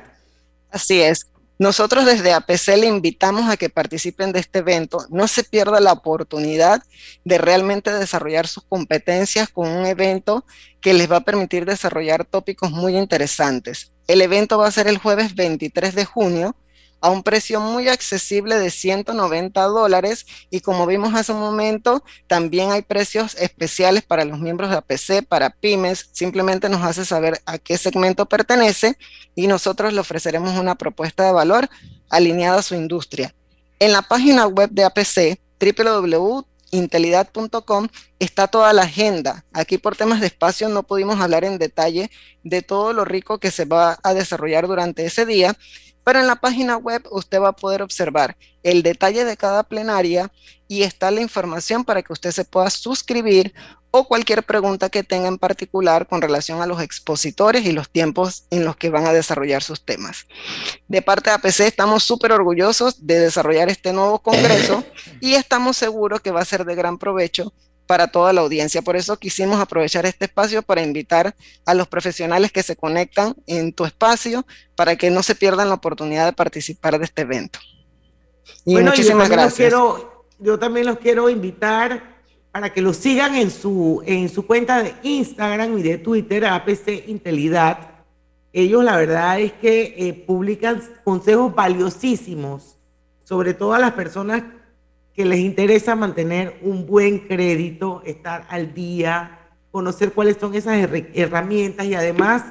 Así 0.70 1.02
es. 1.02 1.31
Nosotros 1.62 2.06
desde 2.08 2.34
APC 2.34 2.70
le 2.76 2.88
invitamos 2.88 3.48
a 3.48 3.56
que 3.56 3.70
participen 3.70 4.32
de 4.32 4.40
este 4.40 4.60
evento. 4.60 5.06
No 5.12 5.28
se 5.28 5.44
pierda 5.44 5.80
la 5.80 5.92
oportunidad 5.92 6.82
de 7.24 7.38
realmente 7.38 7.94
desarrollar 7.94 8.48
sus 8.48 8.64
competencias 8.64 9.48
con 9.48 9.68
un 9.68 9.86
evento 9.86 10.44
que 10.82 10.96
les 10.96 11.12
va 11.12 11.18
a 11.18 11.24
permitir 11.24 11.66
desarrollar 11.66 12.26
tópicos 12.26 12.72
muy 12.72 12.98
interesantes. 12.98 13.92
El 14.08 14.24
evento 14.24 14.58
va 14.58 14.66
a 14.66 14.72
ser 14.72 14.88
el 14.88 14.98
jueves 14.98 15.36
23 15.36 15.94
de 15.94 16.04
junio 16.04 16.56
a 17.02 17.10
un 17.10 17.24
precio 17.24 17.60
muy 17.60 17.90
accesible 17.90 18.58
de 18.60 18.70
190 18.70 19.62
dólares 19.64 20.28
y 20.50 20.62
como 20.62 20.86
vimos 20.86 21.14
hace 21.16 21.34
un 21.34 21.40
momento, 21.40 22.04
también 22.28 22.72
hay 22.72 22.84
precios 22.84 23.36
especiales 23.36 24.04
para 24.04 24.24
los 24.24 24.40
miembros 24.40 24.70
de 24.70 24.78
APC, 24.78 25.28
para 25.28 25.50
pymes, 25.50 26.08
simplemente 26.12 26.70
nos 26.70 26.84
hace 26.84 27.04
saber 27.04 27.42
a 27.46 27.58
qué 27.58 27.78
segmento 27.78 28.28
pertenece 28.28 28.98
y 29.36 29.48
nosotros 29.48 29.92
le 29.94 30.00
ofreceremos 30.00 30.56
una 30.58 30.76
propuesta 30.76 31.26
de 31.26 31.32
valor 31.32 31.68
alineada 32.10 32.60
a 32.60 32.64
su 32.64 32.76
industria. 32.76 33.34
En 33.80 33.94
la 33.94 34.04
página 34.04 34.46
web 34.46 34.70
de 34.70 34.84
APC, 34.84 35.40
www.intelidad.com, 35.60 37.88
está 38.20 38.48
toda 38.48 38.74
la 38.74 38.84
agenda. 38.84 39.44
Aquí 39.54 39.80
por 39.80 39.96
temas 39.96 40.22
de 40.22 40.28
espacio 40.28 40.70
no 40.70 40.84
pudimos 40.84 41.20
hablar 41.20 41.46
en 41.46 41.58
detalle 41.58 42.12
de 42.44 42.62
todo 42.62 42.94
lo 42.94 43.06
rico 43.06 43.40
que 43.40 43.50
se 43.50 43.66
va 43.66 43.98
a 44.04 44.14
desarrollar 44.14 44.68
durante 44.68 45.04
ese 45.06 45.26
día, 45.26 45.58
pero 46.04 46.20
en 46.20 46.28
la 46.28 46.36
página 46.36 46.78
web 46.78 47.04
usted 47.12 47.40
va 47.40 47.50
a 47.50 47.56
poder 47.56 47.82
observar 47.82 48.38
el 48.64 48.84
detalle 48.84 49.26
de 49.26 49.38
cada 49.38 49.64
plenaria 49.64 50.32
y 50.68 50.84
está 50.84 51.12
la 51.12 51.22
información 51.22 51.84
para 51.84 52.02
que 52.02 52.14
usted 52.14 52.32
se 52.32 52.46
pueda 52.46 52.70
suscribir 52.70 53.54
o 53.92 54.08
cualquier 54.08 54.44
pregunta 54.44 54.90
que 54.90 55.04
tenga 55.04 55.28
en 55.28 55.38
particular 55.38 56.08
con 56.08 56.22
relación 56.22 56.62
a 56.62 56.66
los 56.66 56.82
expositores 56.82 57.66
y 57.66 57.74
los 57.74 57.90
tiempos 57.90 58.46
en 58.50 58.64
los 58.64 58.78
que 58.78 58.90
van 58.90 59.06
a 59.06 59.14
desarrollar 59.14 59.64
sus 59.64 59.84
temas. 59.84 60.28
De 60.88 61.02
parte 61.02 61.30
de 61.30 61.36
APC 61.36 61.60
estamos 61.62 62.04
súper 62.04 62.32
orgullosos 62.32 63.06
de 63.06 63.20
desarrollar 63.20 63.70
este 63.70 63.92
nuevo 63.92 64.20
congreso 64.20 64.84
y 65.20 65.34
estamos 65.34 65.76
seguros 65.76 66.22
que 66.22 66.32
va 66.32 66.42
a 66.42 66.46
ser 66.46 66.64
de 66.64 66.76
gran 66.76 66.98
provecho 66.98 67.54
para 67.92 68.08
toda 68.08 68.32
la 68.32 68.40
audiencia. 68.40 68.82
Por 68.82 68.96
eso 68.96 69.18
quisimos 69.18 69.60
aprovechar 69.60 70.06
este 70.06 70.24
espacio 70.24 70.62
para 70.62 70.82
invitar 70.82 71.36
a 71.66 71.74
los 71.74 71.90
profesionales 71.90 72.50
que 72.54 72.64
se 72.64 72.78
conectan 72.78 73.36
en 73.48 73.74
tu 73.74 73.84
espacio 73.84 74.46
para 74.78 74.96
que 74.96 75.12
no 75.12 75.22
se 75.24 75.36
pierdan 75.36 75.68
la 75.68 75.76
oportunidad 75.76 76.26
de 76.26 76.32
participar 76.32 76.98
de 76.98 77.04
este 77.04 77.24
evento. 77.24 77.60
Y 78.64 78.78
muchísimas 78.78 79.28
gracias. 79.28 79.56
Quiero, 79.56 80.26
yo 80.40 80.58
también 80.58 80.86
los 80.86 81.00
quiero 81.00 81.30
invitar 81.30 82.16
para 82.54 82.72
que 82.72 82.82
los 82.82 82.96
sigan 82.96 83.36
en 83.36 83.52
su, 83.52 84.02
en 84.06 84.30
su 84.30 84.48
cuenta 84.48 84.82
de 84.82 84.96
Instagram 85.04 85.78
y 85.78 85.82
de 85.82 85.98
Twitter, 85.98 86.46
APC 86.46 87.10
Intelidad. 87.10 87.90
Ellos 88.54 88.86
la 88.86 88.96
verdad 88.96 89.38
es 89.42 89.52
que 89.52 89.96
eh, 89.98 90.14
publican 90.14 90.82
consejos 91.04 91.54
valiosísimos, 91.54 92.78
sobre 93.26 93.54
todo 93.54 93.74
a 93.74 93.80
las 93.80 93.92
personas 93.92 94.44
que 95.14 95.26
les 95.26 95.40
interesa 95.40 95.96
mantener 95.96 96.58
un 96.62 96.86
buen 96.86 97.20
crédito, 97.20 98.02
estar 98.06 98.46
al 98.50 98.74
día, 98.74 99.40
conocer 99.72 100.14
cuáles 100.14 100.38
son 100.38 100.56
esas 100.56 100.90
herramientas 101.14 101.86
y 101.86 101.96
además 101.96 102.44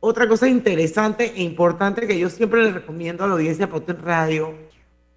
otra 0.00 0.26
cosa 0.28 0.48
interesante 0.48 1.32
e 1.36 1.42
importante 1.42 2.06
que 2.06 2.18
yo 2.18 2.30
siempre 2.30 2.62
les 2.62 2.74
recomiendo 2.74 3.22
a 3.22 3.26
la 3.26 3.34
audiencia 3.34 3.66
de 3.66 3.92
Radio, 3.92 4.54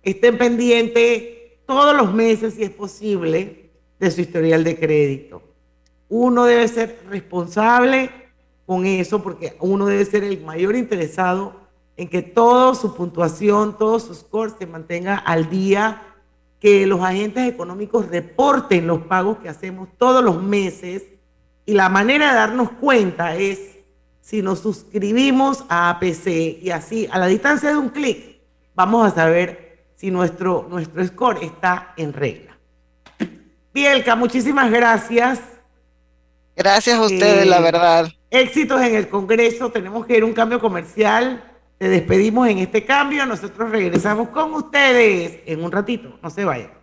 estén 0.03 0.37
pendientes 0.37 1.23
todos 1.65 1.95
los 1.95 2.13
meses, 2.13 2.55
si 2.55 2.63
es 2.63 2.69
posible, 2.69 3.69
de 3.99 4.11
su 4.11 4.21
historial 4.21 4.63
de 4.63 4.77
crédito. 4.77 5.41
Uno 6.09 6.43
debe 6.45 6.67
ser 6.67 6.99
responsable 7.09 8.09
con 8.65 8.85
eso 8.85 9.23
porque 9.23 9.55
uno 9.59 9.85
debe 9.85 10.03
ser 10.05 10.23
el 10.23 10.41
mayor 10.41 10.75
interesado 10.75 11.55
en 11.95 12.09
que 12.09 12.21
toda 12.21 12.75
su 12.75 12.95
puntuación, 12.95 13.77
todos 13.77 14.03
sus 14.03 14.17
scores 14.17 14.55
se 14.59 14.67
mantenga 14.67 15.15
al 15.15 15.49
día 15.49 16.12
que 16.63 16.87
los 16.87 17.01
agentes 17.01 17.45
económicos 17.45 18.07
reporten 18.07 18.87
los 18.87 19.01
pagos 19.01 19.39
que 19.39 19.49
hacemos 19.49 19.89
todos 19.97 20.23
los 20.23 20.41
meses 20.41 21.03
y 21.65 21.73
la 21.73 21.89
manera 21.89 22.29
de 22.29 22.35
darnos 22.35 22.71
cuenta 22.79 23.35
es 23.35 23.79
si 24.21 24.41
nos 24.41 24.59
suscribimos 24.59 25.65
a 25.67 25.89
APC 25.89 26.61
y 26.61 26.69
así 26.69 27.05
a 27.11 27.19
la 27.19 27.27
distancia 27.27 27.67
de 27.69 27.75
un 27.75 27.89
clic 27.89 28.39
vamos 28.75 29.05
a 29.05 29.13
saber 29.13 29.87
si 29.97 30.09
nuestro, 30.09 30.65
nuestro 30.69 31.05
score 31.05 31.43
está 31.43 31.93
en 31.97 32.13
regla. 32.13 32.57
Bielka, 33.73 34.15
muchísimas 34.15 34.71
gracias. 34.71 35.41
Gracias 36.55 36.97
a 36.97 37.01
ustedes, 37.01 37.45
la 37.45 37.59
eh, 37.59 37.61
verdad. 37.61 38.07
Éxitos 38.31 38.81
en 38.81 38.95
el 38.95 39.09
Congreso, 39.09 39.69
tenemos 39.69 40.05
que 40.05 40.15
ir 40.15 40.23
a 40.23 40.25
un 40.25 40.33
cambio 40.33 40.61
comercial 40.61 41.43
te 41.83 41.89
despedimos 41.89 42.47
en 42.47 42.59
este 42.59 42.85
cambio. 42.85 43.25
Nosotros 43.25 43.69
regresamos 43.69 44.29
con 44.29 44.53
ustedes 44.53 45.41
en 45.45 45.61
un 45.61 45.69
ratito. 45.69 46.17
No 46.23 46.29
se 46.29 46.45
vayan. 46.45 46.82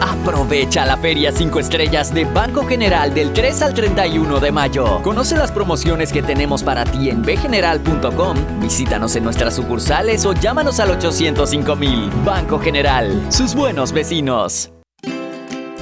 Aprovecha 0.00 0.86
la 0.86 0.96
Feria 0.96 1.30
5 1.30 1.60
Estrellas 1.60 2.12
de 2.14 2.24
Banco 2.24 2.64
General 2.64 3.12
del 3.12 3.32
3 3.32 3.62
al 3.62 3.74
31 3.74 4.40
de 4.40 4.50
mayo. 4.50 5.02
Conoce 5.02 5.36
las 5.36 5.52
promociones 5.52 6.12
que 6.12 6.22
tenemos 6.22 6.62
para 6.62 6.84
ti 6.84 7.10
en 7.10 7.22
bgeneral.com, 7.22 8.36
visítanos 8.60 9.14
en 9.16 9.24
nuestras 9.24 9.56
sucursales 9.56 10.24
o 10.24 10.32
llámanos 10.32 10.80
al 10.80 10.90
805 10.92 11.76
mil. 11.76 12.10
Banco 12.24 12.58
General, 12.58 13.26
sus 13.30 13.54
buenos 13.54 13.92
vecinos. 13.92 14.72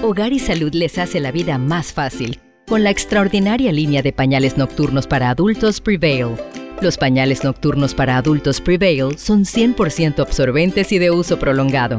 Hogar 0.03 0.33
y 0.33 0.41
Salud 0.41 0.73
les 0.75 0.99
hace 0.99 1.21
la 1.21 1.31
vida 1.31 1.59
más 1.59 1.93
fácil 1.93 2.41
con 2.69 2.85
la 2.85 2.91
extraordinaria 2.91 3.73
línea 3.73 4.03
de 4.03 4.12
pañales 4.12 4.59
nocturnos 4.59 5.07
para 5.07 5.31
adultos 5.31 5.81
Prevail. 5.81 6.37
Los 6.83 6.99
pañales 6.99 7.43
nocturnos 7.43 7.95
para 7.95 8.19
adultos 8.19 8.61
Prevail 8.61 9.16
son 9.16 9.45
100% 9.45 10.21
absorbentes 10.21 10.93
y 10.93 10.99
de 10.99 11.11
uso 11.11 11.39
prolongado 11.39 11.99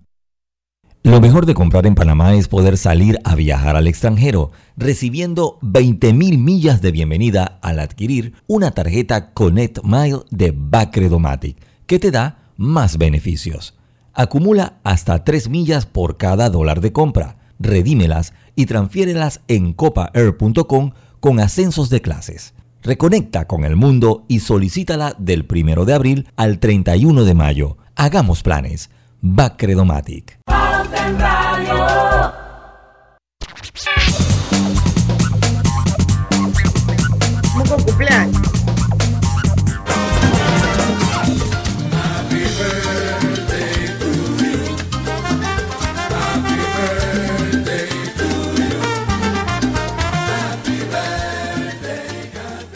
Lo 1.03 1.19
mejor 1.19 1.47
de 1.47 1.55
comprar 1.55 1.87
en 1.87 1.95
Panamá 1.95 2.35
es 2.35 2.47
poder 2.47 2.77
salir 2.77 3.17
a 3.23 3.33
viajar 3.33 3.75
al 3.75 3.87
extranjero, 3.87 4.51
recibiendo 4.77 5.57
20.000 5.61 6.37
millas 6.37 6.79
de 6.83 6.91
bienvenida 6.91 7.57
al 7.63 7.79
adquirir 7.79 8.33
una 8.45 8.69
tarjeta 8.69 9.33
Connect 9.33 9.79
Mile 9.83 10.19
de 10.29 10.53
Bacredomatic, 10.55 11.57
que 11.87 11.97
te 11.97 12.11
da 12.11 12.51
más 12.55 12.99
beneficios. 12.99 13.75
Acumula 14.13 14.77
hasta 14.83 15.23
3 15.23 15.49
millas 15.49 15.87
por 15.87 16.17
cada 16.17 16.51
dólar 16.51 16.81
de 16.81 16.91
compra, 16.91 17.37
redímelas 17.57 18.33
y 18.55 18.67
transfiérelas 18.67 19.41
en 19.47 19.73
copaair.com 19.73 20.91
con 21.19 21.39
ascensos 21.39 21.89
de 21.89 22.01
clases. 22.01 22.53
Reconecta 22.83 23.47
con 23.47 23.65
el 23.65 23.75
mundo 23.75 24.23
y 24.27 24.41
solicítala 24.41 25.15
del 25.17 25.47
1 25.49 25.83
de 25.85 25.93
abril 25.93 26.27
al 26.35 26.59
31 26.59 27.23
de 27.23 27.33
mayo. 27.33 27.77
Hagamos 27.95 28.43
planes. 28.43 28.91
Bacredomatic. 29.21 30.39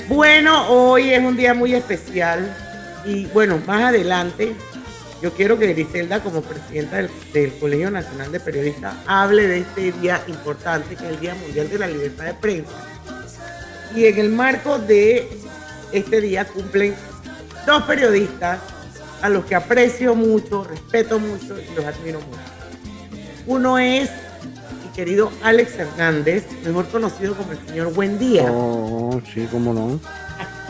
Bueno, 0.08 0.68
hoy 0.70 1.12
es 1.12 1.22
un 1.22 1.36
día 1.36 1.54
muy 1.54 1.74
especial 1.76 2.56
y 3.06 3.26
bueno, 3.28 3.60
más 3.68 3.84
adelante 3.84 4.56
yo 5.26 5.34
quiero 5.34 5.58
que 5.58 5.74
Griselda, 5.74 6.22
como 6.22 6.42
presidenta 6.44 6.98
del, 6.98 7.10
del 7.34 7.52
Colegio 7.58 7.90
Nacional 7.90 8.32
de 8.32 8.40
Periodistas, 8.40 8.94
hable 9.08 9.48
de 9.48 9.58
este 9.62 9.92
día 9.94 10.22
importante 10.28 10.96
que 10.96 11.04
es 11.04 11.10
el 11.14 11.20
Día 11.20 11.34
Mundial 11.34 11.68
de 11.68 11.80
la 11.80 11.88
Libertad 11.88 12.26
de 12.26 12.36
Prensa. 12.36 12.70
Y 13.96 14.06
en 14.06 14.20
el 14.20 14.30
marco 14.30 14.78
de 14.78 15.28
este 15.92 16.22
día 16.22 16.46
cumplen 16.46 16.94
dos 17.66 17.82
periodistas 17.86 18.60
a 19.24 19.30
los 19.30 19.46
que 19.46 19.56
aprecio 19.56 20.14
mucho, 20.14 20.64
respeto 20.64 21.18
mucho 21.18 21.58
y 21.60 21.74
los 21.76 21.84
admiro 21.86 22.20
mucho. 22.22 22.40
Uno 23.48 23.80
es 23.80 24.12
mi 24.84 24.92
querido 24.96 25.32
Alex 25.42 25.80
Hernández, 25.80 26.44
mejor 26.64 26.88
conocido 26.90 27.34
como 27.36 27.52
el 27.54 27.60
señor 27.68 27.92
Buendía. 27.96 28.46
Oh, 28.48 29.20
sí, 29.34 29.48
cómo 29.52 29.74
no. 29.74 30.00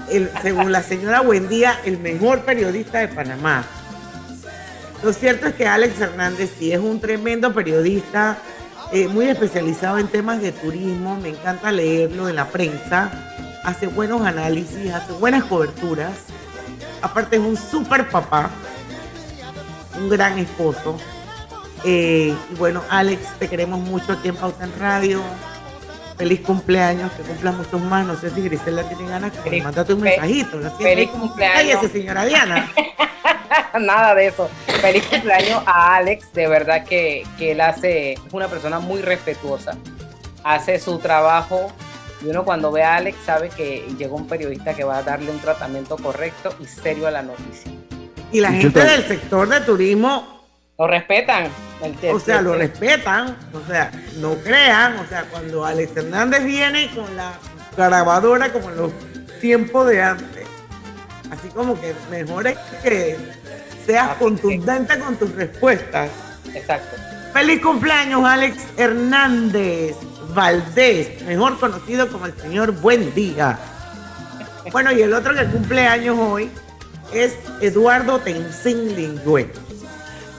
El- 0.10 0.30
según 0.42 0.72
la 0.72 0.82
señora 0.82 1.20
Buendía, 1.20 1.78
el 1.84 1.98
mejor 1.98 2.46
periodista 2.46 3.00
de 3.00 3.10
Panamá. 3.10 3.66
Lo 5.06 5.14
cierto 5.14 5.46
es 5.46 5.54
que 5.54 5.68
Alex 5.68 6.02
Hernández 6.02 6.50
sí 6.58 6.72
es 6.72 6.80
un 6.80 7.00
tremendo 7.00 7.54
periodista, 7.54 8.40
eh, 8.92 9.08
muy 9.08 9.28
especializado 9.28 10.00
en 10.00 10.08
temas 10.08 10.42
de 10.42 10.52
turismo, 10.52 11.16
me 11.18 11.30
encanta 11.30 11.72
leerlo 11.72 12.28
en 12.28 12.36
la 12.36 12.48
prensa, 12.48 13.12
hace 13.64 13.86
buenos 13.86 14.26
análisis, 14.26 14.92
hace 14.92 15.14
buenas 15.14 15.44
coberturas, 15.44 16.16
aparte 17.04 17.36
es 17.36 17.44
un 17.44 17.56
súper 17.56 18.10
papá, 18.10 18.50
un 19.96 20.10
gran 20.10 20.40
esposo. 20.40 20.98
Eh, 21.84 22.36
y 22.52 22.56
bueno, 22.56 22.82
Alex, 22.90 23.38
te 23.38 23.48
queremos 23.48 23.80
mucho 23.82 24.14
aquí 24.14 24.30
en 24.30 24.36
Pauta 24.36 24.64
en 24.64 24.74
Radio. 24.80 25.22
Feliz 26.18 26.40
cumpleaños, 26.42 27.12
que 27.12 27.24
cumplas 27.24 27.56
muchos 27.56 27.82
más. 27.82 28.06
No 28.06 28.16
sé 28.16 28.30
si 28.30 28.42
Griselda 28.42 28.84
tiene 28.84 29.10
ganas, 29.10 29.32
que 29.34 29.62
mándate 29.62 29.94
un 29.94 30.00
fe- 30.02 30.06
mensajito. 30.12 30.58
¿no? 30.58 30.72
feliz 30.78 31.10
cumpleaños. 31.10 31.76
Cállese, 31.76 31.90
señora 32.00 32.26
Diana. 32.26 32.72
Nada 33.80 34.16
de 34.16 34.28
eso. 34.28 34.50
Feliz 34.82 35.04
cumpleaños 35.08 35.62
a 35.66 35.96
Alex. 35.96 36.32
De 36.34 36.48
verdad 36.48 36.86
que, 36.86 37.26
que 37.38 37.52
él 37.52 37.62
hace, 37.62 38.14
es 38.14 38.20
una 38.32 38.48
persona 38.48 38.80
muy 38.80 39.02
respetuosa. 39.02 39.76
Hace 40.44 40.80
su 40.80 41.00
trabajo 41.00 41.72
y 42.22 42.28
uno 42.28 42.46
cuando 42.46 42.72
ve 42.72 42.84
a 42.84 42.96
Alex 42.96 43.18
sabe 43.26 43.50
que 43.50 43.86
llegó 43.98 44.16
un 44.16 44.28
periodista 44.28 44.74
que 44.74 44.84
va 44.84 44.98
a 45.00 45.04
darle 45.04 45.32
un 45.32 45.40
tratamiento 45.40 45.98
correcto 45.98 46.56
y 46.62 46.66
serio 46.66 47.08
a 47.08 47.12
la 47.12 47.24
noticia. 47.24 47.72
Y 48.32 48.40
la 48.40 48.50
¿Y 48.52 48.54
qué 48.56 48.62
gente 48.62 48.84
del 48.86 49.08
sector 49.08 49.48
de 49.50 49.60
turismo, 49.62 50.35
Lo 50.78 50.88
respetan. 50.88 51.48
El- 51.82 52.12
o 52.12 52.20
sea, 52.20 52.40
el- 52.40 52.46
lo 52.46 52.54
el- 52.54 52.60
respetan, 52.60 53.38
o 53.54 53.66
sea, 53.68 53.92
no 54.18 54.36
crean, 54.36 54.98
o 54.98 55.06
sea, 55.08 55.24
cuando 55.32 55.66
Alex 55.66 55.96
Hernández 55.96 56.44
viene 56.44 56.90
con 56.94 57.16
la 57.16 57.34
grabadora 57.78 58.52
como 58.52 58.70
en 58.70 58.78
los 58.78 58.92
tiempos 59.40 59.88
de 59.88 60.02
antes, 60.02 60.46
así 61.32 61.48
como 61.50 61.80
que 61.80 61.94
mejor 62.10 62.48
es 62.48 62.58
que 62.84 63.18
seas 63.86 64.16
contundente 64.18 65.00
con 65.00 65.16
tus 65.16 65.32
respuestas. 65.36 66.10
Exacto. 66.54 66.96
Feliz 67.34 67.62
cumpleaños, 67.62 68.24
Alex 68.26 68.58
Hernández 68.78 69.96
Valdés, 70.34 71.22
mejor 71.24 71.60
conocido 71.60 72.10
como 72.10 72.26
el 72.26 72.34
señor 72.38 72.72
Buen 72.72 73.14
Día. 73.14 73.58
Bueno, 74.72 74.92
y 74.92 75.02
el 75.02 75.14
otro 75.14 75.34
que 75.36 75.46
cumple 75.46 75.86
años 75.88 76.18
hoy 76.20 76.50
es 77.14 77.36
Eduardo 77.62 78.20
Tenzin 78.20 78.96
Lingüe. 78.96 79.50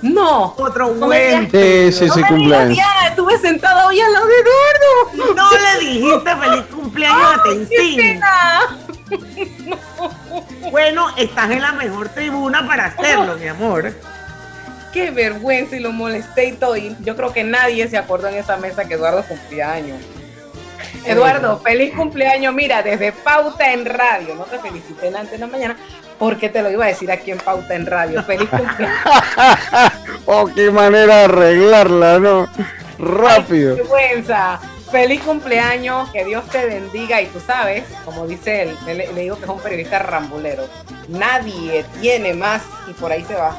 No. 0.03 0.55
Otro 0.59 0.91
buen. 0.95 1.51
Sí, 1.51 1.93
sí, 1.93 1.99
sí, 1.99 2.07
No 2.07 2.17
me 2.17 2.29
cumpleaños. 2.29 2.69
digas, 2.71 2.89
estuve 3.09 3.39
sentada 3.39 3.87
hoy 3.87 4.01
al 4.01 4.13
lado 4.13 4.27
de 4.27 4.35
Eduardo. 4.35 5.35
No 5.35 5.51
le 5.51 5.85
dijiste 5.87 6.37
feliz 6.37 6.65
cumpleaños 6.75 7.35
a 7.35 7.43
Tenzin. 7.43 8.21
Bueno, 10.71 11.07
estás 11.17 11.51
en 11.51 11.63
la 11.63 11.73
mejor 11.73 12.09
tribuna 12.09 12.67
para 12.67 12.87
hacerlo, 12.87 13.37
mi 13.37 13.47
amor. 13.47 13.95
Qué 14.93 15.11
vergüenza 15.11 15.77
y 15.77 15.81
lo 15.81 15.93
molesté 15.93 16.47
y 16.47 16.53
todo. 16.53 16.77
Y 16.77 16.97
yo 17.01 17.17
creo 17.17 17.33
que 17.33 17.45
nadie 17.45 17.87
se 17.89 17.97
acordó 17.97 18.29
en 18.29 18.35
esa 18.35 18.57
mesa 18.57 18.85
que 18.87 18.95
Eduardo 18.95 19.25
cumplía 19.25 19.73
años. 19.73 19.99
Eduardo, 21.05 21.61
feliz 21.61 21.95
cumpleaños. 21.95 22.53
Mira, 22.53 22.83
desde 22.83 23.13
Pauta 23.13 23.73
en 23.73 23.85
Radio. 23.87 24.35
No 24.35 24.45
te 24.45 24.59
felicité 24.59 25.09
antes 25.09 25.31
de 25.33 25.39
la 25.39 25.47
mañana 25.47 25.77
porque 26.19 26.49
te 26.49 26.63
lo 26.63 26.71
iba 26.71 26.85
a 26.85 26.89
decir 26.89 27.11
aquí 27.11 27.31
en 27.31 27.39
Pauta 27.39 27.75
en 27.75 27.87
Radio. 27.87 28.23
Feliz 28.23 28.49
cumpleaños. 28.49 29.01
Oh, 30.29 30.51
qué 30.53 30.73
manera 30.73 31.19
de 31.19 31.25
arreglarla, 31.25 32.19
¿no? 32.19 32.49
Rápido. 32.99 33.77
Qué 33.77 33.83
vergüenza. 33.83 34.59
Feliz 34.91 35.21
cumpleaños, 35.23 36.11
que 36.11 36.25
Dios 36.25 36.45
te 36.49 36.67
bendiga. 36.67 37.21
Y 37.23 37.27
tú 37.27 37.39
sabes, 37.47 37.85
como 38.05 38.27
dice 38.27 38.63
él, 38.63 38.77
le, 38.87 38.95
le 39.13 39.21
digo 39.21 39.37
que 39.37 39.45
es 39.45 39.49
un 39.51 39.61
periodista 39.61 40.01
rambulero. 40.01 40.65
Nadie 41.09 41.85
tiene 42.01 42.35
más 42.35 42.63
y 42.89 42.93
por 42.95 43.13
ahí 43.13 43.25
se 43.25 43.35
va. 43.37 43.57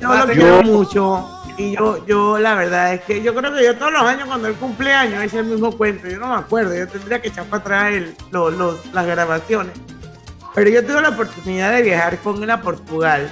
Yo 0.00 0.14
lo 0.14 0.26
quiero 0.32 0.62
mucho. 0.62 1.42
Y 1.58 1.76
yo, 1.76 2.06
yo, 2.06 2.38
la 2.38 2.54
verdad 2.54 2.94
es 2.94 3.02
que 3.02 3.20
yo 3.22 3.34
creo 3.34 3.52
que 3.52 3.62
yo 3.62 3.76
todos 3.76 3.92
los 3.92 4.02
años 4.02 4.26
cuando 4.28 4.48
él 4.48 4.54
cumpleaños 4.54 5.22
es 5.22 5.34
el 5.34 5.44
mismo 5.44 5.72
cuento. 5.76 6.08
Yo 6.08 6.18
no 6.18 6.28
me 6.28 6.36
acuerdo, 6.36 6.74
yo 6.74 6.88
tendría 6.88 7.20
que 7.20 7.28
echar 7.28 7.44
para 7.44 7.60
atrás 7.60 7.92
el- 7.92 8.16
lo- 8.30 8.50
los- 8.50 8.86
las 8.94 9.04
grabaciones. 9.06 9.74
Pero 10.54 10.70
yo 10.70 10.84
tuve 10.84 11.00
la 11.00 11.10
oportunidad 11.10 11.72
de 11.72 11.82
viajar 11.82 12.18
con 12.18 12.42
él 12.42 12.50
a 12.50 12.60
Portugal, 12.60 13.30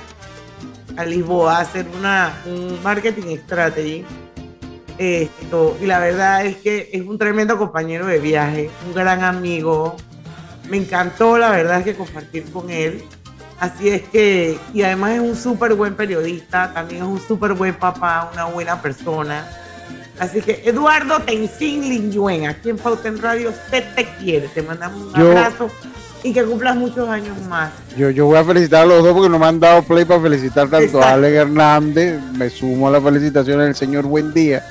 a 0.97 1.05
Lisboa, 1.05 1.59
a 1.59 1.61
hacer 1.61 1.87
una, 1.99 2.33
un 2.47 2.79
marketing 2.83 3.37
strategy. 3.39 4.05
Esto, 4.99 5.77
y 5.81 5.87
la 5.87 6.01
verdad 6.01 6.45
es 6.45 6.57
que 6.57 6.91
es 6.93 7.03
un 7.07 7.19
tremendo 7.19 7.57
compañero 7.57 8.07
de 8.07 8.19
viaje, 8.19 8.71
un 8.87 8.95
gran 8.95 9.23
amigo. 9.23 9.97
Me 10.69 10.77
encantó, 10.77 11.39
la 11.39 11.51
verdad, 11.51 11.79
es 11.79 11.85
que 11.85 11.95
compartir 11.95 12.51
con 12.53 12.69
él. 12.71 13.05
Así 13.61 13.89
es 13.89 14.03
que, 14.03 14.59
y 14.73 14.83
además 14.83 15.13
es 15.13 15.21
un 15.21 15.37
súper 15.37 15.75
buen 15.75 15.95
periodista, 15.95 16.73
también 16.73 17.03
es 17.03 17.09
un 17.09 17.21
súper 17.21 17.55
buen 17.55 17.75
papá, 17.75 18.31
una 18.33 18.45
buena 18.45 18.81
persona. 18.81 19.49
Así 20.19 20.41
que 20.43 20.63
Eduardo 20.65 21.21
Tenzin 21.21 21.81
Linyuen, 21.89 22.47
aquí 22.47 22.71
en 22.71 22.77
Pauta 22.77 23.09
en 23.09 23.21
Radio, 23.21 23.51
usted 23.51 23.85
te 23.95 24.05
quiere. 24.19 24.49
Te 24.49 24.63
mandamos 24.63 25.01
un 25.01 25.15
Yo- 25.15 25.29
abrazo 25.31 25.71
y 26.23 26.33
que 26.33 26.45
cumplas 26.45 26.77
muchos 26.77 27.09
años 27.09 27.37
más. 27.49 27.71
Yo, 27.97 28.11
yo 28.11 28.27
voy 28.27 28.37
a 28.37 28.45
felicitar 28.45 28.83
a 28.83 28.87
los 28.87 29.03
dos 29.03 29.13
porque 29.13 29.29
no 29.29 29.39
me 29.39 29.47
han 29.47 29.61
dado 29.61 29.83
play 29.83 30.05
para 30.05 30.21
felicitar 30.21 30.69
tanto 30.69 31.03
a 31.03 31.13
Alex 31.13 31.37
Hernández. 31.37 32.21
Me 32.37 32.51
sumo 32.51 32.89
a 32.89 32.91
las 32.91 33.03
felicitaciones 33.03 33.67
del 33.67 33.75
señor 33.75 34.07
Buen 34.07 34.33
Día, 34.33 34.65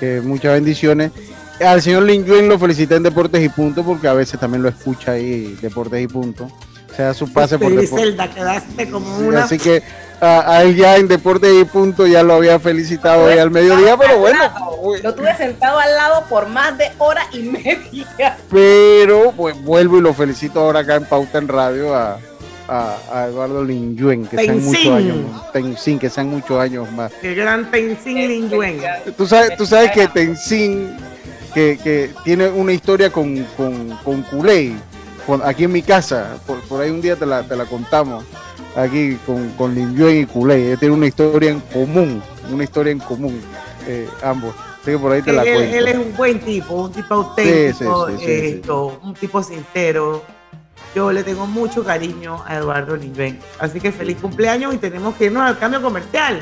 que 0.00 0.20
muchas 0.20 0.52
bendiciones. 0.54 1.12
Al 1.60 1.82
señor 1.82 2.02
Lin 2.02 2.24
Yuen 2.24 2.48
lo 2.48 2.58
felicité 2.58 2.96
en 2.96 3.04
Deportes 3.04 3.42
y 3.42 3.48
Punto 3.48 3.84
porque 3.84 4.08
a 4.08 4.12
veces 4.12 4.40
también 4.40 4.62
lo 4.62 4.68
escucha 4.68 5.12
ahí, 5.12 5.56
Deportes 5.62 6.02
y 6.02 6.08
Punto. 6.08 6.48
O 6.94 6.96
sea, 6.96 7.12
su 7.12 7.32
pase 7.32 7.58
por. 7.58 7.74
Griselda, 7.74 8.30
quedaste 8.30 8.88
como 8.88 9.18
una. 9.18 9.44
Así 9.44 9.58
que 9.58 9.82
a, 10.20 10.52
a 10.52 10.62
él 10.62 10.76
ya 10.76 10.96
en 10.96 11.08
Deportes 11.08 11.52
y 11.60 11.64
Punto 11.64 12.06
ya 12.06 12.22
lo 12.22 12.34
había 12.34 12.60
felicitado 12.60 13.24
hoy 13.24 13.36
al 13.36 13.50
mediodía, 13.50 13.96
pero 13.96 14.18
bueno. 14.18 14.38
Lo 15.02 15.12
tuve 15.12 15.36
sentado 15.36 15.80
al 15.80 15.92
lado 15.92 16.24
por 16.28 16.48
más 16.48 16.78
de 16.78 16.92
hora 16.98 17.26
y 17.32 17.40
media. 17.40 18.36
Pero 18.48 19.32
pues 19.36 19.60
vuelvo 19.60 19.98
y 19.98 20.02
lo 20.02 20.14
felicito 20.14 20.60
ahora 20.60 20.80
acá 20.80 20.94
en 20.94 21.04
Pauta 21.06 21.38
en 21.38 21.48
Radio 21.48 21.96
a, 21.96 22.20
a, 22.68 22.96
a 23.12 23.26
Eduardo 23.26 23.64
Linyuen, 23.64 24.26
que 24.28 24.36
sean 24.36 24.62
muchos 24.62 24.86
años 24.86 25.16
más. 25.32 25.52
Tenzin, 25.52 25.98
que 25.98 26.10
sean 26.10 26.28
muchos 26.28 26.60
años 26.60 26.92
más. 26.92 27.10
El 27.22 27.34
gran 27.34 27.70
Tenzin 27.72 28.28
Lin 28.28 28.50
Yuen. 28.50 28.80
Tú 29.16 29.26
sabes, 29.26 29.56
tú 29.56 29.66
sabes 29.66 29.90
que 29.90 30.06
Tenzin, 30.06 30.96
que, 31.52 31.76
que 31.82 32.10
tiene 32.22 32.48
una 32.48 32.72
historia 32.72 33.10
con, 33.10 33.42
con, 33.56 33.88
con 34.04 34.22
Kulei, 34.22 34.76
aquí 35.44 35.64
en 35.64 35.72
mi 35.72 35.82
casa, 35.82 36.36
por, 36.46 36.60
por 36.62 36.80
ahí 36.80 36.90
un 36.90 37.00
día 37.00 37.16
te 37.16 37.26
la, 37.26 37.42
te 37.42 37.56
la 37.56 37.66
contamos, 37.66 38.24
aquí 38.76 39.16
con, 39.26 39.50
con 39.50 39.76
y 39.76 40.26
Kulei. 40.26 40.66
Ellos 40.66 40.80
tienen 40.80 40.98
una 40.98 41.06
historia 41.06 41.50
en 41.50 41.60
común, 41.60 42.22
una 42.50 42.64
historia 42.64 42.92
en 42.92 42.98
común, 43.00 43.40
eh, 43.86 44.08
ambos. 44.22 44.54
Así 44.80 44.90
que 44.92 44.98
por 44.98 45.12
ahí 45.12 45.22
te 45.22 45.32
la 45.32 45.42
él, 45.44 45.54
cuento. 45.54 45.76
él 45.76 45.88
es 45.88 45.96
un 45.96 46.16
buen 46.16 46.40
tipo, 46.40 46.74
un 46.82 46.92
tipo 46.92 47.14
auténtico, 47.14 48.08
Sí, 48.08 48.14
sí, 48.18 48.18
sí, 48.18 48.26
sí, 48.26 48.40
sí. 48.40 48.46
esto, 48.56 49.00
un 49.02 49.14
tipo 49.14 49.42
sincero. 49.42 50.22
Yo 50.94 51.10
le 51.10 51.24
tengo 51.24 51.46
mucho 51.46 51.82
cariño 51.82 52.42
a 52.46 52.56
Eduardo 52.56 52.94
Linven. 52.94 53.40
Así 53.58 53.80
que 53.80 53.90
feliz 53.90 54.18
cumpleaños 54.20 54.74
y 54.74 54.78
tenemos 54.78 55.14
que 55.16 55.24
irnos 55.24 55.42
al 55.42 55.58
cambio 55.58 55.82
comercial. 55.82 56.40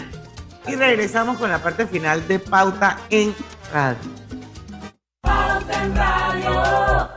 Y 0.66 0.74
regresamos 0.74 1.38
con 1.38 1.50
la 1.50 1.62
parte 1.62 1.86
final 1.86 2.26
de 2.28 2.38
Pauta 2.38 2.98
en 3.10 3.34
Radio. 3.72 3.98
Pauta 5.22 5.84
en 5.84 5.96
Radio. 5.96 7.11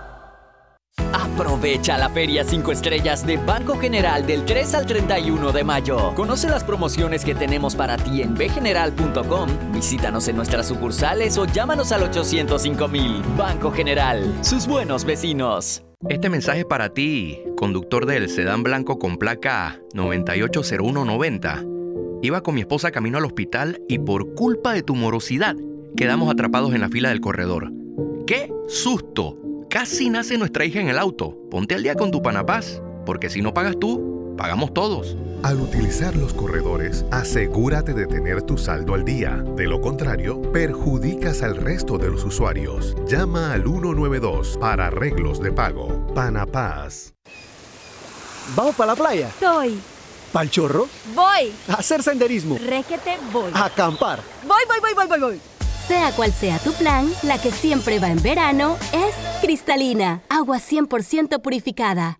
Aprovecha 1.36 1.98
la 1.98 2.08
Feria 2.08 2.46
5 2.46 2.72
Estrellas 2.72 3.28
de 3.28 3.36
Banco 3.36 3.78
General 3.78 4.26
del 4.26 4.46
3 4.46 4.74
al 4.74 4.86
31 4.86 5.52
de 5.52 5.66
mayo. 5.66 6.14
Conoce 6.16 6.48
las 6.48 6.64
promociones 6.64 7.26
que 7.26 7.36
tenemos 7.36 7.76
para 7.76 7.98
ti 7.98 8.22
en 8.22 8.36
bgeneral.com, 8.36 9.50
visítanos 9.74 10.30
en 10.30 10.38
nuestras 10.38 10.66
sucursales 10.66 11.38
o 11.38 11.46
llámanos 11.46 11.92
al 11.92 12.04
805 12.04 12.88
mil. 12.88 13.22
Banco 13.38 13.70
General, 13.70 14.34
sus 14.46 14.66
buenos 14.66 15.04
vecinos. 15.04 15.84
Este 16.08 16.30
mensaje 16.30 16.60
es 16.60 16.66
para 16.66 16.94
ti, 16.94 17.42
conductor 17.58 18.06
del 18.06 18.30
sedán 18.30 18.64
blanco 18.64 18.98
con 18.98 19.18
placa 19.18 19.78
980190. 19.94 21.66
Iba 22.22 22.44
con 22.44 22.56
mi 22.56 22.62
esposa 22.62 22.92
camino 22.92 23.18
al 23.18 23.26
hospital 23.26 23.82
y 23.90 24.00
por 24.00 24.36
culpa 24.36 24.72
de 24.72 24.84
tu 24.84 24.96
morosidad 24.96 25.58
quedamos 25.98 26.32
atrapados 26.32 26.74
en 26.74 26.80
la 26.80 26.88
fila 26.88 27.10
del 27.10 27.20
corredor. 27.20 27.74
¡Qué 28.26 28.54
susto! 28.70 29.38
Casi 29.76 30.09
nace 30.09 30.38
nuestra 30.38 30.63
hija 30.63 30.80
en 30.80 30.88
el 30.88 30.97
auto. 30.97 31.38
Ponte 31.51 31.76
al 31.76 31.84
día 31.84 31.95
con 31.95 32.09
tu 32.09 32.21
Panapaz, 32.21 32.82
porque 33.05 33.30
si 33.30 33.41
no 33.41 33.53
pagas 33.53 33.78
tú, 33.78 34.34
pagamos 34.38 34.73
todos. 34.73 35.17
Al 35.43 35.59
utilizar 35.59 36.15
los 36.15 36.34
corredores, 36.34 37.03
asegúrate 37.11 37.93
de 37.93 38.07
tener 38.07 38.41
tu 38.41 38.57
saldo 38.57 38.93
al 38.93 39.03
día. 39.03 39.43
De 39.57 39.67
lo 39.67 39.82
contrario, 39.82 40.41
perjudicas 40.53 41.43
al 41.43 41.57
resto 41.57 41.97
de 41.97 42.09
los 42.09 42.23
usuarios. 42.23 42.95
Llama 43.05 43.51
al 43.51 43.63
192 43.63 44.57
para 44.61 44.88
arreglos 44.88 45.41
de 45.41 45.51
pago. 45.51 46.07
Panapaz. 46.15 47.13
¿Vamos 48.55 48.76
para 48.76 48.93
la 48.93 48.95
playa? 48.95 49.30
Soy. 49.41 49.78
¿Pal 50.32 50.49
chorro? 50.49 50.88
Voy. 51.13 51.51
¿A 51.67 51.73
hacer 51.73 52.01
senderismo? 52.01 52.57
Requete 52.65 53.17
voy. 53.34 53.51
¿A 53.53 53.65
acampar? 53.65 54.21
Voy, 54.47 54.63
voy, 54.69 54.80
voy, 54.80 54.93
voy, 54.95 55.07
voy, 55.07 55.19
voy. 55.19 55.55
Sea 55.88 56.12
cual 56.14 56.34
sea 56.34 56.58
tu 56.60 56.74
plan, 56.74 57.12
la 57.22 57.38
que 57.38 57.52
siempre 57.52 58.00
va 58.00 58.10
en 58.10 58.22
verano 58.22 58.76
es 58.92 59.14
cristalina, 59.42 60.22
agua 60.30 60.58
100% 60.58 61.42
purificada. 61.42 62.20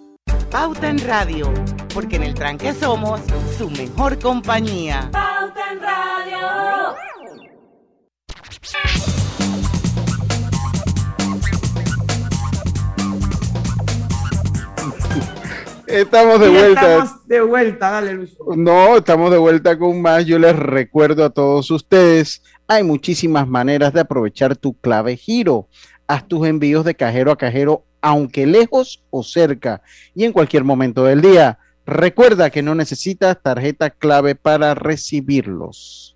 Pauta 0.49 0.89
en 0.89 0.99
Radio, 0.99 1.53
porque 1.93 2.17
en 2.17 2.23
el 2.23 2.33
tranque 2.33 2.73
somos 2.73 3.21
su 3.57 3.69
mejor 3.69 4.19
compañía. 4.19 5.09
Pauta 5.11 5.71
en 5.71 5.81
Radio. 5.81 6.95
Estamos 15.91 16.39
de 16.39 16.49
Y 16.49 16.53
vuelta. 16.53 16.81
Estamos 16.81 17.27
de 17.27 17.41
vuelta, 17.41 17.91
dale 17.91 18.13
Luis. 18.13 18.37
No, 18.55 18.97
estamos 18.97 19.31
de 19.31 19.37
vuelta 19.37 19.77
con 19.77 20.01
más. 20.01 20.25
Yo 20.25 20.39
les 20.39 20.55
recuerdo 20.55 21.25
a 21.25 21.29
todos 21.29 21.69
ustedes, 21.69 22.41
hay 22.67 22.83
muchísimas 22.83 23.47
maneras 23.47 23.91
de 23.93 23.99
aprovechar 23.99 24.55
tu 24.55 24.73
clave 24.79 25.17
giro. 25.17 25.67
Haz 26.07 26.27
tus 26.27 26.47
envíos 26.47 26.85
de 26.85 26.95
cajero 26.95 27.31
a 27.31 27.37
cajero, 27.37 27.85
aunque 28.01 28.45
lejos 28.45 29.03
o 29.09 29.23
cerca, 29.23 29.81
y 30.15 30.23
en 30.25 30.31
cualquier 30.33 30.63
momento 30.63 31.03
del 31.05 31.21
día. 31.21 31.57
Recuerda 31.85 32.49
que 32.49 32.61
no 32.61 32.75
necesitas 32.75 33.37
tarjeta 33.41 33.89
clave 33.89 34.35
para 34.35 34.75
recibirlos. 34.75 36.15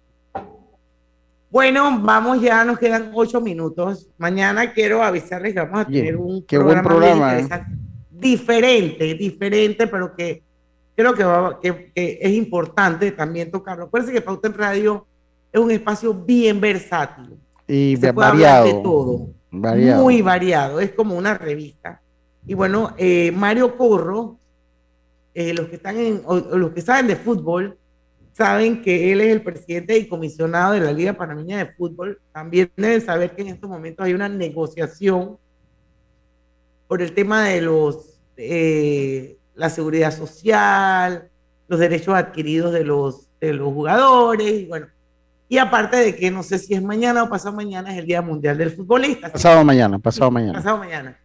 Bueno, 1.50 2.00
vamos 2.02 2.42
ya, 2.42 2.66
nos 2.66 2.78
quedan 2.78 3.12
ocho 3.14 3.40
minutos. 3.40 4.08
Mañana 4.18 4.74
quiero 4.74 5.02
avisarles 5.04 5.54
que 5.54 5.60
vamos 5.62 5.80
a 5.82 5.86
tener 5.86 6.18
un 6.18 6.44
qué 6.44 6.58
buen 6.58 6.82
programa, 6.84 7.34
bien 7.34 7.40
¿eh? 7.40 7.42
interesante. 7.44 7.78
diferente, 8.12 9.14
diferente, 9.16 9.88
pero 9.88 10.16
que 10.16 10.44
creo 10.96 11.14
que, 11.14 11.24
va- 11.24 11.60
que- 11.62 11.92
que 11.96 12.20
es 12.22 12.32
importante 12.34 13.12
también 13.12 13.52
tocarlo. 13.52 13.86
Acuérdense 13.86 14.14
que 14.14 14.22
Pauta 14.22 14.48
en 14.50 14.54
Radio 14.54 15.06
es 15.52 15.60
un 15.62 15.72
espacio 15.72 16.14
bien 16.14 16.60
versátil. 16.60 17.38
Y 17.68 17.96
Se 17.98 18.14
puede 18.14 18.28
hablar 18.30 18.64
de 18.66 18.74
todo. 18.74 19.30
Muy 20.02 20.22
variado, 20.22 20.80
es 20.80 20.92
como 20.92 21.16
una 21.16 21.38
revista. 21.38 22.02
Y 22.46 22.54
bueno, 22.54 22.94
eh, 22.98 23.32
Mario 23.32 23.78
Corro, 23.78 24.38
eh, 25.34 25.54
los 25.54 25.68
que 25.68 25.76
están 25.76 25.98
en, 25.98 26.22
los 26.54 26.72
que 26.72 26.82
saben 26.82 27.08
de 27.08 27.16
fútbol, 27.16 27.78
saben 28.34 28.82
que 28.82 29.12
él 29.12 29.22
es 29.22 29.32
el 29.32 29.42
presidente 29.42 29.98
y 29.98 30.08
comisionado 30.08 30.74
de 30.74 30.82
la 30.82 30.92
Liga 30.92 31.14
Panameña 31.14 31.58
de 31.58 31.68
Fútbol. 31.74 32.20
También 32.32 32.70
deben 32.76 33.02
saber 33.02 33.36
que 33.36 33.42
en 33.42 33.48
estos 33.50 33.70
momentos 33.70 34.06
hay 34.06 34.14
una 34.14 34.30
negociación 34.30 35.38
por 36.88 37.02
el 37.02 37.14
tema 37.14 37.46
de 37.46 37.62
los 37.62 38.16
eh, 38.38 39.38
la 39.56 39.70
seguridad 39.70 40.16
social, 40.16 41.30
los 41.68 41.80
derechos 41.80 42.14
adquiridos 42.14 42.74
de 42.74 42.84
los, 42.84 43.30
de 43.40 43.54
los 43.54 43.74
jugadores, 43.74 44.52
y 44.52 44.66
bueno. 44.66 44.88
Y 45.48 45.58
aparte 45.60 45.98
de 45.98 46.16
que 46.16 46.32
no 46.32 46.42
sé 46.44 46.58
si 46.58 46.74
es 46.74 46.82
mañana 46.82 47.24
o 47.24 47.30
pasado 47.30 47.56
mañana, 47.56 47.92
es 47.94 48.00
el 48.00 48.06
Día 48.06 48.22
Mundial 48.22 48.58
del 48.58 48.72
Futbolista. 48.72 49.32
Pasado 49.32 49.64
mañana, 49.64 50.00
pasado 50.00 50.32
mañana. 50.32 50.54
Pasado 50.54 50.78
mañana. 50.78 51.18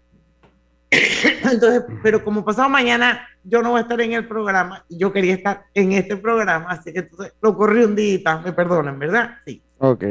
Entonces, 0.90 1.84
pero 2.02 2.22
como 2.24 2.44
pasado 2.44 2.68
mañana 2.68 3.26
yo 3.44 3.62
no 3.62 3.70
voy 3.70 3.78
a 3.78 3.82
estar 3.82 4.00
en 4.00 4.12
el 4.12 4.26
programa 4.26 4.84
y 4.88 4.98
yo 4.98 5.12
quería 5.12 5.34
estar 5.34 5.62
en 5.72 5.92
este 5.92 6.16
programa, 6.16 6.66
así 6.68 6.92
que 6.92 6.98
entonces 7.00 7.32
lo 7.40 7.56
corrí 7.56 7.84
un 7.84 7.94
día, 7.94 8.38
me 8.44 8.52
perdonan, 8.52 8.98
¿verdad? 8.98 9.36
Sí. 9.46 9.62
Ok. 9.78 10.04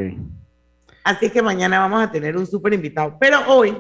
Así 1.03 1.30
que 1.30 1.41
mañana 1.41 1.80
vamos 1.80 2.01
a 2.01 2.12
tener 2.12 2.38
un 2.38 2.47
súper 2.47 2.74
invitado. 2.74 3.18
Pero 3.20 3.39
hoy 3.47 3.78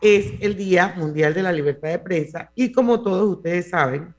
es 0.00 0.32
el 0.40 0.56
Día 0.56 0.94
Mundial 0.96 1.32
de 1.32 1.42
la 1.42 1.52
Libertad 1.52 1.88
de 1.90 1.98
Prensa 2.00 2.50
y 2.54 2.72
como 2.72 3.00
todos 3.02 3.36
ustedes 3.36 3.70
saben, 3.70 4.12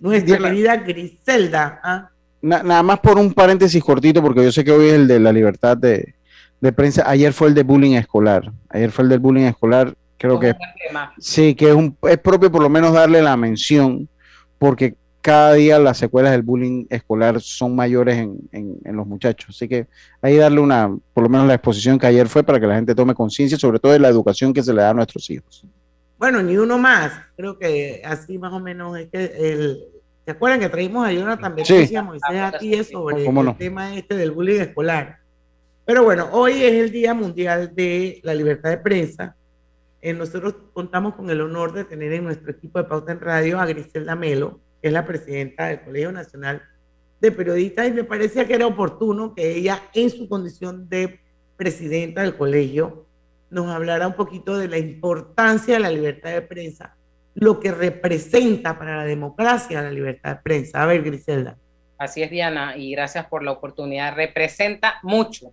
nuestra 0.00 0.36
Diana- 0.36 0.48
querida 0.50 0.76
Griselda, 0.76 1.80
¿ah? 1.82 2.10
Na- 2.44 2.62
nada 2.62 2.82
más 2.82 3.00
por 3.00 3.18
un 3.18 3.32
paréntesis 3.32 3.82
cortito, 3.82 4.20
porque 4.22 4.42
yo 4.44 4.52
sé 4.52 4.62
que 4.64 4.70
hoy 4.72 4.86
es 4.88 4.92
el 4.94 5.06
de 5.08 5.18
la 5.18 5.32
libertad 5.32 5.76
de, 5.76 6.14
de 6.60 6.72
prensa. 6.72 7.08
Ayer 7.08 7.32
fue 7.32 7.48
el 7.48 7.54
de 7.54 7.62
bullying 7.62 7.92
escolar. 7.94 8.52
Ayer 8.68 8.90
fue 8.90 9.04
el 9.04 9.08
del 9.10 9.18
bullying 9.20 9.44
escolar. 9.46 9.94
Creo 10.18 10.38
que 10.40 10.54
sí, 11.18 11.54
que 11.54 11.68
es, 11.70 11.74
un, 11.74 11.96
es 12.02 12.18
propio 12.18 12.50
por 12.52 12.62
lo 12.62 12.68
menos 12.68 12.92
darle 12.92 13.22
la 13.22 13.36
mención, 13.36 14.08
porque 14.58 14.94
cada 15.22 15.54
día 15.54 15.78
las 15.78 15.96
secuelas 15.96 16.32
del 16.32 16.42
bullying 16.42 16.84
escolar 16.90 17.40
son 17.40 17.74
mayores 17.74 18.16
en, 18.18 18.36
en- 18.52 18.76
en 18.84 18.96
los 18.96 19.06
muchachos. 19.06 19.56
Así 19.56 19.66
que 19.66 19.86
ahí 20.20 20.36
darle 20.36 20.60
una, 20.60 20.94
por 21.14 21.24
lo 21.24 21.30
menos 21.30 21.46
la 21.46 21.54
exposición 21.54 21.98
que 21.98 22.06
ayer 22.06 22.28
fue 22.28 22.42
para 22.42 22.60
que 22.60 22.66
la 22.66 22.74
gente 22.74 22.94
tome 22.94 23.14
conciencia, 23.14 23.56
sobre 23.58 23.78
todo 23.78 23.92
de 23.92 23.98
la 24.00 24.08
educación 24.08 24.52
que 24.52 24.62
se 24.62 24.72
le 24.74 24.82
da 24.82 24.90
a 24.90 24.94
nuestros 24.94 25.28
hijos. 25.30 25.64
Bueno, 26.18 26.42
ni 26.42 26.56
uno 26.58 26.76
más. 26.78 27.12
Creo 27.36 27.58
que 27.58 28.02
así 28.04 28.38
más 28.38 28.52
o 28.52 28.60
menos 28.60 28.98
es 28.98 29.08
que 29.10 29.24
el. 29.24 29.78
¿Se 30.24 30.30
acuerdan 30.30 30.60
que 30.60 30.68
traímos 30.68 31.06
a 31.06 31.12
Jonathan 31.12 31.54
Sí. 31.64 31.74
Betis 31.74 31.90
y 31.92 31.96
a 31.96 32.02
Moisés 32.02 32.40
aquí 32.40 32.84
sobre 32.84 33.24
¿Cómo 33.24 33.40
el 33.42 33.46
no? 33.48 33.56
tema 33.56 33.94
este 33.94 34.16
del 34.16 34.30
bullying 34.30 34.60
escolar? 34.60 35.18
Pero 35.84 36.02
bueno, 36.02 36.28
hoy 36.32 36.62
es 36.62 36.72
el 36.74 36.90
Día 36.90 37.12
Mundial 37.12 37.74
de 37.74 38.20
la 38.22 38.34
Libertad 38.34 38.70
de 38.70 38.78
Prensa. 38.78 39.36
Eh, 40.00 40.14
nosotros 40.14 40.54
contamos 40.72 41.14
con 41.14 41.28
el 41.30 41.40
honor 41.42 41.72
de 41.72 41.84
tener 41.84 42.12
en 42.14 42.24
nuestro 42.24 42.50
equipo 42.50 42.78
de 42.78 42.84
Pauta 42.84 43.12
en 43.12 43.20
Radio 43.20 43.60
a 43.60 43.66
Griselda 43.66 44.16
Melo, 44.16 44.60
que 44.80 44.88
es 44.88 44.94
la 44.94 45.04
presidenta 45.04 45.66
del 45.66 45.82
Colegio 45.82 46.12
Nacional 46.12 46.62
de 47.20 47.32
Periodistas, 47.32 47.88
y 47.88 47.92
me 47.92 48.04
parecía 48.04 48.46
que 48.46 48.54
era 48.54 48.66
oportuno 48.66 49.34
que 49.34 49.56
ella, 49.56 49.82
en 49.94 50.10
su 50.10 50.28
condición 50.28 50.88
de 50.88 51.20
presidenta 51.56 52.22
del 52.22 52.36
colegio, 52.36 53.06
nos 53.50 53.68
hablará 53.68 54.08
un 54.08 54.14
poquito 54.14 54.56
de 54.58 54.68
la 54.68 54.78
importancia 54.78 55.74
de 55.74 55.80
la 55.80 55.90
libertad 55.90 56.32
de 56.32 56.42
prensa, 56.42 56.96
lo 57.34 57.60
que 57.60 57.72
representa 57.72 58.78
para 58.78 58.98
la 58.98 59.04
democracia 59.04 59.82
la 59.82 59.90
libertad 59.90 60.36
de 60.36 60.42
prensa. 60.42 60.82
A 60.82 60.86
ver, 60.86 61.02
Griselda. 61.02 61.56
Así 61.98 62.22
es, 62.22 62.30
Diana, 62.30 62.76
y 62.76 62.92
gracias 62.92 63.26
por 63.26 63.42
la 63.42 63.52
oportunidad. 63.52 64.14
Representa 64.14 64.96
mucho 65.02 65.52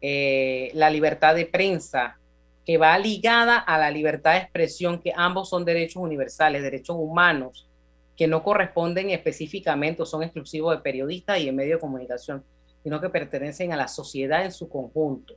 eh, 0.00 0.70
la 0.74 0.90
libertad 0.90 1.34
de 1.34 1.46
prensa, 1.46 2.18
que 2.64 2.78
va 2.78 2.96
ligada 2.98 3.58
a 3.58 3.78
la 3.78 3.90
libertad 3.90 4.32
de 4.32 4.38
expresión, 4.38 5.00
que 5.00 5.12
ambos 5.14 5.48
son 5.48 5.64
derechos 5.64 6.02
universales, 6.02 6.62
derechos 6.62 6.96
humanos, 6.98 7.68
que 8.16 8.26
no 8.26 8.42
corresponden 8.42 9.10
específicamente 9.10 10.02
o 10.02 10.06
son 10.06 10.22
exclusivos 10.22 10.76
de 10.76 10.82
periodistas 10.82 11.40
y 11.40 11.46
de 11.46 11.52
medios 11.52 11.78
de 11.78 11.80
comunicación, 11.80 12.44
sino 12.82 13.00
que 13.00 13.08
pertenecen 13.08 13.72
a 13.72 13.76
la 13.76 13.88
sociedad 13.88 14.44
en 14.44 14.52
su 14.52 14.68
conjunto, 14.68 15.34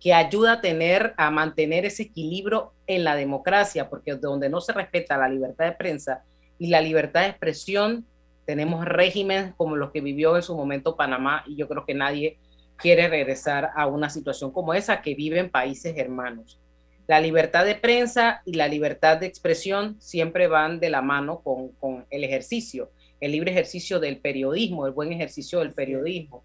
que 0.00 0.12
ayuda 0.12 0.52
a 0.52 0.60
tener, 0.60 1.14
a 1.16 1.30
mantener 1.30 1.84
ese 1.84 2.04
equilibrio 2.04 2.72
en 2.86 3.04
la 3.04 3.16
democracia, 3.16 3.88
porque 3.88 4.14
donde 4.14 4.48
no 4.48 4.60
se 4.60 4.72
respeta 4.72 5.16
la 5.16 5.28
libertad 5.28 5.66
de 5.66 5.72
prensa 5.72 6.24
y 6.58 6.68
la 6.68 6.80
libertad 6.80 7.22
de 7.22 7.28
expresión, 7.28 8.06
tenemos 8.44 8.84
regímenes 8.84 9.54
como 9.56 9.76
los 9.76 9.90
que 9.90 10.00
vivió 10.00 10.36
en 10.36 10.42
su 10.42 10.56
momento 10.56 10.96
Panamá 10.96 11.44
y 11.46 11.56
yo 11.56 11.68
creo 11.68 11.84
que 11.84 11.94
nadie 11.94 12.38
quiere 12.76 13.08
regresar 13.08 13.70
a 13.74 13.86
una 13.86 14.10
situación 14.10 14.52
como 14.52 14.74
esa 14.74 15.02
que 15.02 15.14
viven 15.14 15.50
países 15.50 15.96
hermanos. 15.96 16.60
La 17.06 17.20
libertad 17.20 17.64
de 17.64 17.74
prensa 17.74 18.42
y 18.44 18.54
la 18.54 18.68
libertad 18.68 19.18
de 19.18 19.26
expresión 19.26 19.96
siempre 20.00 20.48
van 20.48 20.80
de 20.80 20.90
la 20.90 21.02
mano 21.02 21.40
con, 21.40 21.68
con 21.72 22.04
el 22.10 22.24
ejercicio, 22.24 22.90
el 23.20 23.32
libre 23.32 23.52
ejercicio 23.52 24.00
del 24.00 24.18
periodismo, 24.18 24.86
el 24.86 24.92
buen 24.92 25.12
ejercicio 25.12 25.60
del 25.60 25.72
periodismo. 25.72 26.44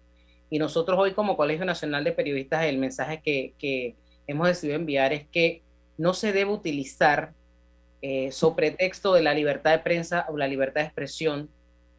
Y 0.52 0.58
nosotros 0.58 0.98
hoy 0.98 1.12
como 1.12 1.34
Colegio 1.34 1.64
Nacional 1.64 2.04
de 2.04 2.12
Periodistas, 2.12 2.66
el 2.66 2.76
mensaje 2.76 3.22
que, 3.22 3.96
hemos 4.26 4.46
decidido 4.46 4.76
enviar 4.76 5.14
es 5.14 5.26
que 5.28 5.62
no 5.96 6.12
se 6.12 6.30
debe 6.34 6.50
utilizar 6.50 7.32
eh, 8.02 8.30
sobre 8.32 8.66
pretexto 8.70 9.14
de 9.14 9.22
la 9.22 9.32
libertad 9.32 9.70
de 9.70 9.78
prensa 9.78 10.26
o 10.28 10.36
la 10.36 10.46
libertad 10.46 10.82
de 10.82 10.88
expresión 10.88 11.48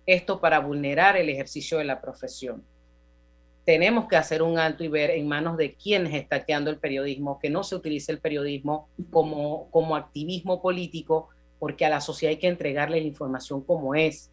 esto 0.05 0.39
para 0.39 0.59
vulnerar 0.59 1.17
el 1.17 1.29
ejercicio 1.29 1.79
de 1.79 1.85
la 1.85 1.99
profesión. 1.99 2.63
Tenemos 3.65 4.07
que 4.07 4.17
hacer 4.17 4.43
un 4.43 4.59
alto 4.59 4.83
y 4.83 4.87
ver 4.87 5.09
en 5.09 5.27
manos 5.27 5.57
de 5.57 5.73
quienes 5.73 6.13
está 6.13 6.45
quedando 6.45 6.69
el 6.69 6.77
periodismo, 6.77 7.39
que 7.39 7.49
no 7.49 7.63
se 7.63 7.75
utilice 7.75 8.11
el 8.11 8.19
periodismo 8.19 8.87
como, 9.09 9.67
como 9.71 9.95
activismo 9.95 10.61
político, 10.61 11.29
porque 11.57 11.85
a 11.85 11.89
la 11.89 12.01
sociedad 12.01 12.29
hay 12.29 12.37
que 12.37 12.49
entregarle 12.49 13.01
la 13.01 13.07
información 13.07 13.63
como 13.63 13.95
es. 13.95 14.29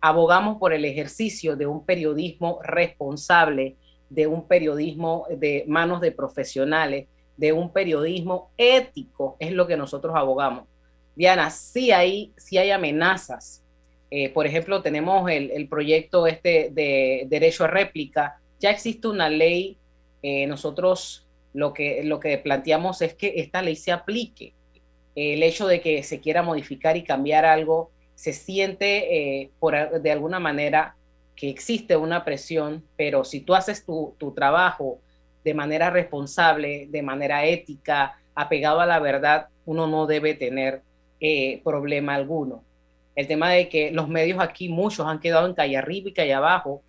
Abogamos 0.00 0.58
por 0.58 0.72
el 0.72 0.84
ejercicio 0.84 1.56
de 1.56 1.66
un 1.66 1.84
periodismo 1.84 2.60
responsable, 2.62 3.76
de 4.08 4.26
un 4.26 4.48
periodismo 4.48 5.26
de 5.30 5.64
manos 5.68 6.00
de 6.00 6.12
profesionales, 6.12 7.06
de 7.36 7.52
un 7.52 7.72
periodismo 7.72 8.50
ético, 8.58 9.36
es 9.38 9.52
lo 9.52 9.66
que 9.66 9.76
nosotros 9.76 10.14
abogamos. 10.14 10.64
Diana, 11.16 11.50
sí 11.50 11.90
hay, 11.90 12.32
sí 12.36 12.58
hay 12.58 12.70
amenazas. 12.70 13.64
Eh, 14.10 14.28
por 14.30 14.46
ejemplo, 14.46 14.82
tenemos 14.82 15.30
el, 15.30 15.68
proyecto 15.68 16.26
este 16.26 16.70
de 16.72 17.26
derecho 17.28 17.64
a 17.64 17.68
réplica. 17.68 18.40
Ya 18.58 18.70
existe 18.70 19.08
una 19.08 19.28
ley. 19.28 19.78
Eh, 20.22 20.46
nosotros 20.46 21.26
lo 21.54 21.72
que, 21.72 22.02
lo 22.04 22.20
que 22.20 22.36
planteamos 22.38 23.02
es 23.02 23.14
que 23.14 23.34
esta 23.36 23.62
ley 23.62 23.76
se 23.76 23.92
aplique. 23.92 24.52
El 25.14 25.42
hecho 25.42 25.66
de 25.66 25.80
que 25.80 26.02
se 26.02 26.20
quiera 26.20 26.42
modificar 26.42 26.96
y 26.96 27.04
cambiar 27.04 27.44
algo 27.44 27.90
se 28.20 28.34
siente 28.34 29.40
eh, 29.40 29.50
por, 29.58 29.74
de 30.02 30.12
alguna 30.12 30.38
manera 30.38 30.94
que 31.34 31.48
existe 31.48 31.96
una 31.96 32.22
presión, 32.22 32.84
pero 32.94 33.24
si 33.24 33.40
tú 33.40 33.54
haces 33.54 33.82
tu, 33.82 34.14
tu 34.18 34.32
trabajo 34.32 34.98
de 35.42 35.54
manera 35.54 35.88
responsable, 35.88 36.86
de 36.90 37.00
manera 37.00 37.46
ética, 37.46 38.20
apegado 38.34 38.80
a 38.80 38.84
la 38.84 38.98
verdad, 38.98 39.46
uno 39.64 39.86
no 39.86 40.06
debe 40.06 40.34
tener 40.34 40.82
eh, 41.18 41.62
problema 41.64 42.14
alguno. 42.14 42.62
El 43.16 43.26
tema 43.26 43.52
de 43.52 43.70
que 43.70 43.90
los 43.90 44.06
medios 44.06 44.38
aquí, 44.38 44.68
muchos 44.68 45.06
han 45.06 45.18
quedado 45.18 45.46
en 45.46 45.54
calle 45.54 45.78
arriba 45.78 46.10
y 46.10 46.12
calle 46.12 46.34
abajo, 46.34 46.82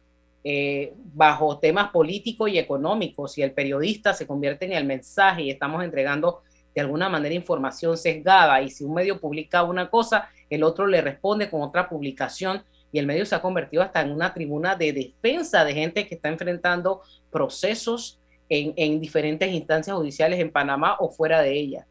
eh, 0.43 0.91
bajo 1.13 1.59
temas 1.59 1.91
políticos 1.91 2.49
y 2.49 2.59
económicos, 2.59 3.37
y 3.37 3.41
el 3.41 3.53
periodista 3.53 4.13
se 4.13 4.27
convierte 4.27 4.65
en 4.65 4.73
el 4.73 4.83
mensaje 4.83 5.43
y 5.43 5.49
estamos 5.49 5.81
entregando 5.81 6.41
de 6.75 6.81
alguna 6.81 7.07
manera 7.07 7.33
información 7.33 7.97
sesgada, 7.97 8.61
y 8.61 8.69
si 8.69 8.83
un 8.83 8.95
medio 8.95 9.17
publica 9.17 9.63
una 9.63 9.89
cosa, 9.89 10.27
el 10.55 10.63
otro 10.63 10.87
le 10.87 11.01
responde 11.01 11.49
con 11.49 11.61
otra 11.61 11.89
publicación, 11.89 12.63
y 12.91 12.99
el 12.99 13.07
medio 13.07 13.25
se 13.25 13.35
ha 13.35 13.41
convertido 13.41 13.83
hasta 13.83 14.01
en 14.01 14.11
una 14.11 14.33
tribuna 14.33 14.75
de 14.75 14.91
defensa 14.91 15.63
de 15.63 15.73
gente 15.73 16.07
que 16.07 16.15
está 16.15 16.29
enfrentando 16.29 17.01
procesos 17.31 18.19
en, 18.49 18.73
en 18.75 18.99
diferentes 18.99 19.49
instancias 19.49 19.95
judiciales 19.95 20.39
en 20.39 20.51
Panamá 20.51 20.97
o 20.99 21.09
fuera 21.09 21.41
de 21.41 21.57
ella. 21.57 21.87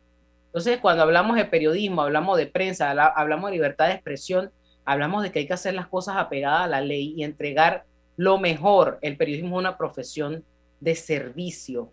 Entonces, 0.47 0.79
cuando 0.79 1.03
hablamos 1.03 1.37
de 1.37 1.45
periodismo, 1.47 2.03
hablamos 2.03 2.37
de 2.37 2.47
prensa, 2.47 2.91
hablamos 2.91 3.51
de 3.51 3.57
libertad 3.57 3.87
de 3.87 3.95
expresión, 3.95 4.51
hablamos 4.85 5.23
de 5.23 5.33
que 5.33 5.39
hay 5.39 5.47
que 5.47 5.55
hacer 5.55 5.75
las 5.75 5.87
cosas 5.87 6.17
apegadas 6.17 6.63
a 6.63 6.67
la 6.67 6.81
ley 6.81 7.15
y 7.17 7.25
entregar 7.25 7.85
lo 8.17 8.39
mejor. 8.39 8.99
El 9.01 9.17
periodismo 9.17 9.57
es 9.57 9.61
una 9.61 9.79
profesión 9.79 10.45
de 10.81 10.97
servicio 10.97 11.93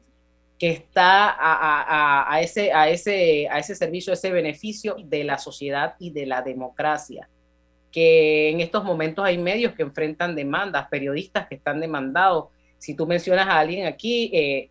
que 0.60 0.72
está 0.72 1.36
a, 1.38 2.42
ese, 2.42 2.74
a, 2.74 2.90
ese, 2.90 3.48
a 3.50 3.60
ese 3.60 3.76
servicio, 3.76 4.14
ese 4.14 4.32
beneficio 4.32 4.96
de 5.04 5.24
la 5.24 5.38
sociedad 5.38 5.96
y 6.00 6.12
de 6.12 6.26
la 6.26 6.42
democracia. 6.42 7.30
Que 7.92 8.50
en 8.50 8.60
estos 8.62 8.84
momentos 8.84 9.24
hay 9.24 9.38
medios 9.38 9.74
que 9.74 9.84
enfrentan 9.84 10.36
demandas, 10.36 10.88
periodistas 10.90 11.48
que 11.48 11.56
están 11.56 11.80
demandados. 11.80 12.46
Si 12.80 12.96
tú 12.96 13.06
mencionas 13.06 13.48
a 13.48 13.60
alguien 13.60 13.86
aquí, 13.86 14.32
eh, 14.34 14.70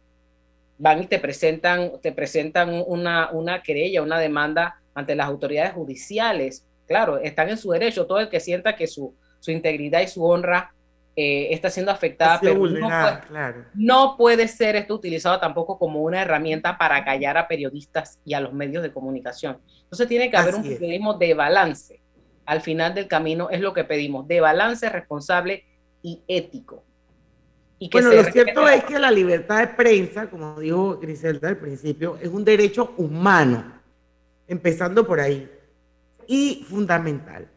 van 0.77 1.05
y 1.05 1.07
te 1.07 1.21
presentan, 1.21 1.93
te 2.03 2.13
presentan 2.13 2.83
una, 2.87 3.31
una 3.31 3.63
querella, 3.63 4.03
una 4.03 4.19
demanda 4.19 4.81
ante 4.95 5.15
las 5.15 5.29
autoridades 5.29 5.73
judiciales. 5.73 6.67
Claro, 6.87 7.19
están 7.19 7.49
en 7.49 7.59
su 7.59 7.71
derecho, 7.71 8.07
todo 8.07 8.19
el 8.19 8.29
que 8.29 8.41
sienta 8.41 8.75
que 8.75 8.89
su, 8.89 9.15
su 9.39 9.53
integridad 9.53 10.01
y 10.01 10.09
su 10.09 10.25
honra 10.25 10.75
eh, 11.19 11.49
está 11.55 11.71
siendo 11.71 11.91
afectada, 11.91 12.39
pero 12.39 12.57
no 12.57 12.89
puede, 12.89 13.21
claro. 13.27 13.65
no 13.75 14.17
puede, 14.19 14.49
ser 14.49 14.77
esto 14.77 14.95
utilizado 14.95 15.41
tampoco 15.41 15.79
como 15.79 16.03
una 16.03 16.21
herramienta 16.21 16.77
para 16.77 17.03
callar 17.07 17.39
a 17.39 17.49
periodistas 17.49 18.19
y 18.23 18.35
a 18.35 18.41
los 18.41 18.53
medios 18.53 18.83
de 18.83 18.93
comunicación. 18.93 19.59
Entonces 19.85 20.09
tiene 20.09 20.31
que 20.31 20.37
haber 20.37 20.57
Así 20.57 20.69
un 20.69 20.79
periodismo 20.79 21.15
de 21.15 21.33
balance. 21.33 22.03
Al 22.45 22.61
final 22.61 22.95
del 22.95 23.09
camino 23.09 23.49
es 23.49 23.63
lo 23.63 23.73
que 23.73 23.85
pedimos, 23.85 24.29
de 24.29 24.41
balance 24.41 24.87
responsable 24.91 25.65
y 26.03 26.23
ético. 26.29 26.85
Y 27.79 27.89
que 27.89 28.03
bueno, 28.03 28.13
lo 28.13 28.25
cierto 28.25 28.69
es 28.69 28.85
que 28.85 28.99
la 28.99 29.11
libertad 29.11 29.61
de 29.61 29.69
prensa, 29.69 30.29
como 30.29 30.61
dijo 30.61 30.99
Griselda 30.99 31.49
al 31.49 31.57
principio, 31.57 32.19
es 32.21 32.29
un 32.29 32.45
derecho 32.45 32.93
humano, 32.99 33.73
empezando 34.47 35.07
por 35.07 35.19
ahí, 35.19 35.51
y 36.27 36.67
fundamental, 36.69 37.49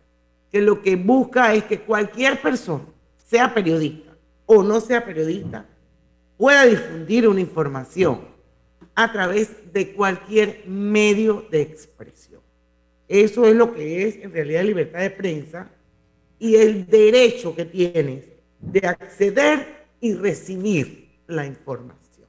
que 0.49 0.61
lo 0.61 0.81
que 0.81 0.95
busca 0.95 1.53
es 1.53 1.65
que 1.65 1.81
cualquier 1.81 2.41
persona, 2.41 2.85
sea 3.29 3.53
periodista 3.53 4.15
o 4.45 4.63
no 4.63 4.81
sea 4.81 5.05
periodista, 5.05 5.65
pueda 6.37 6.65
difundir 6.65 7.27
una 7.27 7.39
información 7.39 8.21
a 8.95 9.11
través 9.11 9.71
de 9.71 9.93
cualquier 9.93 10.63
medio 10.65 11.45
de 11.51 11.61
expresión. 11.61 12.41
Eso 13.07 13.45
es 13.45 13.55
lo 13.55 13.73
que 13.73 14.07
es 14.07 14.15
en 14.17 14.31
realidad 14.33 14.63
libertad 14.63 14.99
de 14.99 15.11
prensa 15.11 15.69
y 16.39 16.55
el 16.55 16.87
derecho 16.87 17.55
que 17.55 17.65
tienes 17.65 18.25
de 18.59 18.87
acceder 18.87 19.85
y 20.01 20.13
recibir 20.13 21.09
la 21.27 21.45
información. 21.45 22.27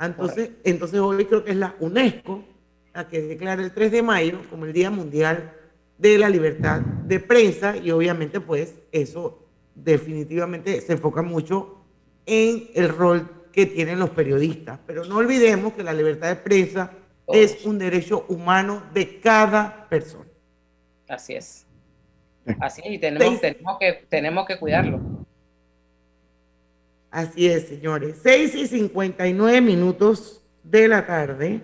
Entonces, 0.00 0.50
entonces 0.64 1.00
hoy 1.00 1.24
creo 1.26 1.44
que 1.44 1.52
es 1.52 1.56
la 1.56 1.76
UNESCO 1.78 2.44
la 2.92 3.08
que 3.08 3.20
declara 3.20 3.62
el 3.62 3.72
3 3.72 3.92
de 3.92 4.02
mayo 4.02 4.40
como 4.50 4.64
el 4.64 4.72
Día 4.72 4.90
Mundial 4.90 5.52
de 5.98 6.18
la 6.18 6.28
Libertad 6.28 6.80
de 6.80 7.20
Prensa 7.20 7.76
y 7.76 7.90
obviamente 7.90 8.40
pues 8.40 8.74
eso 8.90 9.45
definitivamente 9.76 10.80
se 10.80 10.94
enfoca 10.94 11.22
mucho 11.22 11.84
en 12.24 12.68
el 12.74 12.88
rol 12.88 13.46
que 13.52 13.66
tienen 13.66 13.98
los 13.98 14.10
periodistas. 14.10 14.80
Pero 14.86 15.04
no 15.04 15.18
olvidemos 15.18 15.74
que 15.74 15.84
la 15.84 15.92
libertad 15.92 16.28
de 16.28 16.36
prensa 16.36 16.90
es 17.28 17.64
un 17.64 17.78
derecho 17.78 18.24
humano 18.28 18.82
de 18.92 19.20
cada 19.20 19.88
persona. 19.88 20.26
Así 21.08 21.34
es. 21.34 21.66
Así 22.60 22.80
es, 22.84 22.92
y 22.92 22.98
tenemos, 22.98 23.40
tenemos, 23.40 23.78
que, 23.78 24.04
tenemos 24.08 24.46
que 24.46 24.58
cuidarlo. 24.58 25.00
Así 27.10 27.48
es, 27.48 27.68
señores. 27.68 28.18
6 28.22 28.54
y 28.54 28.66
59 28.66 29.60
minutos 29.60 30.42
de 30.62 30.88
la 30.88 31.06
tarde. 31.06 31.60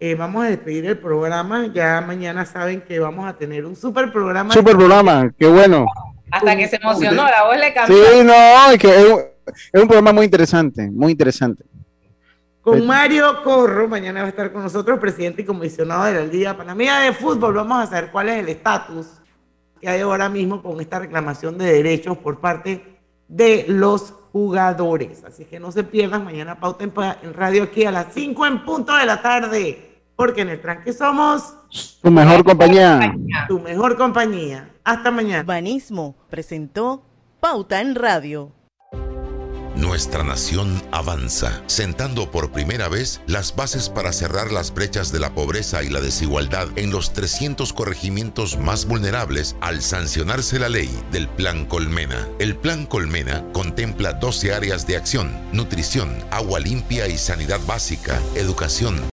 Eh, 0.00 0.14
vamos 0.14 0.44
a 0.44 0.48
despedir 0.48 0.86
el 0.86 0.98
programa. 0.98 1.66
Ya 1.74 2.00
mañana 2.00 2.46
saben 2.46 2.80
que 2.82 2.98
vamos 3.00 3.28
a 3.28 3.36
tener 3.36 3.66
un 3.66 3.74
super 3.74 4.12
programa. 4.12 4.54
Super 4.54 4.76
programa, 4.76 5.34
qué 5.36 5.46
bueno. 5.46 5.86
Hasta 6.30 6.56
que 6.56 6.68
se 6.68 6.76
emocionó, 6.76 7.24
la 7.24 7.44
voz 7.44 7.56
le 7.56 7.72
cambió. 7.72 7.96
Sí, 7.96 8.24
no, 8.24 8.70
es 8.70 8.78
que 8.78 8.88
es 8.88 9.04
un, 9.04 9.20
es 9.72 9.82
un 9.82 9.88
programa 9.88 10.12
muy 10.12 10.24
interesante, 10.24 10.90
muy 10.90 11.12
interesante. 11.12 11.64
Con 12.60 12.86
Mario 12.86 13.42
Corro, 13.42 13.88
mañana 13.88 14.20
va 14.20 14.26
a 14.26 14.28
estar 14.28 14.52
con 14.52 14.62
nosotros, 14.62 14.98
presidente 14.98 15.42
y 15.42 15.44
comisionado 15.44 16.04
de 16.04 16.14
la 16.14 16.24
Liga 16.24 16.56
Panameña 16.56 17.00
de 17.00 17.12
Fútbol. 17.12 17.54
Vamos 17.54 17.82
a 17.82 17.86
saber 17.86 18.10
cuál 18.10 18.28
es 18.28 18.40
el 18.40 18.48
estatus 18.48 19.06
que 19.80 19.88
hay 19.88 20.00
ahora 20.02 20.28
mismo 20.28 20.62
con 20.62 20.78
esta 20.80 20.98
reclamación 20.98 21.56
de 21.56 21.72
derechos 21.72 22.18
por 22.18 22.40
parte 22.40 22.98
de 23.26 23.64
los 23.68 24.12
jugadores. 24.32 25.24
Así 25.24 25.44
que 25.44 25.58
no 25.58 25.72
se 25.72 25.84
pierdan 25.84 26.24
mañana 26.24 26.60
pauta 26.60 26.84
en, 26.84 26.92
en 27.22 27.32
radio 27.32 27.62
aquí 27.62 27.84
a 27.84 27.90
las 27.90 28.12
5 28.12 28.46
en 28.46 28.64
punto 28.64 28.94
de 28.94 29.06
la 29.06 29.22
tarde, 29.22 29.87
porque 30.18 30.40
en 30.40 30.48
el 30.48 30.60
tranque 30.60 30.92
somos 30.92 31.54
tu 32.02 32.10
mejor 32.10 32.42
compañía. 32.42 33.14
Tu 33.46 33.60
mejor 33.60 33.96
compañía. 33.96 34.68
Hasta 34.82 35.12
mañana. 35.12 35.44
Banismo 35.44 36.16
presentó 36.28 37.04
Pauta 37.38 37.80
en 37.80 37.94
Radio. 37.94 38.52
Nuestra 39.78 40.24
nación 40.24 40.82
avanza, 40.90 41.62
sentando 41.66 42.32
por 42.32 42.50
primera 42.50 42.88
vez 42.88 43.20
las 43.28 43.54
bases 43.54 43.88
para 43.88 44.12
cerrar 44.12 44.50
las 44.50 44.74
brechas 44.74 45.12
de 45.12 45.20
la 45.20 45.36
pobreza 45.36 45.84
y 45.84 45.88
la 45.88 46.00
desigualdad 46.00 46.66
en 46.74 46.90
los 46.90 47.12
300 47.12 47.72
corregimientos 47.72 48.58
más 48.58 48.86
vulnerables 48.88 49.54
al 49.60 49.80
sancionarse 49.80 50.58
la 50.58 50.68
ley 50.68 50.90
del 51.12 51.28
Plan 51.28 51.64
Colmena. 51.64 52.26
El 52.40 52.56
Plan 52.56 52.86
Colmena 52.86 53.44
contempla 53.52 54.14
12 54.14 54.52
áreas 54.52 54.84
de 54.84 54.96
acción, 54.96 55.30
nutrición, 55.52 56.24
agua 56.32 56.58
limpia 56.58 57.06
y 57.06 57.16
sanidad 57.16 57.60
básica, 57.64 58.20
educación, 58.34 59.00